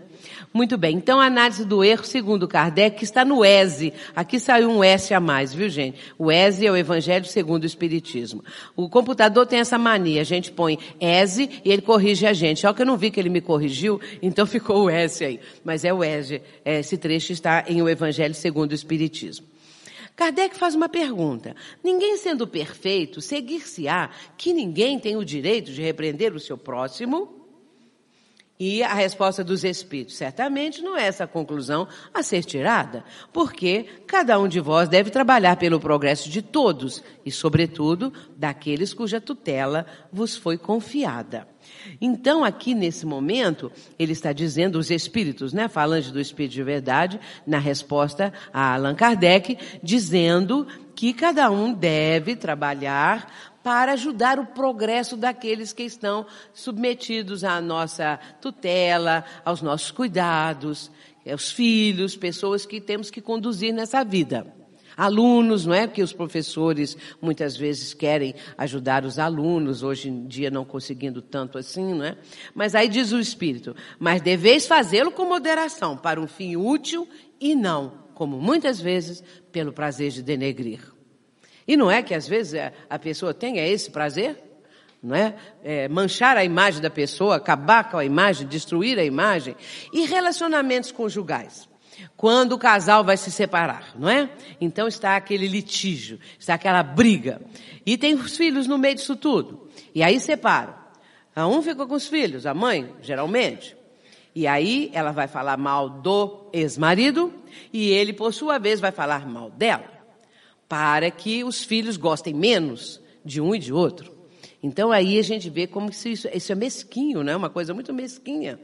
Muito 0.54 0.78
bem. 0.78 0.98
Então, 0.98 1.20
a 1.20 1.26
análise 1.26 1.66
do 1.66 1.84
erro, 1.84 2.04
segundo 2.04 2.48
Kardec, 2.48 3.04
está 3.04 3.26
no 3.26 3.44
ESE. 3.44 3.94
Aqui 4.16 4.40
saiu 4.40 4.70
um 4.70 4.84
S 4.84 5.14
a 5.14 5.20
mais, 5.20 5.54
viu, 5.54 5.70
gente? 5.70 6.00
O 6.18 6.32
ESE 6.32 6.66
é 6.66 6.72
o 6.72 6.78
Evangelho 6.78 7.26
segundo 7.26 7.64
o 7.64 7.68
Espiritismo. 7.68 8.44
O 8.76 8.90
computador 8.90 9.46
tem 9.46 9.60
essa 9.60 9.78
mania. 9.78 10.22
A 10.22 10.26
gente 10.26 10.52
põe 10.52 10.80
ESE 11.00 11.62
e 11.64 11.72
ele 11.72 11.82
corrige 11.82 12.26
a 12.26 12.34
gente. 12.34 12.62
Só 12.62 12.74
que 12.74 12.82
eu 12.82 12.86
não 12.86 12.98
vi 12.98 13.12
que 13.12 13.20
ele 13.20 13.30
me 13.30 13.42
corrigiu, 13.42 14.00
então 14.22 14.46
ficou 14.48 14.86
o 14.86 14.90
S 14.90 15.24
aí. 15.24 15.40
Mas 15.64 15.84
é 15.84 15.94
o 15.94 16.04
ESE. 16.04 16.42
Esse 16.64 16.98
trecho 16.98 17.32
está 17.32 17.66
em 17.68 17.82
o 17.82 17.90
Evangelho 17.90 18.34
segundo 18.34 18.72
o 18.72 18.76
Espiritismo. 18.76 19.46
Kardec 20.16 20.56
faz 20.56 20.76
uma 20.76 20.88
pergunta. 20.88 21.56
Ninguém 21.84 22.16
sendo 22.16 22.48
perfeito, 22.48 23.20
seguir-se-á 23.20 24.10
que 24.38 24.54
ninguém 24.54 24.98
tem 24.98 25.18
o 25.18 25.26
direito 25.26 25.72
de 25.72 25.82
repreender 25.82 26.34
o 26.34 26.40
seu 26.40 26.58
próximo? 26.58 27.45
E 28.58 28.82
a 28.82 28.94
resposta 28.94 29.44
dos 29.44 29.66
Espíritos, 29.66 30.16
certamente 30.16 30.82
não 30.82 30.96
é 30.96 31.06
essa 31.06 31.28
conclusão 31.28 31.90
a 32.14 32.24
ser 32.24 32.42
tirada, 32.46 33.04
porque 33.34 33.84
cada 34.08 34.40
um 34.40 34.48
de 34.48 34.62
vós 34.62 34.88
deve 34.88 35.10
trabalhar 35.10 35.58
pelo 35.58 35.78
progresso 35.78 36.30
de 36.30 36.42
todos 36.42 37.04
e, 37.26 37.32
sobretudo, 37.32 38.14
daqueles 38.38 38.94
cuja 38.94 39.20
tutela 39.20 39.86
vos 40.10 40.38
foi 40.38 40.58
confiada. 40.58 41.46
Então, 42.00 42.46
aqui 42.46 42.74
nesse 42.74 43.06
momento, 43.06 43.70
ele 44.00 44.14
está 44.14 44.32
dizendo, 44.32 44.80
os 44.80 44.90
espíritos, 44.90 45.52
né, 45.52 45.68
falando 45.68 46.14
do 46.14 46.22
espírito 46.22 46.54
de 46.54 46.64
verdade, 46.64 47.20
na 47.46 47.60
resposta 47.60 48.32
a 48.54 48.74
Allan 48.74 48.96
Kardec, 48.96 49.58
dizendo 49.84 50.66
que 50.96 51.14
cada 51.14 51.52
um 51.52 51.74
deve 51.74 52.38
trabalhar 52.38 53.54
para 53.66 53.94
ajudar 53.94 54.38
o 54.38 54.46
progresso 54.46 55.18
daqueles 55.18 55.74
que 55.74 55.82
estão 55.82 56.28
submetidos 56.54 57.44
à 57.44 57.60
nossa 57.60 58.20
tutela, 58.40 59.26
aos 59.44 59.60
nossos 59.64 59.90
cuidados, 59.90 60.92
os 61.26 61.52
filhos, 61.52 62.16
pessoas 62.16 62.64
que 62.64 62.80
temos 62.80 63.10
que 63.10 63.20
conduzir 63.20 63.74
nessa 63.74 64.04
vida. 64.04 64.46
Alunos, 64.96 65.66
não 65.66 65.74
é? 65.74 65.88
Porque 65.88 66.04
os 66.04 66.14
professores 66.14 66.96
muitas 67.20 67.58
vezes 67.58 67.92
querem 67.92 68.36
ajudar 68.56 69.04
os 69.04 69.18
alunos, 69.18 69.82
hoje 69.82 70.10
em 70.10 70.28
dia 70.28 70.52
não 70.52 70.64
conseguindo 70.64 71.20
tanto 71.20 71.58
assim, 71.58 71.96
não 71.96 72.06
é? 72.06 72.16
Mas 72.54 72.76
aí 72.76 72.88
diz 72.88 73.12
o 73.12 73.20
Espírito, 73.20 73.76
mas 73.98 74.22
deveis 74.22 74.68
fazê-lo 74.68 75.10
com 75.10 75.26
moderação, 75.26 75.98
para 75.98 76.22
um 76.22 76.28
fim 76.28 76.56
útil 76.56 77.10
e 77.42 77.56
não, 77.56 77.94
como 78.14 78.40
muitas 78.40 78.80
vezes, 78.80 79.24
pelo 79.52 79.74
prazer 79.74 80.12
de 80.12 80.22
denegrir. 80.22 80.95
E 81.68 81.76
não 81.76 81.90
é 81.90 82.04
que 82.04 82.14
às 82.14 82.28
vezes 82.28 82.60
a 82.90 83.00
pessoa 83.00 83.34
tenha 83.34 83.66
esse 83.66 83.90
prazer? 83.90 84.42
Não 85.02 85.16
é? 85.16 85.36
é? 85.64 85.88
manchar 85.88 86.36
a 86.36 86.44
imagem 86.44 86.82
da 86.82 86.90
pessoa, 86.90 87.36
acabar 87.36 87.90
com 87.92 87.98
a 87.98 88.06
imagem, 88.06 88.48
destruir 88.48 88.98
a 88.98 89.04
imagem. 89.04 89.56
E 89.94 90.06
relacionamentos 90.06 90.92
conjugais 90.92 91.68
quando 92.18 92.54
o 92.54 92.58
casal 92.58 93.04
vai 93.04 93.18
se 93.18 93.32
separar, 93.32 93.94
não 93.98 94.10
é? 94.10 94.30
Então 94.60 94.88
está 94.88 95.16
aquele 95.16 95.48
litígio, 95.48 96.20
está 96.40 96.56
aquela 96.56 96.84
briga. 96.84 97.42
E 97.86 97.98
tem 97.98 98.16
os 98.16 98.36
filhos 98.36 98.68
no 98.68 98.78
meio 98.78 98.96
disso 98.96 99.16
tudo. 99.16 99.70
E 99.94 100.04
aí 100.04 100.20
separam. 100.20 100.74
A 101.36 101.48
um 101.48 101.62
fica 101.62 101.86
com 101.86 101.96
os 101.96 102.08
filhos, 102.08 102.46
a 102.46 102.54
mãe, 102.54 102.94
geralmente. 103.02 103.76
E 104.34 104.48
aí 104.48 104.90
ela 104.94 105.12
vai 105.12 105.28
falar 105.28 105.58
mal 105.58 105.90
do 105.90 106.50
ex-marido 106.52 107.34
e 107.72 107.90
ele, 107.90 108.14
por 108.14 108.34
sua 108.34 108.58
vez, 108.58 108.80
vai 108.80 108.92
falar 108.92 109.28
mal 109.28 109.50
dela. 109.50 109.95
Para 110.68 111.12
que 111.12 111.44
os 111.44 111.64
filhos 111.64 111.98
gostem 111.98 112.34
menos 112.34 113.00
de 113.24 113.40
um 113.40 113.54
e 113.54 113.60
de 113.60 113.72
outro. 113.72 114.14
Então 114.62 114.92
aí 114.92 115.20
a 115.20 115.22
gente 115.22 115.50
vê 115.50 115.68
como 115.68 115.90
isso, 115.90 116.28
isso 116.34 116.52
é 116.52 116.56
mesquinho, 116.56 117.24
né? 117.24 117.36
Uma 117.36 117.50
coisa 117.50 117.74
muito 117.74 117.94
mesquinha 117.94 118.60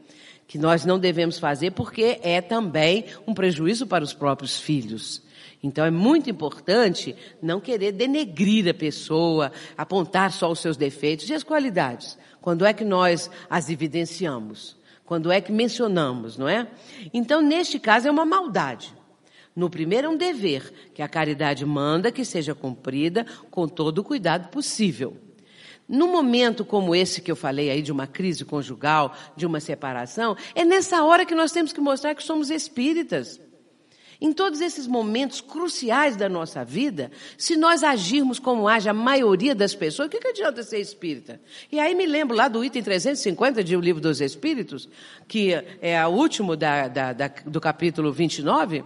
que 0.52 0.58
nós 0.58 0.84
não 0.84 0.99
devemos 0.99 1.39
fazer 1.39 1.72
porque 1.72 2.20
é 2.22 2.41
também 2.41 3.06
um 3.26 3.34
prejuízo 3.34 3.88
para 3.88 4.04
os 4.04 4.14
próprios 4.14 4.60
filhos. 4.60 5.24
Então 5.64 5.86
é 5.86 5.89
muito 5.89 6.30
importante 6.30 7.16
não 7.41 7.62
querer 7.62 7.93
denegrir 7.93 8.68
a 8.68 8.74
pessoa, 8.74 9.49
apontar 9.78 10.30
só 10.34 10.52
os 10.52 10.60
seus 10.60 10.76
defeitos 10.76 11.30
e 11.30 11.34
as 11.34 11.41
qualidades. 11.41 12.18
Quando 12.41 12.66
é 12.66 12.74
que 12.74 12.84
nós 12.84 13.32
as 13.49 13.70
evidenciamos? 13.70 14.76
Quando 15.06 15.32
é 15.32 15.39
que 15.39 15.54
mencionamos, 15.54 16.38
não 16.38 16.49
é? 16.49 16.68
Então, 17.14 17.41
neste 17.41 17.80
caso, 17.80 18.10
é 18.10 18.12
uma 18.12 18.26
maldade. 18.26 18.93
No 19.56 19.70
primeiro 19.70 20.08
é 20.08 20.10
um 20.10 20.18
dever, 20.18 20.72
que 20.93 21.02
a 21.02 21.08
caridade 21.08 21.66
manda 21.66 22.12
que 22.12 22.24
seja 22.24 22.56
cumprida 22.56 23.26
com 23.49 23.68
todo 23.68 23.99
o 23.99 24.04
cuidado 24.04 24.49
possível. 24.49 25.18
Num 25.88 26.10
momento 26.10 26.64
como 26.64 26.95
esse 26.95 27.22
que 27.22 27.30
eu 27.30 27.36
falei 27.36 27.70
aí, 27.70 27.82
de 27.82 27.91
uma 27.91 28.08
crise 28.08 28.45
conjugal, 28.45 29.14
de 29.36 29.45
uma 29.45 29.60
separação, 29.60 30.38
é 30.56 30.64
nessa 30.64 31.04
hora 31.04 31.26
que 31.26 31.36
nós 31.36 31.52
temos 31.52 31.74
que 31.74 31.82
mostrar 31.82 32.16
que 32.16 32.24
somos 32.24 32.49
espíritas. 32.49 33.41
Em 34.22 34.32
todos 34.32 34.62
esses 34.62 34.88
momentos 34.88 35.41
cruciais 35.41 36.16
da 36.16 36.30
nossa 36.30 36.64
vida, 36.64 37.12
se 37.38 37.58
nós 37.58 37.84
agirmos 37.84 38.39
como 38.39 38.70
age 38.70 38.88
a 38.88 38.93
maioria 38.93 39.54
das 39.54 39.76
pessoas, 39.76 40.08
o 40.08 40.10
que, 40.12 40.20
que 40.20 40.28
adianta 40.28 40.64
ser 40.64 40.80
espírita? 40.80 41.41
E 41.70 41.78
aí 41.80 41.93
me 41.93 42.06
lembro 42.06 42.38
lá 42.38 42.47
do 42.47 42.64
item 42.64 42.84
350 42.84 43.62
de 43.64 43.76
O 43.76 43.82
Livro 43.82 43.99
dos 43.99 44.22
Espíritos, 44.22 44.88
que 45.28 45.52
é 45.82 46.06
o 46.06 46.12
último 46.12 46.56
da, 46.56 46.88
da, 46.88 47.12
da, 47.14 47.28
do 47.45 47.60
capítulo 47.60 48.14
29, 48.14 48.84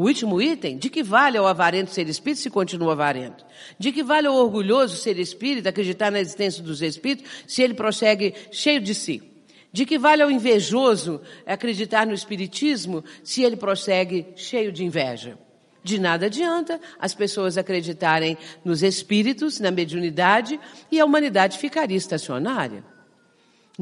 o 0.00 0.04
último 0.04 0.40
item, 0.40 0.78
de 0.78 0.88
que 0.88 1.02
vale 1.02 1.36
ao 1.36 1.46
avarento 1.46 1.90
ser 1.90 2.08
espírito 2.08 2.40
se 2.40 2.48
continua 2.48 2.92
avarento? 2.92 3.44
De 3.78 3.92
que 3.92 4.02
vale 4.02 4.26
ao 4.26 4.34
orgulhoso 4.34 4.96
ser 4.96 5.18
espírito, 5.18 5.68
acreditar 5.68 6.10
na 6.10 6.18
existência 6.18 6.62
dos 6.62 6.80
espíritos, 6.80 7.30
se 7.46 7.60
ele 7.60 7.74
prossegue 7.74 8.34
cheio 8.50 8.80
de 8.80 8.94
si? 8.94 9.22
De 9.70 9.84
que 9.84 9.98
vale 9.98 10.22
ao 10.22 10.30
invejoso 10.30 11.20
acreditar 11.44 12.06
no 12.06 12.14
espiritismo, 12.14 13.04
se 13.22 13.42
ele 13.42 13.56
prossegue 13.56 14.28
cheio 14.36 14.72
de 14.72 14.86
inveja? 14.86 15.38
De 15.84 16.00
nada 16.00 16.26
adianta 16.26 16.80
as 16.98 17.14
pessoas 17.14 17.58
acreditarem 17.58 18.38
nos 18.64 18.82
espíritos, 18.82 19.60
na 19.60 19.70
mediunidade, 19.70 20.58
e 20.90 20.98
a 20.98 21.04
humanidade 21.04 21.58
ficaria 21.58 21.98
estacionária. 21.98 22.82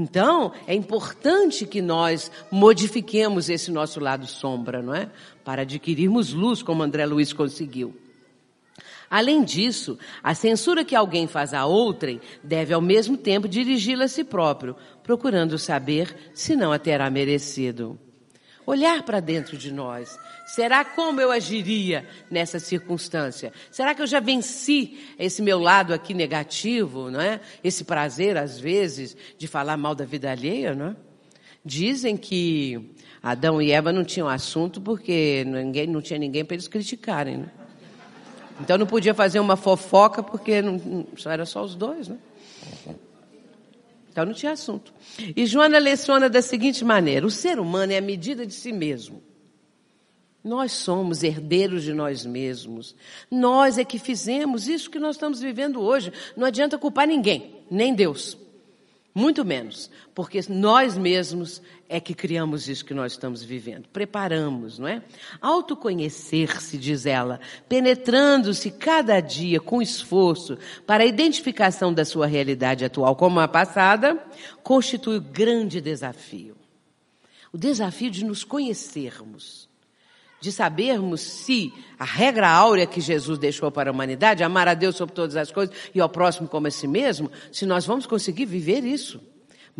Então, 0.00 0.52
é 0.68 0.74
importante 0.76 1.66
que 1.66 1.82
nós 1.82 2.30
modifiquemos 2.52 3.48
esse 3.48 3.68
nosso 3.68 3.98
lado 3.98 4.28
sombra, 4.28 4.80
não 4.80 4.94
é? 4.94 5.10
Para 5.48 5.62
adquirirmos 5.62 6.34
luz, 6.34 6.62
como 6.62 6.82
André 6.82 7.06
Luiz 7.06 7.32
conseguiu. 7.32 7.96
Além 9.08 9.42
disso, 9.42 9.98
a 10.22 10.34
censura 10.34 10.84
que 10.84 10.94
alguém 10.94 11.26
faz 11.26 11.54
a 11.54 11.64
outrem 11.64 12.20
deve 12.44 12.74
ao 12.74 12.82
mesmo 12.82 13.16
tempo 13.16 13.48
dirigi-la 13.48 14.04
a 14.04 14.08
si 14.08 14.24
próprio, 14.24 14.76
procurando 15.02 15.58
saber 15.58 16.14
se 16.34 16.54
não 16.54 16.70
a 16.70 16.78
terá 16.78 17.08
merecido. 17.08 17.98
Olhar 18.66 19.02
para 19.04 19.20
dentro 19.20 19.56
de 19.56 19.72
nós 19.72 20.18
Será 20.48 20.82
como 20.84 21.18
eu 21.18 21.30
agiria 21.30 22.06
nessa 22.30 22.58
circunstância? 22.58 23.50
Será 23.70 23.94
que 23.94 24.00
eu 24.00 24.06
já 24.06 24.20
venci 24.20 24.98
esse 25.18 25.42
meu 25.42 25.58
lado 25.58 25.94
aqui 25.94 26.12
negativo, 26.12 27.10
não 27.10 27.20
é? 27.20 27.40
Esse 27.64 27.84
prazer, 27.84 28.36
às 28.36 28.58
vezes, 28.58 29.16
de 29.38 29.46
falar 29.46 29.78
mal 29.78 29.94
da 29.94 30.04
vida 30.04 30.30
alheia, 30.30 30.74
não 30.74 30.88
é? 30.88 30.96
Dizem 31.62 32.16
que 32.16 32.94
Adão 33.30 33.60
e 33.60 33.70
Eva 33.70 33.92
não 33.92 34.04
tinham 34.04 34.28
assunto 34.28 34.80
porque 34.80 35.44
ninguém, 35.46 35.86
não 35.86 36.00
tinha 36.00 36.18
ninguém 36.18 36.44
para 36.44 36.54
eles 36.54 36.68
criticarem, 36.68 37.38
né? 37.38 37.50
Então 38.60 38.76
não 38.76 38.86
podia 38.86 39.14
fazer 39.14 39.38
uma 39.38 39.56
fofoca 39.56 40.22
porque 40.22 40.60
não, 40.60 41.06
só 41.16 41.30
era 41.30 41.46
só 41.46 41.62
os 41.62 41.74
dois, 41.74 42.08
né? 42.08 42.18
Então 44.10 44.26
não 44.26 44.32
tinha 44.32 44.52
assunto. 44.52 44.92
E 45.36 45.46
Joana 45.46 45.78
leciona 45.78 46.28
da 46.28 46.42
seguinte 46.42 46.84
maneira: 46.84 47.24
o 47.26 47.30
ser 47.30 47.60
humano 47.60 47.92
é 47.92 47.98
a 47.98 48.02
medida 48.02 48.44
de 48.44 48.52
si 48.52 48.72
mesmo. 48.72 49.22
Nós 50.42 50.72
somos 50.72 51.22
herdeiros 51.22 51.82
de 51.82 51.92
nós 51.92 52.24
mesmos. 52.24 52.96
Nós 53.30 53.76
é 53.76 53.84
que 53.84 53.98
fizemos 53.98 54.66
isso 54.66 54.90
que 54.90 54.98
nós 54.98 55.16
estamos 55.16 55.40
vivendo 55.40 55.80
hoje. 55.80 56.12
Não 56.36 56.46
adianta 56.46 56.78
culpar 56.78 57.06
ninguém, 57.06 57.56
nem 57.70 57.94
Deus. 57.94 58.36
Muito 59.18 59.44
menos, 59.44 59.90
porque 60.14 60.40
nós 60.48 60.96
mesmos 60.96 61.60
é 61.88 61.98
que 61.98 62.14
criamos 62.14 62.68
isso 62.68 62.84
que 62.84 62.94
nós 62.94 63.10
estamos 63.10 63.42
vivendo. 63.42 63.88
Preparamos, 63.88 64.78
não 64.78 64.86
é? 64.86 65.02
Autoconhecer-se, 65.40 66.78
diz 66.78 67.04
ela, 67.04 67.40
penetrando-se 67.68 68.70
cada 68.70 69.18
dia 69.18 69.60
com 69.60 69.82
esforço 69.82 70.56
para 70.86 71.02
a 71.02 71.06
identificação 71.06 71.92
da 71.92 72.04
sua 72.04 72.28
realidade 72.28 72.84
atual 72.84 73.16
como 73.16 73.40
a 73.40 73.48
passada, 73.48 74.24
constitui 74.62 75.16
o 75.16 75.20
grande 75.20 75.80
desafio. 75.80 76.56
O 77.52 77.58
desafio 77.58 78.12
de 78.12 78.24
nos 78.24 78.44
conhecermos 78.44 79.67
de 80.40 80.52
sabermos 80.52 81.20
se 81.20 81.72
a 81.98 82.04
regra 82.04 82.48
áurea 82.48 82.86
que 82.86 83.00
Jesus 83.00 83.38
deixou 83.38 83.70
para 83.70 83.90
a 83.90 83.92
humanidade, 83.92 84.44
amar 84.44 84.68
a 84.68 84.74
Deus 84.74 84.96
sobre 84.96 85.14
todas 85.14 85.36
as 85.36 85.50
coisas 85.50 85.74
e 85.94 86.00
ao 86.00 86.08
próximo 86.08 86.48
como 86.48 86.66
a 86.66 86.70
si 86.70 86.86
mesmo, 86.86 87.30
se 87.52 87.66
nós 87.66 87.84
vamos 87.84 88.06
conseguir 88.06 88.44
viver 88.44 88.84
isso. 88.84 89.20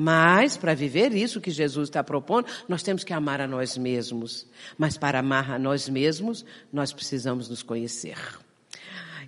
Mas, 0.01 0.57
para 0.57 0.75
viver 0.75 1.13
isso 1.13 1.41
que 1.41 1.51
Jesus 1.51 1.89
está 1.89 2.05
propondo, 2.05 2.47
nós 2.69 2.85
temos 2.85 3.03
que 3.03 3.13
amar 3.13 3.41
a 3.41 3.49
nós 3.49 3.77
mesmos. 3.77 4.47
Mas 4.77 4.97
para 4.97 5.19
amar 5.19 5.51
a 5.51 5.59
nós 5.59 5.89
mesmos, 5.89 6.45
nós 6.73 6.93
precisamos 6.93 7.49
nos 7.49 7.65
conhecer. 7.65 8.17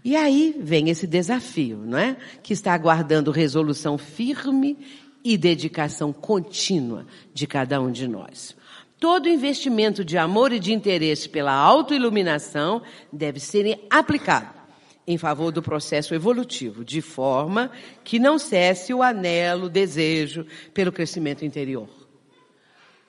E 0.05 0.15
aí 0.15 0.55
vem 0.61 0.89
esse 0.89 1.09
desafio, 1.09 1.77
não 1.79 1.99
é? 1.99 2.17
Que 2.41 2.53
está 2.53 2.73
aguardando 2.73 3.33
resolução 3.33 3.99
firme 3.99 4.79
e 5.25 5.37
dedicação 5.37 6.13
contínua 6.13 7.05
de 7.35 7.49
cada 7.49 7.81
um 7.81 7.91
de 7.91 8.07
nós. 8.07 8.57
Todo 9.01 9.31
investimento 9.31 10.05
de 10.05 10.19
amor 10.19 10.53
e 10.53 10.61
de 10.61 10.75
interesse 10.75 11.27
pela 11.27 11.55
autoiluminação 11.55 12.83
deve 13.11 13.41
ser 13.41 13.81
aplicado 13.89 14.61
em 15.07 15.17
favor 15.17 15.51
do 15.51 15.63
processo 15.63 16.15
evolutivo, 16.15 16.85
de 16.85 17.01
forma 17.01 17.73
que 18.05 18.19
não 18.19 18.39
cesse 18.39 18.93
o 18.93 19.03
anelo, 19.03 19.67
o 19.67 19.71
desejo 19.71 20.47
pelo 20.75 20.93
crescimento 20.93 21.47
interior. 21.47 21.89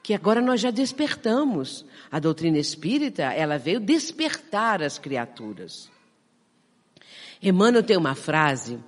Que 0.01 0.13
agora 0.13 0.41
nós 0.41 0.61
já 0.61 0.71
despertamos. 0.71 1.85
A 2.09 2.19
doutrina 2.19 2.57
espírita, 2.57 3.23
ela 3.23 3.57
veio 3.57 3.79
despertar 3.79 4.81
as 4.81 4.97
criaturas. 4.97 5.91
Emmanuel 7.43 7.83
tem 7.83 7.97
uma 7.97 8.15
frase 8.15 8.79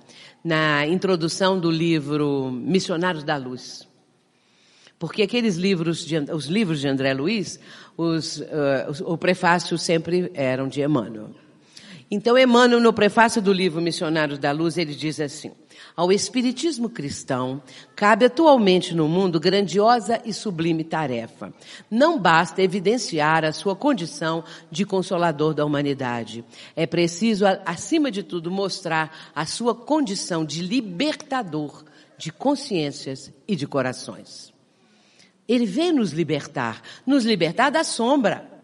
na 0.42 0.86
introdução 0.86 1.60
do 1.60 1.70
livro 1.70 2.50
Missionários 2.50 3.22
da 3.22 3.36
Luz. 3.36 3.86
Porque 5.04 5.20
aqueles 5.20 5.56
livros, 5.56 6.02
de, 6.02 6.16
os 6.32 6.46
livros 6.46 6.80
de 6.80 6.88
André 6.88 7.12
Luiz, 7.12 7.60
os, 7.94 8.38
uh, 8.38 9.04
o 9.04 9.18
prefácio 9.18 9.76
sempre 9.76 10.30
eram 10.32 10.66
de 10.66 10.80
Emmanuel. 10.80 11.28
Então, 12.10 12.38
Emmanuel, 12.38 12.80
no 12.80 12.90
prefácio 12.90 13.42
do 13.42 13.52
livro 13.52 13.82
Missionários 13.82 14.38
da 14.38 14.50
Luz, 14.50 14.78
ele 14.78 14.94
diz 14.94 15.20
assim: 15.20 15.52
ao 15.94 16.10
Espiritismo 16.10 16.88
cristão, 16.88 17.62
cabe 17.94 18.24
atualmente 18.24 18.94
no 18.94 19.06
mundo 19.06 19.38
grandiosa 19.38 20.22
e 20.24 20.32
sublime 20.32 20.82
tarefa. 20.82 21.52
Não 21.90 22.18
basta 22.18 22.62
evidenciar 22.62 23.44
a 23.44 23.52
sua 23.52 23.76
condição 23.76 24.42
de 24.70 24.86
consolador 24.86 25.52
da 25.52 25.66
humanidade. 25.66 26.42
É 26.74 26.86
preciso, 26.86 27.44
acima 27.66 28.10
de 28.10 28.22
tudo, 28.22 28.50
mostrar 28.50 29.14
a 29.34 29.44
sua 29.44 29.74
condição 29.74 30.46
de 30.46 30.62
libertador 30.62 31.84
de 32.16 32.32
consciências 32.32 33.30
e 33.46 33.54
de 33.54 33.66
corações. 33.66 34.53
Ele 35.48 35.66
vem 35.66 35.92
nos 35.92 36.12
libertar, 36.12 36.82
nos 37.06 37.24
libertar 37.24 37.70
da 37.70 37.84
sombra 37.84 38.54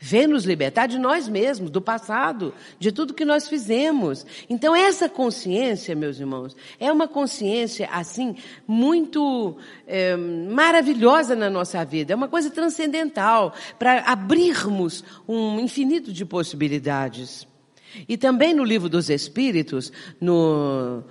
vem 0.00 0.26
nos 0.26 0.44
libertar 0.44 0.86
de 0.86 0.98
nós 0.98 1.28
mesmos, 1.28 1.70
do 1.70 1.80
passado, 1.80 2.54
de 2.78 2.92
tudo 2.92 3.14
que 3.14 3.24
nós 3.24 3.48
fizemos. 3.48 4.24
Então 4.48 4.74
essa 4.74 5.08
consciência, 5.08 5.94
meus 5.94 6.20
irmãos, 6.20 6.56
é 6.78 6.92
uma 6.92 7.08
consciência 7.08 7.88
assim 7.90 8.36
muito 8.66 9.56
é, 9.86 10.16
maravilhosa 10.16 11.34
na 11.34 11.50
nossa 11.50 11.84
vida. 11.84 12.12
É 12.12 12.16
uma 12.16 12.28
coisa 12.28 12.50
transcendental 12.50 13.52
para 13.78 14.00
abrirmos 14.00 15.02
um 15.26 15.58
infinito 15.58 16.12
de 16.12 16.24
possibilidades. 16.24 17.46
E 18.08 18.16
também 18.16 18.54
no 18.54 18.64
livro 18.64 18.88
dos 18.88 19.08
Espíritos, 19.10 19.90
no, 20.20 21.02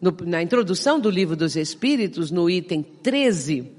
no, 0.00 0.16
na 0.24 0.42
introdução 0.42 1.00
do 1.00 1.10
livro 1.10 1.34
dos 1.34 1.56
Espíritos, 1.56 2.30
no 2.30 2.48
item 2.48 2.82
13, 2.82 3.75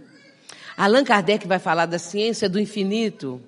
Allan 0.77 1.03
Kardec 1.03 1.47
vai 1.47 1.57
falar 1.57 1.87
da 1.87 1.97
ciência 1.97 2.47
do 2.47 2.59
infinito 2.59 3.41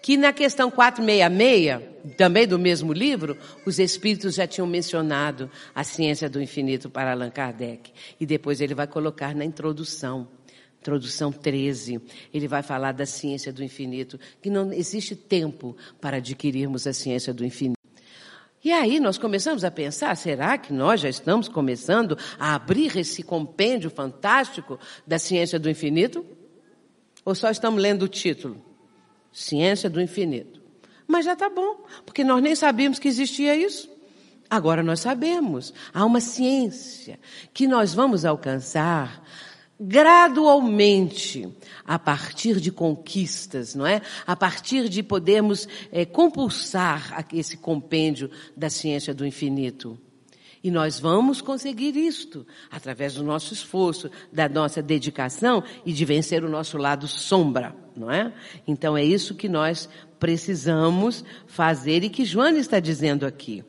que 0.00 0.16
na 0.16 0.32
questão 0.32 0.70
466, 0.70 2.14
também 2.16 2.46
do 2.46 2.58
mesmo 2.58 2.92
livro, 2.92 3.36
os 3.66 3.78
espíritos 3.78 4.36
já 4.36 4.46
tinham 4.46 4.66
mencionado 4.66 5.50
a 5.74 5.82
ciência 5.82 6.30
do 6.30 6.40
infinito 6.40 6.88
para 6.88 7.10
Allan 7.10 7.28
Kardec. 7.28 7.92
E 8.18 8.24
depois 8.24 8.60
ele 8.60 8.72
vai 8.72 8.86
colocar 8.86 9.34
na 9.34 9.44
introdução. 9.44 10.28
Introdução 10.80 11.32
13, 11.32 12.00
ele 12.32 12.46
vai 12.46 12.62
falar 12.62 12.92
da 12.92 13.04
ciência 13.04 13.52
do 13.52 13.64
infinito, 13.64 14.20
que 14.40 14.48
não 14.48 14.72
existe 14.72 15.16
tempo 15.16 15.76
para 16.00 16.18
adquirirmos 16.18 16.86
a 16.86 16.92
ciência 16.92 17.34
do 17.34 17.44
infinito. 17.44 17.76
E 18.64 18.72
aí 18.72 19.00
nós 19.00 19.18
começamos 19.18 19.64
a 19.64 19.70
pensar, 19.70 20.16
será 20.16 20.56
que 20.56 20.72
nós 20.72 21.00
já 21.00 21.08
estamos 21.08 21.48
começando 21.48 22.16
a 22.38 22.54
abrir 22.54 22.96
esse 22.96 23.24
compêndio 23.24 23.90
fantástico 23.90 24.78
da 25.04 25.18
ciência 25.18 25.58
do 25.58 25.68
infinito? 25.68 26.24
Ou 27.26 27.34
só 27.34 27.50
estamos 27.50 27.82
lendo 27.82 28.04
o 28.04 28.08
título? 28.08 28.64
Ciência 29.32 29.90
do 29.90 30.00
infinito. 30.00 30.62
Mas 31.08 31.24
já 31.24 31.32
está 31.32 31.50
bom, 31.50 31.84
porque 32.04 32.22
nós 32.22 32.40
nem 32.40 32.54
sabíamos 32.54 33.00
que 33.00 33.08
existia 33.08 33.56
isso. 33.56 33.90
Agora 34.48 34.80
nós 34.80 35.00
sabemos. 35.00 35.74
Há 35.92 36.04
uma 36.04 36.20
ciência 36.20 37.18
que 37.52 37.66
nós 37.66 37.92
vamos 37.92 38.24
alcançar 38.24 39.24
gradualmente, 39.78 41.52
a 41.84 41.98
partir 41.98 42.60
de 42.60 42.70
conquistas, 42.70 43.74
não 43.74 43.86
é? 43.86 44.00
A 44.24 44.36
partir 44.36 44.88
de 44.88 45.02
podermos 45.02 45.68
é, 45.90 46.04
compulsar 46.04 47.26
esse 47.32 47.56
compêndio 47.56 48.30
da 48.56 48.70
ciência 48.70 49.12
do 49.12 49.26
infinito. 49.26 49.98
E 50.66 50.70
nós 50.72 50.98
vamos 50.98 51.40
conseguir 51.40 51.96
isto 51.96 52.44
através 52.68 53.14
do 53.14 53.22
nosso 53.22 53.54
esforço, 53.54 54.10
da 54.32 54.48
nossa 54.48 54.82
dedicação 54.82 55.62
e 55.84 55.92
de 55.92 56.04
vencer 56.04 56.42
o 56.42 56.48
nosso 56.48 56.76
lado 56.76 57.06
sombra, 57.06 57.72
não 57.96 58.10
é? 58.10 58.32
Então 58.66 58.96
é 58.96 59.04
isso 59.04 59.36
que 59.36 59.48
nós 59.48 59.88
precisamos 60.18 61.24
fazer 61.46 62.02
e 62.02 62.10
que 62.10 62.24
Joana 62.24 62.58
está 62.58 62.80
dizendo 62.80 63.24
aqui. 63.24 63.62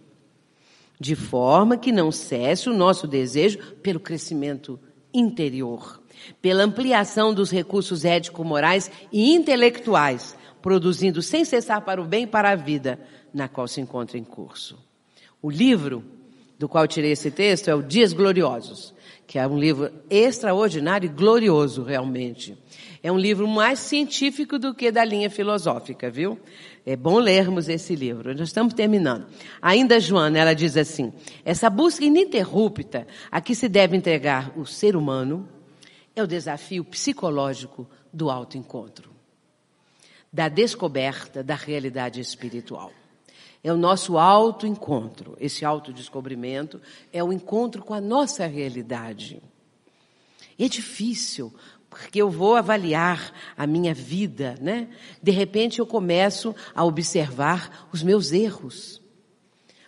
De 1.00 1.16
forma 1.16 1.78
que 1.78 1.92
não 1.92 2.12
cesse 2.12 2.68
o 2.68 2.76
nosso 2.76 3.06
desejo 3.06 3.60
pelo 3.84 4.00
crescimento 4.00 4.80
interior, 5.14 6.02
pela 6.42 6.64
ampliação 6.64 7.32
dos 7.32 7.52
recursos 7.52 8.06
ético-morais 8.06 8.90
e 9.14 9.36
intelectuais, 9.36 10.36
produzindo 10.64 11.22
sem 11.22 11.46
cessar 11.46 11.82
para 11.82 12.02
o 12.02 12.06
bem 12.06 12.24
e 12.24 12.28
para 12.28 12.50
a 12.50 12.56
vida 12.56 13.00
na 13.32 13.48
qual 13.48 13.68
se 13.68 13.80
encontra 13.80 14.18
em 14.18 14.24
curso. 14.24 14.80
O 15.40 15.52
livro 15.52 16.17
do 16.58 16.68
qual 16.68 16.88
tirei 16.88 17.12
esse 17.12 17.30
texto 17.30 17.70
é 17.70 17.76
o 17.76 17.82
Dias 17.82 18.14
Gloriosos, 18.14 18.94
que 19.26 19.38
é 19.38 19.48
um 19.48 19.60
livro 19.60 19.92
extraordinário 20.10 21.06
e 21.06 21.10
glorioso, 21.14 21.84
realmente. 21.84 22.58
É 23.04 23.12
um 23.12 23.18
livro 23.18 23.48
mais 23.48 23.80
científico 23.80 24.58
do 24.58 24.74
que 24.74 24.92
da 24.92 25.04
linha 25.04 25.30
filosófica, 25.30 26.10
viu? 26.10 26.40
É 26.86 26.96
bom 26.96 27.20
lermos 27.20 27.70
esse 27.70 27.96
livro. 27.96 28.34
Nós 28.34 28.48
estamos 28.48 28.74
terminando. 28.74 29.28
Ainda 29.62 30.00
Joana, 30.00 30.40
ela 30.40 30.54
diz 30.54 30.76
assim: 30.78 31.14
essa 31.46 31.70
busca 31.70 32.04
ininterrupta 32.04 33.06
a 33.32 33.40
que 33.40 33.54
se 33.54 33.70
deve 33.70 33.96
entregar 33.96 34.58
o 34.58 34.66
ser 34.66 34.96
humano 34.96 35.48
é 36.16 36.24
o 36.24 36.28
desafio 36.28 36.84
psicológico 36.84 37.88
do 38.12 38.32
autoencontro, 38.32 39.12
da 40.34 40.50
descoberta 40.50 41.44
da 41.44 41.56
realidade 41.56 42.20
espiritual. 42.20 42.92
É 43.64 43.72
o 43.72 43.78
nosso 43.78 44.18
autoencontro. 44.18 45.36
Esse 45.40 45.66
autodescobrimento 45.66 46.82
é 47.12 47.24
o 47.24 47.34
encontro 47.34 47.84
com 47.84 47.94
a 47.94 48.02
nossa 48.02 48.46
realidade. 48.46 49.42
É 50.60 50.68
difícil, 50.68 51.54
porque 51.90 52.22
eu 52.22 52.30
vou 52.30 52.56
avaliar 52.56 53.34
a 53.56 53.68
minha 53.68 53.94
vida, 53.94 54.56
né? 54.62 54.88
De 55.22 55.32
repente 55.32 55.80
eu 55.80 55.86
começo 55.86 56.56
a 56.74 56.84
observar 56.84 57.88
os 57.92 58.04
meus 58.04 58.32
erros. 58.32 59.02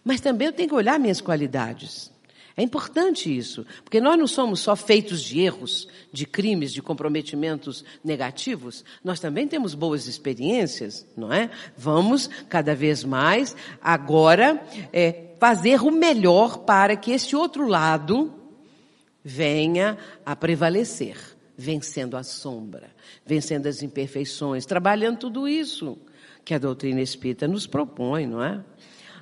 Mas 0.04 0.22
também 0.22 0.48
eu 0.48 0.54
tenho 0.54 0.70
que 0.70 0.76
olhar 0.76 1.00
minhas 1.00 1.22
qualidades. 1.22 2.12
É 2.60 2.62
importante 2.62 3.34
isso, 3.34 3.66
porque 3.86 4.02
nós 4.02 4.20
não 4.20 4.28
somos 4.28 4.60
só 4.60 4.76
feitos 4.76 5.22
de 5.22 5.40
erros, 5.40 5.88
de 6.12 6.26
crimes, 6.26 6.74
de 6.74 6.82
comprometimentos 6.82 7.86
negativos, 8.04 8.84
nós 9.02 9.18
também 9.18 9.48
temos 9.48 9.74
boas 9.74 10.08
experiências, 10.08 11.08
não 11.16 11.32
é? 11.32 11.50
Vamos 11.78 12.30
cada 12.50 12.76
vez 12.76 13.02
mais 13.02 13.56
agora 13.82 14.62
é, 14.92 15.36
fazer 15.40 15.82
o 15.82 15.90
melhor 15.90 16.58
para 16.66 16.98
que 16.98 17.12
esse 17.12 17.34
outro 17.34 17.66
lado 17.66 18.34
venha 19.24 19.98
a 20.26 20.36
prevalecer, 20.36 21.16
vencendo 21.58 22.18
a 22.18 22.24
sombra, 22.24 22.90
vencendo 23.26 23.68
as 23.68 23.82
imperfeições, 23.82 24.66
trabalhando 24.66 25.20
tudo 25.20 25.48
isso 25.48 25.98
que 26.44 26.54
a 26.54 26.60
doutrina 26.60 27.00
espírita 27.00 27.48
nos 27.48 27.66
propõe, 27.66 28.28
não 28.28 28.44
é? 28.44 28.62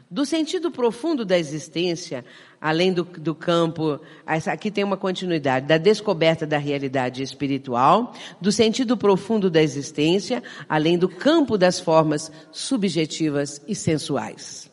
Do 0.10 0.26
sentido 0.26 0.72
profundo 0.72 1.26
da 1.26 1.38
existência, 1.38 2.24
além 2.62 2.94
do, 2.94 3.04
do 3.04 3.36
campo, 3.36 4.00
aqui 4.26 4.72
tem 4.72 4.84
uma 4.84 4.96
continuidade, 4.96 5.68
da 5.68 5.78
descoberta 5.78 6.48
da 6.48 6.58
realidade 6.58 7.22
espiritual, 7.22 8.14
do 8.40 8.50
sentido 8.50 8.96
profundo 8.96 9.50
da 9.50 9.62
existência, 9.62 10.42
além 10.70 10.98
do 10.98 11.10
campo 11.10 11.58
das 11.58 11.78
formas 11.78 12.32
subjetivas 12.54 13.62
e 13.68 13.76
sensuais. 13.76 14.72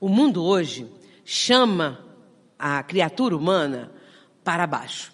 O 0.00 0.08
mundo 0.08 0.42
hoje 0.42 0.86
chama 1.22 2.02
a 2.58 2.82
criatura 2.82 3.36
humana 3.36 3.92
para 4.42 4.66
baixo, 4.66 5.12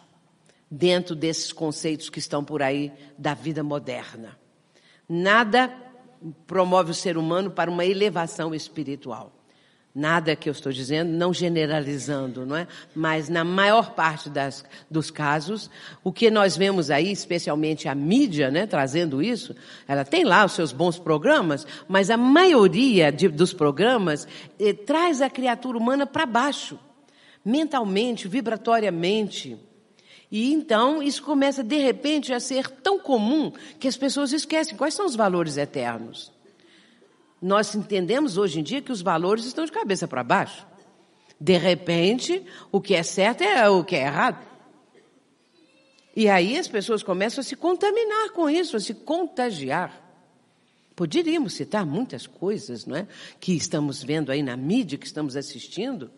dentro 0.71 1.17
desses 1.17 1.53
conceitos 1.53 2.09
que 2.09 2.21
estão 2.21 2.45
por 2.45 2.63
aí 2.63 2.93
da 3.19 3.35
vida 3.35 3.65
moderna. 3.65 4.39
Nada 5.09 5.84
promove 6.47 6.91
o 6.91 6.95
ser 6.95 7.17
humano 7.17 7.51
para 7.51 7.71
uma 7.71 7.85
elevação 7.85 8.55
espiritual. 8.55 9.33
Nada 9.95 10.35
que 10.35 10.49
eu 10.49 10.53
estou 10.53 10.73
dizendo, 10.73 11.13
não 11.13 11.33
generalizando, 11.33 12.45
não 12.45 12.57
é? 12.57 12.67
Mas 12.97 13.29
na 13.29 13.45
maior 13.45 13.93
parte 13.93 14.29
das, 14.29 14.65
dos 14.91 15.09
casos, 15.09 15.71
o 16.03 16.13
que 16.13 16.33
nós 16.33 16.57
vemos 16.57 16.91
aí, 16.91 17.13
especialmente 17.13 17.89
a 17.89 17.95
mídia, 17.95 18.51
né, 18.51 18.67
trazendo 18.67 19.23
isso, 19.23 19.55
ela 19.87 20.05
tem 20.05 20.25
lá 20.25 20.45
os 20.45 20.53
seus 20.53 20.73
bons 20.73 20.99
programas, 20.99 21.65
mas 21.87 22.11
a 22.11 22.17
maioria 22.17 23.13
de, 23.13 23.29
dos 23.29 23.53
programas 23.53 24.27
eh, 24.59 24.73
traz 24.73 25.23
a 25.23 25.31
criatura 25.31 25.79
humana 25.79 26.05
para 26.05 26.27
baixo, 26.27 26.77
mentalmente, 27.45 28.27
vibratoriamente. 28.27 29.57
E 30.35 30.53
então 30.53 31.01
isso 31.01 31.23
começa 31.23 31.63
de 31.63 31.77
repente 31.77 32.33
a 32.35 32.41
ser 32.41 32.69
tão 32.69 32.99
comum 32.99 33.53
que 33.79 33.87
as 33.87 33.97
pessoas 33.97 34.33
esquecem 34.33 34.77
quais 34.77 34.93
são 34.93 35.07
os 35.07 35.15
valores 35.15 35.57
eternos. 35.57 36.33
Nós 37.41 37.73
entendemos 37.77 38.37
hoje 38.37 38.59
em 38.59 38.63
dia 38.65 38.83
que 38.83 38.91
os 38.91 39.01
valores 39.01 39.45
estão 39.45 39.65
de 39.65 39.71
cabeça 39.71 40.09
para 40.09 40.25
baixo. 40.25 40.67
De 41.41 41.57
repente, 41.57 42.45
o 42.73 42.81
que 42.81 42.97
é 42.97 43.05
certo 43.05 43.45
é 43.45 43.69
o 43.69 43.85
que 43.85 43.95
é 43.95 44.07
errado. 44.07 44.45
E 46.17 46.29
aí 46.29 46.59
as 46.59 46.67
pessoas 46.67 47.05
começam 47.05 47.41
a 47.41 47.45
se 47.45 47.55
contaminar 47.55 48.31
com 48.31 48.51
isso, 48.51 48.77
a 48.77 48.81
se 48.81 48.93
contagiar. 48.93 50.03
Poderíamos 50.97 51.55
citar 51.55 51.87
muitas 51.87 52.27
coisas, 52.27 52.87
não 52.87 52.97
é? 52.97 53.07
Que 53.39 53.53
estamos 53.53 54.03
vendo 54.03 54.33
aí 54.33 54.43
na 54.43 54.57
mídia, 54.57 54.99
que 54.99 55.07
estamos 55.07 55.37
assistindo, 55.37 56.11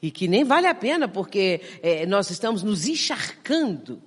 e 0.00 0.10
que 0.10 0.28
nem 0.28 0.44
vale 0.44 0.66
a 0.66 0.74
pena, 0.74 1.08
porque 1.08 1.60
é, 1.82 2.06
nós 2.06 2.30
estamos 2.30 2.62
nos 2.62 2.86
encharcando 2.86 4.02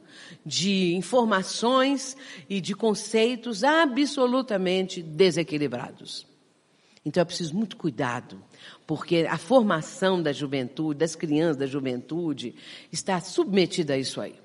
de 0.45 0.93
informações 0.95 2.15
e 2.49 2.61
de 2.61 2.75
conceitos 2.75 3.63
absolutamente 3.63 5.01
desequilibrados. 5.01 6.27
Então 7.05 7.21
é 7.21 7.25
preciso 7.25 7.55
muito 7.55 7.77
cuidado, 7.77 8.43
porque 8.85 9.25
a 9.29 9.37
formação 9.37 10.21
da 10.21 10.33
juventude, 10.33 10.99
das 10.99 11.15
crianças 11.15 11.57
da 11.57 11.65
juventude, 11.65 12.55
está 12.91 13.19
submetida 13.19 13.93
a 13.93 13.97
isso 13.97 14.19
aí. 14.19 14.35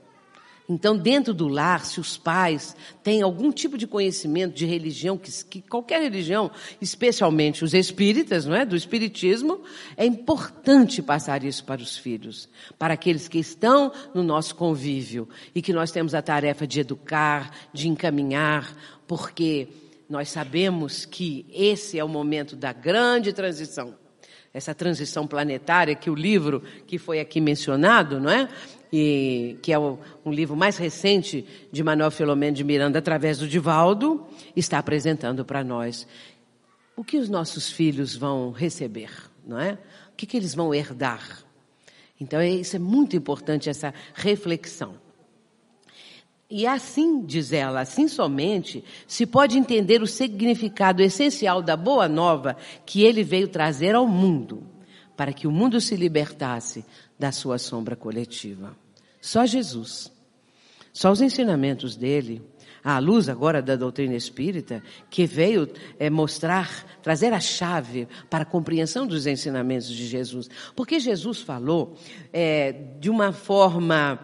Então, 0.66 0.96
dentro 0.96 1.34
do 1.34 1.46
lar, 1.46 1.84
se 1.84 2.00
os 2.00 2.16
pais 2.16 2.74
têm 3.02 3.20
algum 3.20 3.52
tipo 3.52 3.76
de 3.76 3.86
conhecimento 3.86 4.54
de 4.54 4.64
religião, 4.64 5.18
que, 5.18 5.30
que, 5.44 5.60
qualquer 5.60 6.00
religião, 6.00 6.50
especialmente 6.80 7.62
os 7.62 7.74
espíritas, 7.74 8.46
não 8.46 8.56
é? 8.56 8.64
Do 8.64 8.74
espiritismo, 8.74 9.60
é 9.94 10.06
importante 10.06 11.02
passar 11.02 11.44
isso 11.44 11.64
para 11.64 11.82
os 11.82 11.98
filhos, 11.98 12.48
para 12.78 12.94
aqueles 12.94 13.28
que 13.28 13.38
estão 13.38 13.92
no 14.14 14.22
nosso 14.22 14.54
convívio 14.54 15.28
e 15.54 15.60
que 15.60 15.72
nós 15.72 15.92
temos 15.92 16.14
a 16.14 16.22
tarefa 16.22 16.66
de 16.66 16.80
educar, 16.80 17.54
de 17.70 17.86
encaminhar, 17.86 18.74
porque 19.06 19.68
nós 20.08 20.30
sabemos 20.30 21.04
que 21.04 21.44
esse 21.52 21.98
é 21.98 22.04
o 22.04 22.08
momento 22.08 22.56
da 22.56 22.72
grande 22.72 23.34
transição. 23.34 23.94
Essa 24.52 24.74
transição 24.74 25.26
planetária 25.26 25.96
que 25.96 26.08
o 26.08 26.14
livro 26.14 26.62
que 26.86 26.96
foi 26.96 27.20
aqui 27.20 27.40
mencionado, 27.40 28.20
não 28.20 28.30
é? 28.30 28.48
E, 28.96 29.58
que 29.60 29.72
é 29.72 29.78
o, 29.78 29.98
um 30.24 30.30
livro 30.30 30.54
mais 30.54 30.76
recente 30.76 31.44
de 31.72 31.82
Manuel 31.82 32.12
Filomeno 32.12 32.54
de 32.56 32.62
Miranda, 32.62 33.00
através 33.00 33.38
do 33.38 33.48
Divaldo, 33.48 34.24
está 34.54 34.78
apresentando 34.78 35.44
para 35.44 35.64
nós 35.64 36.06
o 36.96 37.02
que 37.02 37.16
os 37.16 37.28
nossos 37.28 37.72
filhos 37.72 38.14
vão 38.14 38.52
receber, 38.52 39.10
não 39.44 39.58
é? 39.58 39.72
O 40.12 40.16
que, 40.16 40.26
que 40.26 40.36
eles 40.36 40.54
vão 40.54 40.72
herdar. 40.72 41.44
Então, 42.20 42.38
é, 42.38 42.48
isso 42.48 42.76
é 42.76 42.78
muito 42.78 43.16
importante, 43.16 43.68
essa 43.68 43.92
reflexão. 44.14 44.94
E 46.48 46.64
assim, 46.64 47.20
diz 47.26 47.52
ela, 47.52 47.80
assim 47.80 48.06
somente 48.06 48.84
se 49.08 49.26
pode 49.26 49.58
entender 49.58 50.02
o 50.02 50.06
significado 50.06 51.02
essencial 51.02 51.60
da 51.60 51.76
boa 51.76 52.08
nova 52.08 52.56
que 52.86 53.02
ele 53.02 53.24
veio 53.24 53.48
trazer 53.48 53.96
ao 53.96 54.06
mundo, 54.06 54.62
para 55.16 55.32
que 55.32 55.48
o 55.48 55.50
mundo 55.50 55.80
se 55.80 55.96
libertasse 55.96 56.84
da 57.18 57.32
sua 57.32 57.58
sombra 57.58 57.96
coletiva. 57.96 58.83
Só 59.24 59.46
Jesus. 59.46 60.12
Só 60.92 61.10
os 61.10 61.22
ensinamentos 61.22 61.96
dele, 61.96 62.42
à 62.84 62.98
luz 62.98 63.26
agora 63.26 63.62
da 63.62 63.74
doutrina 63.74 64.14
espírita, 64.14 64.82
que 65.08 65.24
veio 65.24 65.66
é, 65.98 66.10
mostrar, 66.10 66.84
trazer 67.02 67.32
a 67.32 67.40
chave 67.40 68.06
para 68.28 68.42
a 68.42 68.46
compreensão 68.46 69.06
dos 69.06 69.26
ensinamentos 69.26 69.88
de 69.88 70.06
Jesus. 70.06 70.50
Porque 70.76 71.00
Jesus 71.00 71.40
falou 71.40 71.96
é, 72.34 72.72
de 73.00 73.08
uma 73.08 73.32
forma 73.32 74.20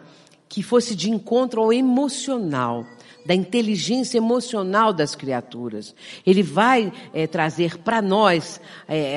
que 0.46 0.62
fosse 0.62 0.94
de 0.94 1.11
encontro 1.11 1.62
ao 1.62 1.72
emocional 1.72 2.84
da 3.24 3.34
inteligência 3.34 4.18
emocional 4.18 4.92
das 4.92 5.14
criaturas. 5.14 5.94
Ele 6.26 6.42
vai 6.42 6.92
é, 7.14 7.26
trazer 7.26 7.78
para 7.78 8.03
nós 8.03 8.61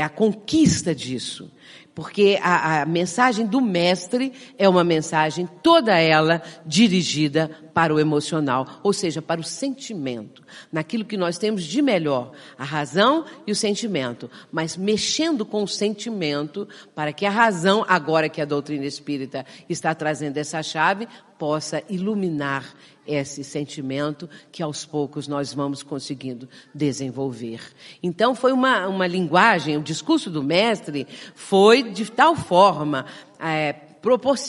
a 0.02 0.08
conquista 0.08 0.96
disso. 0.96 1.52
Porque 1.96 2.40
a, 2.42 2.82
a, 2.82 2.86
mensagem 2.86 3.46
do 3.46 3.62
mestre 3.62 4.34
é 4.58 4.68
uma 4.68 4.84
mensagem 4.84 5.48
toda 5.62 5.96
ela 6.00 6.42
dirigida 6.66 7.52
para 7.72 7.94
o 7.94 8.00
emocional, 8.00 8.80
ou 8.82 8.92
seja, 8.92 9.22
para 9.22 9.40
o 9.40 9.44
sentimento, 9.44 10.44
naquilo 10.72 11.06
que 11.06 11.18
nós 11.18 11.38
temos 11.38 11.64
de 11.64 11.82
melhor, 11.82 12.32
a 12.58 12.64
razão 12.64 13.26
e 13.46 13.52
o 13.52 13.56
sentimento, 13.56 14.30
mas 14.52 14.76
mexendo 14.76 15.46
com 15.46 15.64
o 15.64 15.68
sentimento 15.68 16.68
para 16.96 17.14
que 17.14 17.26
a 17.26 17.32
razão, 17.32 17.86
agora 17.88 18.30
que 18.30 18.42
a 18.42 18.46
doutrina 18.46 18.86
espírita 18.86 19.46
está 19.70 19.94
trazendo 19.94 20.38
essa 20.38 20.64
chave, 20.64 21.08
possa 21.38 21.84
iluminar 21.90 22.74
esse 23.06 23.44
sentimento 23.44 24.30
que 24.52 24.64
aos 24.64 24.86
poucos 24.86 25.28
nós 25.28 25.54
vamos 25.54 25.84
conseguindo 25.84 26.48
desenvolver. 26.74 27.62
Então 28.02 28.34
foi 28.34 28.52
uma, 28.52 28.88
uma 28.88 29.08
linguagem, 29.08 29.78
o 29.78 29.84
discurso 29.84 30.30
do 30.30 30.44
mestre 30.44 31.08
foi 31.36 31.84
de 31.92 32.10
tal 32.12 32.36
forma 32.36 33.06
é, 33.40 33.74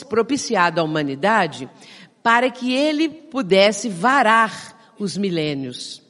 propiciado 0.07 0.81
à 0.81 0.83
humanidade 0.83 1.69
para 2.23 2.49
que 2.49 2.73
ele 2.73 3.07
pudesse 3.07 3.87
varar 3.87 4.93
os 4.97 5.15
milênios, 5.15 6.01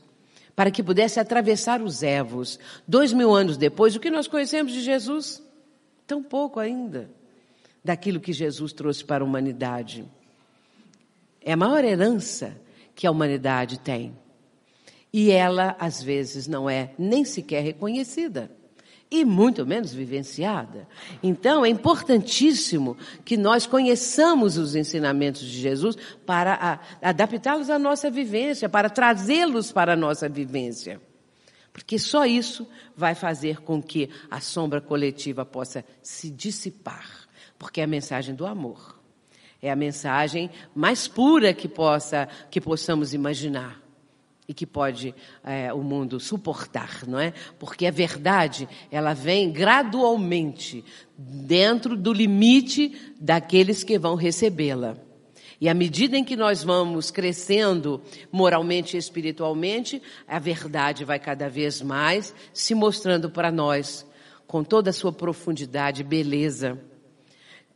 para 0.55 0.71
que 0.71 0.81
pudesse 0.81 1.19
atravessar 1.19 1.81
os 1.81 2.01
evos. 2.01 2.57
Dois 2.87 3.11
mil 3.11 3.33
anos 3.33 3.57
depois, 3.57 3.95
o 3.95 3.99
que 3.99 4.09
nós 4.09 4.27
conhecemos 4.27 4.71
de 4.71 4.81
Jesus? 4.81 5.43
Tão 6.07 6.23
pouco 6.23 6.59
ainda 6.59 7.09
daquilo 7.83 8.19
que 8.19 8.33
Jesus 8.33 8.73
trouxe 8.73 9.03
para 9.03 9.23
a 9.23 9.27
humanidade. 9.27 10.05
É 11.45 11.53
a 11.53 11.57
maior 11.57 11.85
herança 11.85 12.59
que 12.95 13.05
a 13.05 13.11
humanidade 13.11 13.79
tem. 13.79 14.17
E 15.13 15.29
ela, 15.29 15.75
às 15.79 16.01
vezes, 16.01 16.47
não 16.47 16.67
é 16.67 16.91
nem 16.97 17.23
sequer 17.23 17.63
reconhecida. 17.63 18.51
E 19.11 19.23
muito 19.23 19.63
menos 19.63 19.93
vivenciada. 19.93 20.87
Então, 21.21 21.63
é 21.63 21.69
importantíssimo 21.69 22.97
que 23.23 23.37
nós 23.37 23.67
conheçamos 23.67 24.57
os 24.57 24.75
ensinamentos 24.75 25.41
de 25.41 25.59
Jesus 25.61 25.95
para 26.25 26.81
adaptá-los 26.99 27.69
à 27.69 27.77
nossa 27.77 28.09
vivência, 28.09 28.67
para 28.67 28.89
trazê-los 28.89 29.71
para 29.71 29.93
a 29.93 29.95
nossa 29.95 30.27
vivência. 30.27 30.99
Porque 31.71 31.99
só 31.99 32.25
isso 32.25 32.67
vai 32.97 33.13
fazer 33.13 33.61
com 33.61 33.83
que 33.83 34.09
a 34.31 34.41
sombra 34.41 34.81
coletiva 34.81 35.45
possa 35.45 35.85
se 36.01 36.31
dissipar. 36.31 37.27
Porque 37.59 37.81
é 37.81 37.83
a 37.83 37.87
mensagem 37.87 38.33
do 38.33 38.45
amor. 38.47 38.94
É 39.61 39.71
a 39.71 39.75
mensagem 39.75 40.49
mais 40.75 41.07
pura 41.07 41.53
que 41.53 41.67
possa, 41.67 42.27
que 42.49 42.61
possamos 42.61 43.13
imaginar 43.13 43.81
e 44.47 44.53
que 44.53 44.65
pode 44.65 45.13
é, 45.43 45.73
o 45.73 45.81
mundo 45.81 46.19
suportar, 46.19 47.01
não 47.07 47.19
é? 47.19 47.33
Porque 47.57 47.85
a 47.87 47.91
verdade 47.91 48.69
ela 48.91 49.13
vem 49.13 49.51
gradualmente 49.51 50.83
dentro 51.17 51.97
do 51.97 52.13
limite 52.13 53.13
daqueles 53.19 53.83
que 53.83 53.97
vão 53.97 54.15
recebê-la. 54.15 54.97
E 55.59 55.69
à 55.69 55.73
medida 55.73 56.17
em 56.17 56.23
que 56.23 56.35
nós 56.35 56.63
vamos 56.63 57.09
crescendo 57.09 58.01
moralmente 58.31 58.95
e 58.95 58.99
espiritualmente, 58.99 60.01
a 60.27 60.37
verdade 60.37 61.05
vai 61.05 61.17
cada 61.17 61.49
vez 61.49 61.81
mais 61.81 62.35
se 62.53 62.75
mostrando 62.75 63.29
para 63.29 63.51
nós 63.51 64.05
com 64.45 64.63
toda 64.63 64.89
a 64.89 64.93
sua 64.93 65.13
profundidade 65.13 66.01
e 66.01 66.03
beleza. 66.03 66.79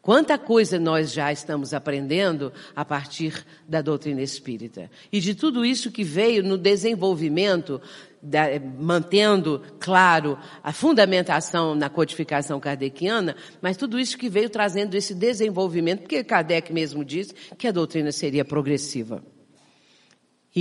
Quanta 0.01 0.37
coisa 0.37 0.79
nós 0.79 1.11
já 1.11 1.31
estamos 1.31 1.73
aprendendo 1.73 2.53
a 2.73 2.85
partir 2.85 3.45
da 3.67 3.81
doutrina 3.81 4.21
espírita. 4.21 4.89
E 5.11 5.19
de 5.19 5.35
tudo 5.35 5.65
isso 5.65 5.91
que 5.91 6.05
veio 6.05 6.41
no 6.41 6.57
desenvolvimento, 6.57 7.81
da, 8.21 8.45
mantendo, 8.79 9.61
claro, 9.77 10.37
a 10.63 10.71
fundamentação 10.71 11.75
na 11.75 11.89
codificação 11.89 12.59
kardeciana, 12.59 13.35
mas 13.61 13.75
tudo 13.75 13.99
isso 13.99 14.17
que 14.17 14.29
veio 14.29 14.49
trazendo 14.49 14.95
esse 14.95 15.13
desenvolvimento, 15.13 16.01
porque 16.01 16.23
Kardec 16.23 16.71
mesmo 16.71 17.03
disse 17.03 17.33
que 17.57 17.67
a 17.67 17.71
doutrina 17.71 18.11
seria 18.11 18.45
progressiva. 18.45 19.21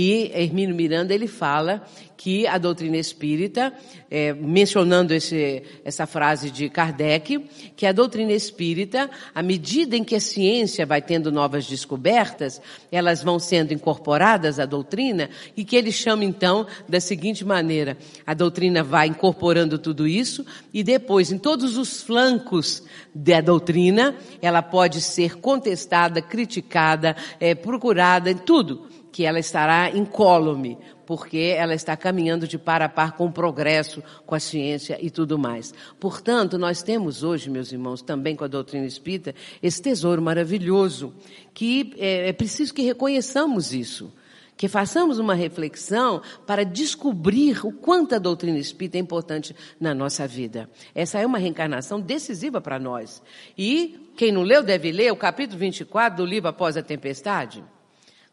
E 0.01 0.31
Hermínio 0.33 0.73
Miranda 0.73 1.13
ele 1.13 1.27
fala 1.27 1.85
que 2.15 2.47
a 2.47 2.57
doutrina 2.57 2.95
espírita, 2.95 3.73
é, 4.09 4.31
mencionando 4.31 5.13
esse, 5.13 5.61
essa 5.83 6.07
frase 6.07 6.49
de 6.49 6.69
Kardec, 6.69 7.45
que 7.75 7.85
a 7.85 7.91
doutrina 7.91 8.31
espírita, 8.31 9.09
à 9.35 9.43
medida 9.43 9.97
em 9.97 10.03
que 10.05 10.15
a 10.15 10.19
ciência 10.21 10.85
vai 10.85 11.01
tendo 11.01 11.33
novas 11.33 11.67
descobertas, 11.67 12.61
elas 12.89 13.21
vão 13.21 13.39
sendo 13.39 13.73
incorporadas 13.73 14.57
à 14.57 14.65
doutrina 14.65 15.29
e 15.55 15.65
que 15.65 15.75
ele 15.75 15.91
chama 15.91 16.23
então 16.23 16.65
da 16.87 17.01
seguinte 17.01 17.43
maneira: 17.43 17.97
a 18.25 18.33
doutrina 18.33 18.81
vai 18.81 19.07
incorporando 19.07 19.77
tudo 19.77 20.07
isso 20.07 20.45
e 20.73 20.81
depois, 20.81 21.29
em 21.29 21.37
todos 21.37 21.75
os 21.77 22.01
flancos 22.01 22.83
da 23.13 23.41
doutrina, 23.41 24.15
ela 24.41 24.61
pode 24.61 25.01
ser 25.01 25.35
contestada, 25.35 26.21
criticada, 26.21 27.17
é, 27.37 27.53
procurada, 27.53 28.31
em 28.31 28.37
tudo 28.37 28.87
que 29.19 29.25
ela 29.25 29.37
estará 29.37 29.89
incólume, 29.89 30.77
porque 31.05 31.53
ela 31.57 31.75
está 31.75 31.97
caminhando 31.97 32.47
de 32.47 32.57
par 32.57 32.81
a 32.81 32.87
par 32.87 33.17
com 33.17 33.25
o 33.25 33.31
progresso, 33.33 34.01
com 34.25 34.33
a 34.33 34.39
ciência 34.39 34.97
e 35.01 35.09
tudo 35.09 35.37
mais. 35.37 35.73
Portanto, 35.99 36.57
nós 36.57 36.81
temos 36.81 37.21
hoje, 37.21 37.49
meus 37.49 37.69
irmãos, 37.69 38.01
também 38.01 38.33
com 38.33 38.45
a 38.45 38.47
doutrina 38.47 38.85
espírita, 38.85 39.35
esse 39.61 39.81
tesouro 39.81 40.21
maravilhoso, 40.21 41.13
que 41.53 41.93
é, 41.97 42.29
é 42.29 42.31
preciso 42.31 42.73
que 42.73 42.81
reconheçamos 42.81 43.73
isso 43.73 44.09
que 44.55 44.67
façamos 44.67 45.19
uma 45.19 45.33
reflexão 45.33 46.21
para 46.45 46.65
descobrir 46.65 47.65
o 47.65 47.71
quanto 47.71 48.15
a 48.15 48.19
doutrina 48.19 48.57
espírita 48.57 48.97
é 48.97 49.01
importante 49.01 49.55
na 49.79 49.93
nossa 49.93 50.27
vida. 50.27 50.69
Essa 50.93 51.19
é 51.19 51.25
uma 51.25 51.37
reencarnação 51.37 51.99
decisiva 51.99 52.59
para 52.59 52.77
nós. 52.77 53.21
E 53.57 54.11
quem 54.17 54.33
não 54.33 54.43
leu 54.43 54.61
deve 54.61 54.91
ler 54.91 55.13
o 55.13 55.17
capítulo 55.17 55.59
24 55.59 56.17
do 56.17 56.25
livro 56.25 56.49
Após 56.49 56.75
a 56.75 56.83
Tempestade 56.83 57.63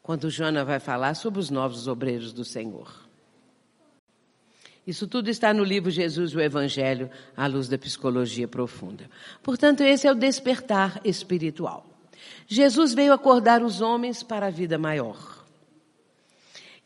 quando 0.06 0.30
Joana 0.30 0.64
vai 0.64 0.78
falar 0.78 1.14
sobre 1.14 1.40
os 1.40 1.50
novos 1.50 1.88
obreiros 1.88 2.32
do 2.32 2.44
Senhor. 2.44 2.94
Isso 4.86 5.04
tudo 5.08 5.28
está 5.28 5.52
no 5.52 5.64
livro 5.64 5.90
Jesus 5.90 6.30
e 6.30 6.36
o 6.36 6.40
Evangelho, 6.40 7.10
à 7.36 7.48
luz 7.48 7.66
da 7.66 7.76
psicologia 7.76 8.46
profunda. 8.46 9.10
Portanto, 9.42 9.80
esse 9.80 10.06
é 10.06 10.12
o 10.12 10.14
despertar 10.14 11.00
espiritual. 11.04 11.84
Jesus 12.46 12.94
veio 12.94 13.12
acordar 13.12 13.64
os 13.64 13.80
homens 13.80 14.22
para 14.22 14.46
a 14.46 14.50
vida 14.50 14.78
maior. 14.78 15.35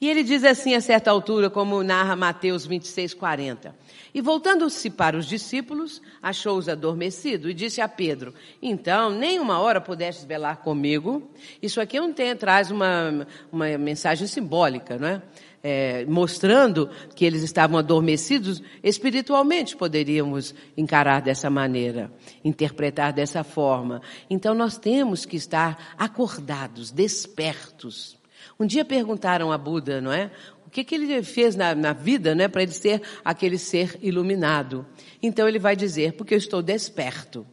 E 0.01 0.09
ele 0.09 0.23
diz 0.23 0.45
assim 0.45 0.75
a 0.75 0.81
certa 0.81 1.11
altura, 1.11 1.51
como 1.51 1.83
narra 1.83 2.17
Mateus 2.17 2.65
26, 2.65 3.13
40. 3.13 3.75
E 4.15 4.23
voltando-se 4.23 4.89
para 4.89 5.15
os 5.15 5.27
discípulos, 5.27 6.01
achou-os 6.23 6.71
adormecido 6.71 7.51
e 7.51 7.55
disse 7.55 7.83
a 7.83 7.89
Pedro: 7.89 8.33
Então, 8.63 9.11
nem 9.11 9.39
uma 9.39 9.59
hora 9.59 9.79
pudestes 9.79 10.25
velar 10.25 10.63
comigo. 10.63 11.31
Isso 11.61 11.83
aqui 11.83 12.01
não 12.01 12.15
tem, 12.15 12.35
traz 12.35 12.71
uma, 12.71 13.27
uma 13.53 13.77
mensagem 13.77 14.27
simbólica, 14.27 14.97
não 14.97 15.07
é? 15.07 15.23
É, 15.63 16.07
mostrando 16.07 16.89
que 17.15 17.23
eles 17.23 17.43
estavam 17.43 17.79
adormecidos 17.79 18.63
espiritualmente, 18.83 19.77
poderíamos 19.77 20.55
encarar 20.75 21.21
dessa 21.21 21.51
maneira, 21.51 22.11
interpretar 22.43 23.13
dessa 23.13 23.45
forma. 23.45 24.01
Então 24.31 24.55
nós 24.55 24.79
temos 24.79 25.27
que 25.27 25.37
estar 25.37 25.95
acordados, 25.99 26.91
despertos. 26.91 28.19
Um 28.61 28.67
dia 28.67 28.85
perguntaram 28.85 29.51
a 29.51 29.57
Buda, 29.57 30.03
não 30.03 30.13
é? 30.13 30.31
O 30.67 30.71
que, 30.71 30.85
que 30.85 30.95
ele 30.95 31.23
fez 31.23 31.57
na, 31.57 31.75
na 31.75 31.95
vida, 31.95 32.35
né, 32.35 32.47
para 32.47 32.63
ele 32.63 32.73
ser 32.73 33.01
aquele 33.25 33.57
ser 33.57 33.99
iluminado? 34.03 34.87
Então 35.23 35.49
ele 35.49 35.59
vai 35.59 35.75
dizer, 35.75 36.13
porque 36.13 36.35
eu 36.35 36.39
estou 36.39 36.61
desperto. 36.61 37.47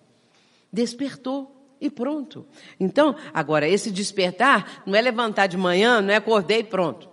Despertou. 0.72 1.54
E 1.80 1.92
pronto. 1.92 2.46
Então, 2.80 3.16
agora, 3.32 3.68
esse 3.70 3.92
despertar 3.92 4.82
não 4.86 4.96
é 4.96 5.02
levantar 5.02 5.46
de 5.46 5.56
manhã, 5.56 6.02
não 6.02 6.12
é 6.12 6.16
acordei 6.16 6.60
e 6.60 6.64
pronto. 6.64 7.08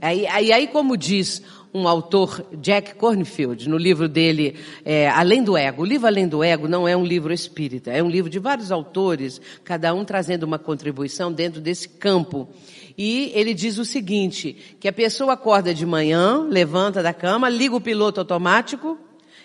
Aí, 0.00 0.26
aí, 0.26 0.50
aí, 0.50 0.66
como 0.66 0.96
diz 0.96 1.42
um 1.72 1.86
autor, 1.86 2.44
Jack 2.54 2.94
Cornfield, 2.94 3.68
no 3.68 3.76
livro 3.76 4.08
dele, 4.08 4.56
é, 4.84 5.08
Além 5.08 5.42
do 5.42 5.56
Ego. 5.56 5.82
O 5.82 5.84
livro 5.84 6.06
Além 6.06 6.26
do 6.26 6.42
Ego 6.42 6.66
não 6.66 6.88
é 6.88 6.96
um 6.96 7.04
livro 7.04 7.32
espírita, 7.32 7.90
é 7.90 8.02
um 8.02 8.08
livro 8.08 8.30
de 8.30 8.38
vários 8.38 8.72
autores, 8.72 9.40
cada 9.62 9.94
um 9.94 10.04
trazendo 10.04 10.44
uma 10.44 10.58
contribuição 10.58 11.32
dentro 11.32 11.60
desse 11.60 11.88
campo. 11.88 12.48
E 12.96 13.32
ele 13.34 13.54
diz 13.54 13.78
o 13.78 13.84
seguinte, 13.84 14.76
que 14.78 14.88
a 14.88 14.92
pessoa 14.92 15.34
acorda 15.34 15.74
de 15.74 15.86
manhã, 15.86 16.46
levanta 16.48 17.02
da 17.02 17.12
cama, 17.12 17.48
liga 17.48 17.76
o 17.76 17.80
piloto 17.80 18.20
automático 18.20 18.98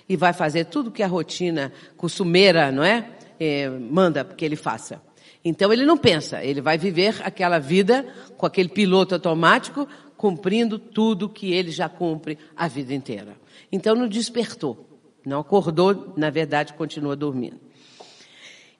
e 0.07 0.15
vai 0.15 0.33
fazer 0.33 0.65
tudo 0.65 0.91
que 0.91 1.03
a 1.03 1.07
rotina 1.07 1.71
costumeira, 1.97 2.71
não 2.71 2.83
é? 2.83 3.09
é 3.39 3.69
manda 3.69 4.23
que 4.23 4.45
ele 4.45 4.55
faça. 4.55 5.01
Então 5.43 5.71
ele 5.71 5.85
não 5.85 5.97
pensa, 5.97 6.43
ele 6.43 6.59
vai 6.59 6.77
viver 6.77 7.21
aquela 7.23 7.59
vida 7.59 8.05
com 8.35 8.45
aquele 8.45 8.69
piloto 8.69 9.13
automático, 9.13 9.87
cumprindo 10.17 10.79
tudo 10.79 11.29
que 11.29 11.53
ele 11.53 11.69
já 11.69 11.87
cumpre 11.87 12.37
a 12.55 12.67
vida 12.67 12.93
inteira. 12.93 13.35
Então 13.71 13.95
não 13.95 14.07
despertou, 14.07 14.99
não 15.23 15.39
acordou, 15.39 16.13
na 16.17 16.31
verdade 16.31 16.73
continua 16.73 17.15
dormindo. 17.15 17.59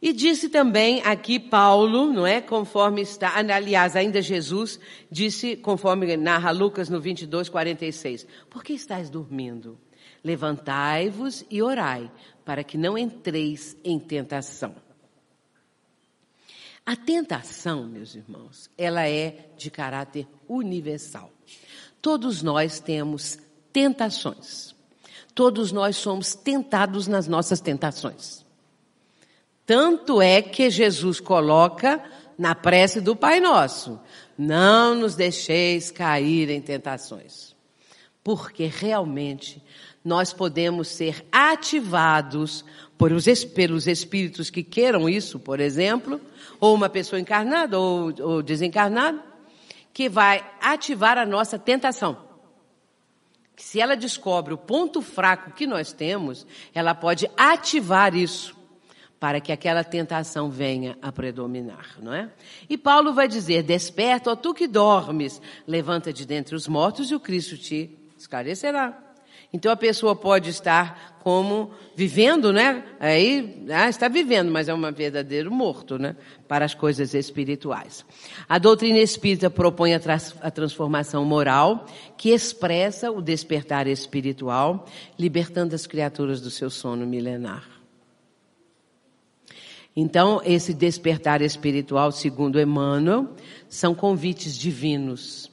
E 0.01 0.13
disse 0.13 0.49
também 0.49 1.01
aqui 1.03 1.39
Paulo, 1.39 2.11
não 2.11 2.27
é? 2.27 2.41
Conforme 2.41 3.01
está, 3.01 3.37
aliás, 3.37 3.95
ainda 3.95 4.21
Jesus 4.21 4.79
disse, 5.09 5.55
conforme 5.55 6.15
narra 6.17 6.51
Lucas 6.51 6.89
no 6.89 6.99
22, 6.99 7.49
46. 7.49 8.27
Por 8.49 8.63
que 8.63 8.73
estáis 8.73 9.09
dormindo? 9.09 9.79
Levantai-vos 10.23 11.45
e 11.49 11.61
orai, 11.61 12.11
para 12.43 12.63
que 12.63 12.77
não 12.77 12.97
entreis 12.97 13.77
em 13.83 13.97
tentação. 13.97 14.75
A 16.85 16.95
tentação, 16.95 17.87
meus 17.87 18.13
irmãos, 18.13 18.69
ela 18.77 19.07
é 19.07 19.49
de 19.57 19.71
caráter 19.71 20.27
universal. 20.47 21.31
Todos 21.99 22.43
nós 22.43 22.79
temos 22.79 23.39
tentações. 23.73 24.75
Todos 25.33 25.71
nós 25.71 25.95
somos 25.95 26.35
tentados 26.35 27.07
nas 27.07 27.27
nossas 27.27 27.59
tentações. 27.59 28.44
Tanto 29.65 30.21
é 30.21 30.41
que 30.41 30.69
Jesus 30.69 31.19
coloca 31.19 32.03
na 32.37 32.53
prece 32.53 33.01
do 33.01 33.15
Pai 33.15 33.39
Nosso: 33.39 33.99
não 34.37 34.95
nos 34.95 35.15
deixeis 35.15 35.89
cair 35.89 36.49
em 36.49 36.61
tentações. 36.61 37.55
Porque 38.23 38.65
realmente 38.65 39.61
nós 40.03 40.31
podemos 40.31 40.87
ser 40.87 41.25
ativados 41.31 42.63
por 42.97 43.11
os, 43.11 43.25
pelos 43.43 43.87
espíritos 43.87 44.49
que 44.49 44.63
queiram 44.63 45.09
isso, 45.09 45.39
por 45.39 45.59
exemplo, 45.59 46.21
ou 46.59 46.73
uma 46.75 46.89
pessoa 46.89 47.19
encarnada 47.19 47.79
ou, 47.79 48.13
ou 48.21 48.43
desencarnada, 48.43 49.19
que 49.93 50.07
vai 50.07 50.45
ativar 50.61 51.17
a 51.17 51.25
nossa 51.25 51.57
tentação. 51.57 52.23
Se 53.57 53.79
ela 53.79 53.95
descobre 53.95 54.53
o 54.53 54.57
ponto 54.57 55.01
fraco 55.01 55.51
que 55.51 55.65
nós 55.65 55.93
temos, 55.93 56.45
ela 56.73 56.93
pode 56.93 57.29
ativar 57.37 58.13
isso 58.13 58.54
para 59.19 59.39
que 59.39 59.51
aquela 59.51 59.83
tentação 59.83 60.49
venha 60.49 60.97
a 61.01 61.11
predominar, 61.11 61.97
não 62.01 62.13
é? 62.13 62.29
E 62.69 62.77
Paulo 62.77 63.13
vai 63.13 63.27
dizer: 63.27 63.63
Desperta, 63.63 64.31
ó 64.31 64.35
tu 64.35 64.53
que 64.53 64.67
dormes, 64.67 65.41
levanta 65.67 66.11
de 66.11 66.25
dentre 66.25 66.55
os 66.55 66.67
mortos 66.67 67.11
e 67.11 67.15
o 67.15 67.19
Cristo 67.19 67.57
te 67.57 67.97
esclarecerá. 68.17 69.05
Então 69.53 69.71
a 69.71 69.75
pessoa 69.77 70.15
pode 70.15 70.49
estar 70.49 71.17
como 71.23 71.71
vivendo, 71.95 72.51
né? 72.51 72.83
Aí 72.99 73.65
ah, 73.73 73.87
está 73.87 74.07
vivendo, 74.07 74.51
mas 74.51 74.67
é 74.67 74.73
um 74.73 74.91
verdadeiro 74.91 75.49
morto, 75.49 75.97
né? 75.97 76.15
Para 76.47 76.65
as 76.65 76.73
coisas 76.73 77.13
espirituais. 77.13 78.05
A 78.49 78.57
doutrina 78.57 78.99
espírita 78.99 79.49
propõe 79.49 79.93
a, 79.93 79.99
a 80.41 80.51
transformação 80.51 81.23
moral 81.23 81.85
que 82.17 82.31
expressa 82.31 83.09
o 83.11 83.21
despertar 83.21 83.87
espiritual, 83.87 84.85
libertando 85.17 85.73
as 85.73 85.87
criaturas 85.87 86.41
do 86.41 86.51
seu 86.51 86.69
sono 86.69 87.05
milenar. 87.05 87.74
Então, 89.95 90.41
esse 90.43 90.73
despertar 90.73 91.41
espiritual, 91.41 92.11
segundo 92.11 92.59
Emmanuel, 92.59 93.29
são 93.69 93.95
convites 93.95 94.57
divinos. 94.57 95.49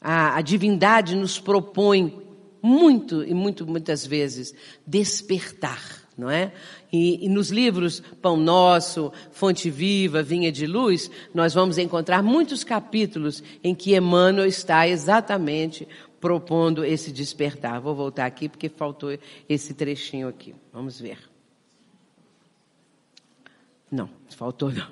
A, 0.00 0.36
a 0.36 0.40
divindade 0.40 1.14
nos 1.14 1.38
propõe 1.38 2.20
muito 2.60 3.22
e 3.22 3.32
muito, 3.32 3.64
muitas 3.66 4.04
vezes 4.04 4.52
despertar, 4.84 6.02
não 6.18 6.28
é? 6.28 6.52
E, 6.92 7.24
e, 7.24 7.28
nos 7.28 7.50
livros 7.50 8.02
Pão 8.20 8.36
Nosso, 8.36 9.12
Fonte 9.30 9.70
Viva, 9.70 10.20
Vinha 10.20 10.50
de 10.50 10.66
Luz, 10.66 11.08
nós 11.32 11.54
vamos 11.54 11.78
encontrar 11.78 12.22
muitos 12.22 12.64
capítulos 12.64 13.42
em 13.62 13.74
que 13.74 13.96
Emmanuel 13.96 14.46
está 14.46 14.88
exatamente 14.88 15.86
propondo 16.20 16.84
esse 16.84 17.12
despertar. 17.12 17.80
Vou 17.80 17.94
voltar 17.94 18.26
aqui 18.26 18.48
porque 18.48 18.68
faltou 18.68 19.16
esse 19.48 19.74
trechinho 19.74 20.28
aqui. 20.28 20.54
Vamos 20.72 21.00
ver. 21.00 21.29
Não, 23.90 24.08
faltou 24.36 24.70
não. 24.70 24.86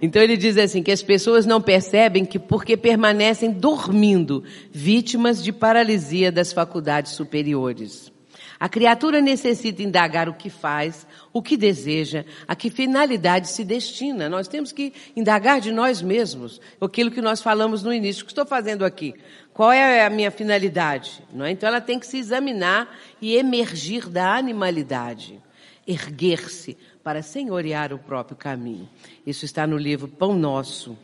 Então 0.00 0.22
ele 0.22 0.36
diz 0.36 0.56
assim 0.56 0.82
que 0.82 0.92
as 0.92 1.02
pessoas 1.02 1.44
não 1.44 1.60
percebem 1.60 2.24
que 2.24 2.38
porque 2.38 2.76
permanecem 2.76 3.50
dormindo, 3.50 4.44
vítimas 4.70 5.42
de 5.42 5.52
paralisia 5.52 6.30
das 6.30 6.52
faculdades 6.52 7.12
superiores. 7.12 8.12
A 8.60 8.68
criatura 8.68 9.20
necessita 9.20 9.82
indagar 9.82 10.28
o 10.28 10.34
que 10.34 10.48
faz, 10.48 11.04
o 11.32 11.42
que 11.42 11.56
deseja, 11.56 12.24
a 12.46 12.54
que 12.54 12.70
finalidade 12.70 13.48
se 13.48 13.64
destina. 13.64 14.28
Nós 14.28 14.46
temos 14.46 14.70
que 14.70 14.92
indagar 15.16 15.60
de 15.60 15.72
nós 15.72 16.00
mesmos 16.00 16.60
aquilo 16.80 17.10
que 17.10 17.20
nós 17.20 17.42
falamos 17.42 17.82
no 17.82 17.92
início. 17.92 18.22
O 18.22 18.24
que 18.24 18.30
estou 18.30 18.46
fazendo 18.46 18.84
aqui? 18.84 19.16
Qual 19.52 19.72
é 19.72 20.06
a 20.06 20.10
minha 20.10 20.30
finalidade? 20.30 21.24
Não 21.32 21.44
é? 21.44 21.50
Então 21.50 21.68
ela 21.68 21.80
tem 21.80 21.98
que 21.98 22.06
se 22.06 22.18
examinar 22.18 22.96
e 23.20 23.34
emergir 23.34 24.08
da 24.08 24.36
animalidade, 24.36 25.41
erguer-se, 25.86 26.76
para 27.02 27.22
senhorear 27.22 27.92
o 27.92 27.98
próprio 27.98 28.36
caminho. 28.36 28.88
Isso 29.26 29.44
está 29.44 29.66
no 29.66 29.76
livro 29.76 30.06
Pão 30.06 30.34
Nosso, 30.34 30.96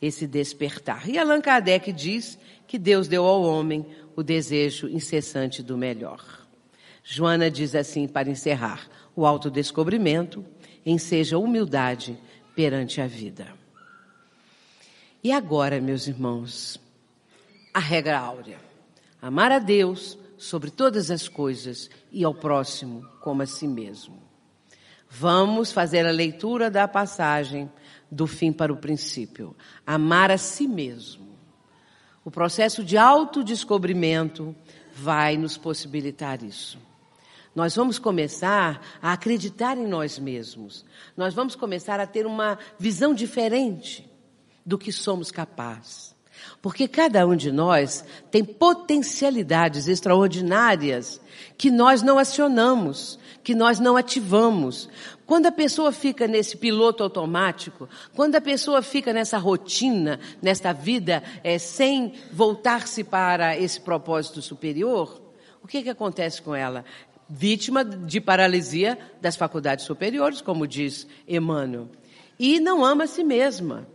esse 0.00 0.26
despertar. 0.26 1.08
E 1.08 1.18
Allan 1.18 1.40
Kardec 1.40 1.92
diz 1.92 2.38
que 2.66 2.78
Deus 2.78 3.08
deu 3.08 3.24
ao 3.24 3.42
homem 3.42 3.84
o 4.14 4.22
desejo 4.22 4.88
incessante 4.88 5.62
do 5.62 5.76
melhor. 5.76 6.46
Joana 7.02 7.50
diz 7.50 7.74
assim 7.74 8.06
para 8.06 8.30
encerrar: 8.30 8.88
o 9.14 9.26
autodescobrimento 9.26 10.44
enseja 10.84 11.38
humildade 11.38 12.18
perante 12.54 13.00
a 13.00 13.06
vida. 13.06 13.48
E 15.22 15.32
agora, 15.32 15.80
meus 15.80 16.06
irmãos, 16.06 16.80
a 17.72 17.80
regra 17.80 18.18
áurea: 18.18 18.58
amar 19.20 19.52
a 19.52 19.58
Deus 19.58 20.18
sobre 20.36 20.70
todas 20.70 21.10
as 21.10 21.28
coisas 21.28 21.90
e 22.10 22.24
ao 22.24 22.34
próximo 22.34 23.06
como 23.20 23.42
a 23.42 23.46
si 23.46 23.66
mesmo. 23.66 24.22
Vamos 25.08 25.72
fazer 25.72 26.06
a 26.06 26.10
leitura 26.10 26.70
da 26.70 26.88
passagem 26.88 27.70
do 28.10 28.26
fim 28.26 28.52
para 28.52 28.72
o 28.72 28.76
princípio. 28.76 29.54
Amar 29.86 30.30
a 30.30 30.38
si 30.38 30.66
mesmo. 30.66 31.26
O 32.24 32.30
processo 32.30 32.82
de 32.82 32.98
autodescobrimento 32.98 34.54
vai 34.92 35.36
nos 35.36 35.56
possibilitar 35.56 36.42
isso. 36.42 36.78
Nós 37.54 37.76
vamos 37.76 37.98
começar 37.98 38.82
a 39.00 39.12
acreditar 39.12 39.78
em 39.78 39.86
nós 39.86 40.18
mesmos. 40.18 40.84
Nós 41.16 41.32
vamos 41.34 41.54
começar 41.54 42.00
a 42.00 42.06
ter 42.06 42.26
uma 42.26 42.58
visão 42.78 43.14
diferente 43.14 44.10
do 44.64 44.76
que 44.76 44.90
somos 44.90 45.30
capazes. 45.30 46.15
Porque 46.60 46.88
cada 46.88 47.26
um 47.26 47.36
de 47.36 47.52
nós 47.52 48.04
tem 48.30 48.44
potencialidades 48.44 49.88
extraordinárias 49.88 51.20
que 51.56 51.70
nós 51.70 52.02
não 52.02 52.18
acionamos, 52.18 53.18
que 53.42 53.54
nós 53.54 53.78
não 53.78 53.96
ativamos. 53.96 54.88
Quando 55.24 55.46
a 55.46 55.52
pessoa 55.52 55.92
fica 55.92 56.26
nesse 56.26 56.56
piloto 56.56 57.02
automático, 57.02 57.88
quando 58.14 58.36
a 58.36 58.40
pessoa 58.40 58.82
fica 58.82 59.12
nessa 59.12 59.38
rotina, 59.38 60.18
nesta 60.42 60.72
vida, 60.72 61.22
é, 61.44 61.58
sem 61.58 62.14
voltar-se 62.32 63.04
para 63.04 63.56
esse 63.56 63.80
propósito 63.80 64.42
superior, 64.42 65.22
o 65.62 65.66
que, 65.66 65.82
que 65.82 65.90
acontece 65.90 66.40
com 66.40 66.54
ela? 66.54 66.84
Vítima 67.28 67.84
de 67.84 68.20
paralisia 68.20 68.96
das 69.20 69.36
faculdades 69.36 69.84
superiores, 69.84 70.40
como 70.40 70.66
diz 70.66 71.06
Emmanuel. 71.26 71.88
E 72.38 72.60
não 72.60 72.84
ama 72.84 73.04
a 73.04 73.08
si 73.08 73.24
mesma. 73.24 73.86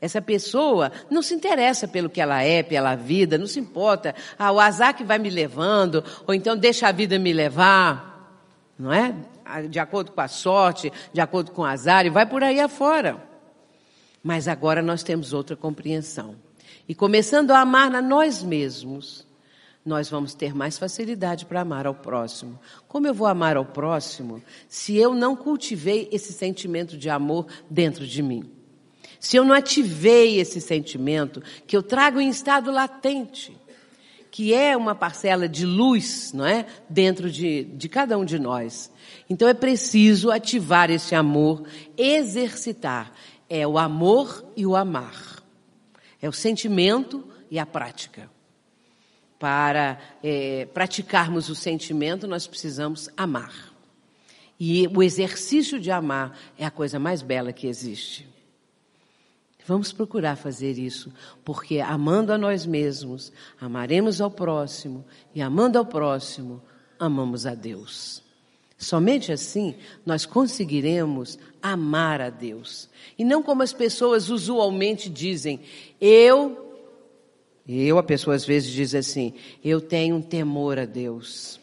Essa 0.00 0.20
pessoa 0.20 0.92
não 1.10 1.22
se 1.22 1.34
interessa 1.34 1.88
pelo 1.88 2.10
que 2.10 2.20
ela 2.20 2.42
é, 2.42 2.62
pela 2.62 2.94
vida, 2.94 3.38
não 3.38 3.46
se 3.46 3.58
importa. 3.58 4.14
Ah, 4.38 4.52
o 4.52 4.60
azar 4.60 4.94
que 4.94 5.04
vai 5.04 5.18
me 5.18 5.30
levando, 5.30 6.04
ou 6.26 6.34
então 6.34 6.56
deixa 6.56 6.88
a 6.88 6.92
vida 6.92 7.18
me 7.18 7.32
levar, 7.32 8.44
não 8.78 8.92
é? 8.92 9.14
Ah, 9.44 9.62
de 9.62 9.78
acordo 9.78 10.12
com 10.12 10.20
a 10.20 10.28
sorte, 10.28 10.92
de 11.12 11.20
acordo 11.20 11.50
com 11.50 11.62
o 11.62 11.64
azar, 11.64 12.04
e 12.04 12.10
vai 12.10 12.26
por 12.26 12.42
aí 12.42 12.60
afora. 12.60 13.22
Mas 14.22 14.48
agora 14.48 14.82
nós 14.82 15.02
temos 15.02 15.32
outra 15.32 15.56
compreensão. 15.56 16.34
E 16.88 16.94
começando 16.94 17.52
a 17.52 17.60
amar 17.60 17.94
a 17.94 18.02
nós 18.02 18.42
mesmos, 18.42 19.26
nós 19.84 20.10
vamos 20.10 20.34
ter 20.34 20.54
mais 20.54 20.76
facilidade 20.76 21.46
para 21.46 21.60
amar 21.60 21.86
ao 21.86 21.94
próximo. 21.94 22.58
Como 22.86 23.06
eu 23.06 23.14
vou 23.14 23.26
amar 23.26 23.56
ao 23.56 23.64
próximo 23.64 24.42
se 24.68 24.96
eu 24.96 25.14
não 25.14 25.34
cultivei 25.34 26.08
esse 26.12 26.32
sentimento 26.32 26.98
de 26.98 27.08
amor 27.08 27.46
dentro 27.70 28.06
de 28.06 28.22
mim? 28.22 28.55
Se 29.26 29.36
eu 29.36 29.44
não 29.44 29.52
ativei 29.52 30.38
esse 30.38 30.60
sentimento, 30.60 31.42
que 31.66 31.76
eu 31.76 31.82
trago 31.82 32.20
em 32.20 32.28
estado 32.28 32.70
latente, 32.70 33.56
que 34.30 34.54
é 34.54 34.76
uma 34.76 34.94
parcela 34.94 35.48
de 35.48 35.66
luz, 35.66 36.32
não 36.32 36.46
é? 36.46 36.64
Dentro 36.88 37.28
de, 37.28 37.64
de 37.64 37.88
cada 37.88 38.16
um 38.16 38.24
de 38.24 38.38
nós. 38.38 38.88
Então 39.28 39.48
é 39.48 39.52
preciso 39.52 40.30
ativar 40.30 40.92
esse 40.92 41.12
amor, 41.16 41.64
exercitar. 41.98 43.12
É 43.50 43.66
o 43.66 43.78
amor 43.78 44.44
e 44.56 44.64
o 44.64 44.76
amar. 44.76 45.42
É 46.22 46.28
o 46.28 46.32
sentimento 46.32 47.26
e 47.50 47.58
a 47.58 47.66
prática. 47.66 48.30
Para 49.40 49.98
é, 50.22 50.68
praticarmos 50.72 51.48
o 51.48 51.54
sentimento, 51.56 52.28
nós 52.28 52.46
precisamos 52.46 53.10
amar. 53.16 53.74
E 54.58 54.86
o 54.86 55.02
exercício 55.02 55.80
de 55.80 55.90
amar 55.90 56.38
é 56.56 56.64
a 56.64 56.70
coisa 56.70 57.00
mais 57.00 57.22
bela 57.22 57.52
que 57.52 57.66
existe. 57.66 58.35
Vamos 59.66 59.92
procurar 59.92 60.36
fazer 60.36 60.78
isso, 60.78 61.12
porque 61.44 61.80
amando 61.80 62.32
a 62.32 62.38
nós 62.38 62.64
mesmos, 62.64 63.32
amaremos 63.60 64.20
ao 64.20 64.30
próximo, 64.30 65.04
e 65.34 65.42
amando 65.42 65.76
ao 65.76 65.84
próximo, 65.84 66.62
amamos 67.00 67.46
a 67.46 67.54
Deus. 67.54 68.22
Somente 68.78 69.32
assim 69.32 69.74
nós 70.04 70.24
conseguiremos 70.24 71.36
amar 71.60 72.20
a 72.20 72.30
Deus. 72.30 72.88
E 73.18 73.24
não 73.24 73.42
como 73.42 73.62
as 73.62 73.72
pessoas 73.72 74.30
usualmente 74.30 75.10
dizem, 75.10 75.60
eu, 76.00 76.78
eu, 77.66 77.98
a 77.98 78.04
pessoa 78.04 78.36
às 78.36 78.44
vezes 78.44 78.70
diz 78.70 78.94
assim, 78.94 79.34
eu 79.64 79.80
tenho 79.80 80.14
um 80.14 80.22
temor 80.22 80.78
a 80.78 80.84
Deus. 80.84 81.58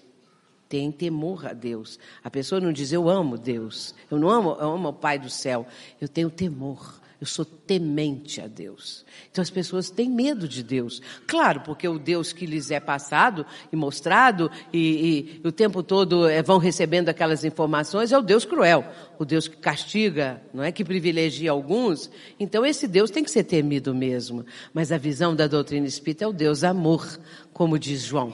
Tem 0.68 0.91
temor 0.91 1.45
a 1.45 1.54
Deus. 1.54 1.99
A 2.22 2.30
pessoa 2.30 2.60
não 2.60 2.74
diz, 2.74 2.91
eu 2.91 3.08
amo 3.08 3.38
Deus. 3.38 3.95
Eu 4.12 4.18
não 4.18 4.28
amo, 4.28 4.58
eu 4.60 4.72
amo 4.72 4.89
o 4.89 4.93
Pai 4.93 5.20
do 5.20 5.30
céu. 5.30 5.66
Eu 6.01 6.10
tenho 6.10 6.30
temor. 6.30 7.01
Eu 7.24 7.28
sou 7.28 7.45
temente 7.45 8.41
a 8.41 8.47
Deus. 8.47 9.05
Então 9.32 9.41
as 9.41 9.49
pessoas 9.49 9.89
têm 9.89 10.09
medo 10.09 10.45
de 10.45 10.61
Deus. 10.61 11.01
Claro, 11.26 11.61
porque 11.61 11.88
o 11.88 11.97
Deus 11.97 12.34
que 12.34 12.45
lhes 12.45 12.69
é 12.69 12.82
passado 12.82 13.45
e 13.71 13.78
mostrado 13.78 14.51
e, 14.74 15.39
e 15.41 15.47
o 15.47 15.49
tempo 15.49 15.82
todo 15.82 16.28
é, 16.28 16.43
vão 16.43 16.57
recebendo 16.57 17.07
aquelas 17.07 17.45
informações 17.45 18.11
é 18.11 18.17
o 18.17 18.21
Deus 18.21 18.43
cruel, 18.43 18.86
o 19.17 19.24
Deus 19.24 19.47
que 19.47 19.55
castiga, 19.55 20.41
não 20.53 20.65
é 20.65 20.69
que 20.69 20.84
privilegia 20.84 21.51
alguns. 21.51 22.11
Então 22.38 22.65
esse 22.65 22.89
Deus 22.89 23.09
tem 23.09 23.24
que 23.24 23.32
ser 23.32 23.45
temido 23.45 23.95
mesmo. 23.95 24.45
Mas 24.74 24.91
a 24.91 24.97
visão 24.97 25.34
da 25.34 25.47
doutrina 25.47 25.88
espírita 25.88 26.26
é 26.26 26.28
o 26.28 26.34
Deus 26.34 26.61
amor, 26.61 27.07
como 27.53 27.80
diz 27.80 28.01
João, 28.01 28.34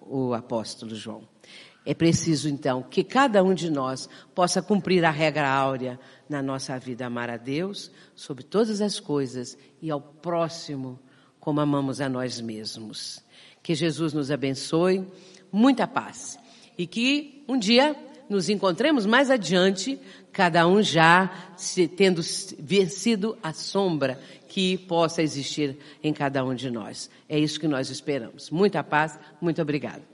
o 0.00 0.32
apóstolo 0.32 0.94
João. 0.94 1.28
É 1.84 1.92
preciso 1.92 2.48
então 2.48 2.82
que 2.82 3.04
cada 3.04 3.42
um 3.42 3.52
de 3.52 3.70
nós 3.70 4.08
possa 4.34 4.62
cumprir 4.62 5.04
a 5.04 5.10
regra 5.10 5.48
áurea 5.50 6.00
na 6.30 6.40
nossa 6.40 6.78
vida 6.78 7.04
amar 7.04 7.28
a 7.28 7.36
Deus 7.36 7.90
sobre 8.14 8.44
todas 8.44 8.80
as 8.80 9.00
coisas 9.00 9.58
e 9.82 9.90
ao 9.90 10.00
próximo 10.00 10.98
como 11.40 11.60
amamos 11.60 12.00
a 12.00 12.08
nós 12.08 12.40
mesmos. 12.40 13.20
Que 13.60 13.74
Jesus 13.74 14.12
nos 14.12 14.30
abençoe, 14.30 15.04
muita 15.50 15.88
paz 15.88 16.38
e 16.78 16.86
que 16.86 17.44
um 17.48 17.58
dia 17.58 17.96
nos 18.28 18.48
encontremos 18.48 19.04
mais 19.04 19.28
adiante, 19.28 19.98
cada 20.32 20.68
um 20.68 20.80
já 20.80 21.28
tendo 21.96 22.22
vencido 22.60 23.36
a 23.42 23.52
sombra 23.52 24.20
que 24.46 24.78
possa 24.78 25.20
existir 25.20 25.76
em 26.00 26.12
cada 26.12 26.44
um 26.44 26.54
de 26.54 26.70
nós. 26.70 27.10
É 27.28 27.36
isso 27.36 27.58
que 27.58 27.66
nós 27.66 27.90
esperamos. 27.90 28.48
Muita 28.50 28.84
paz, 28.84 29.18
muito 29.40 29.60
obrigado. 29.60 30.09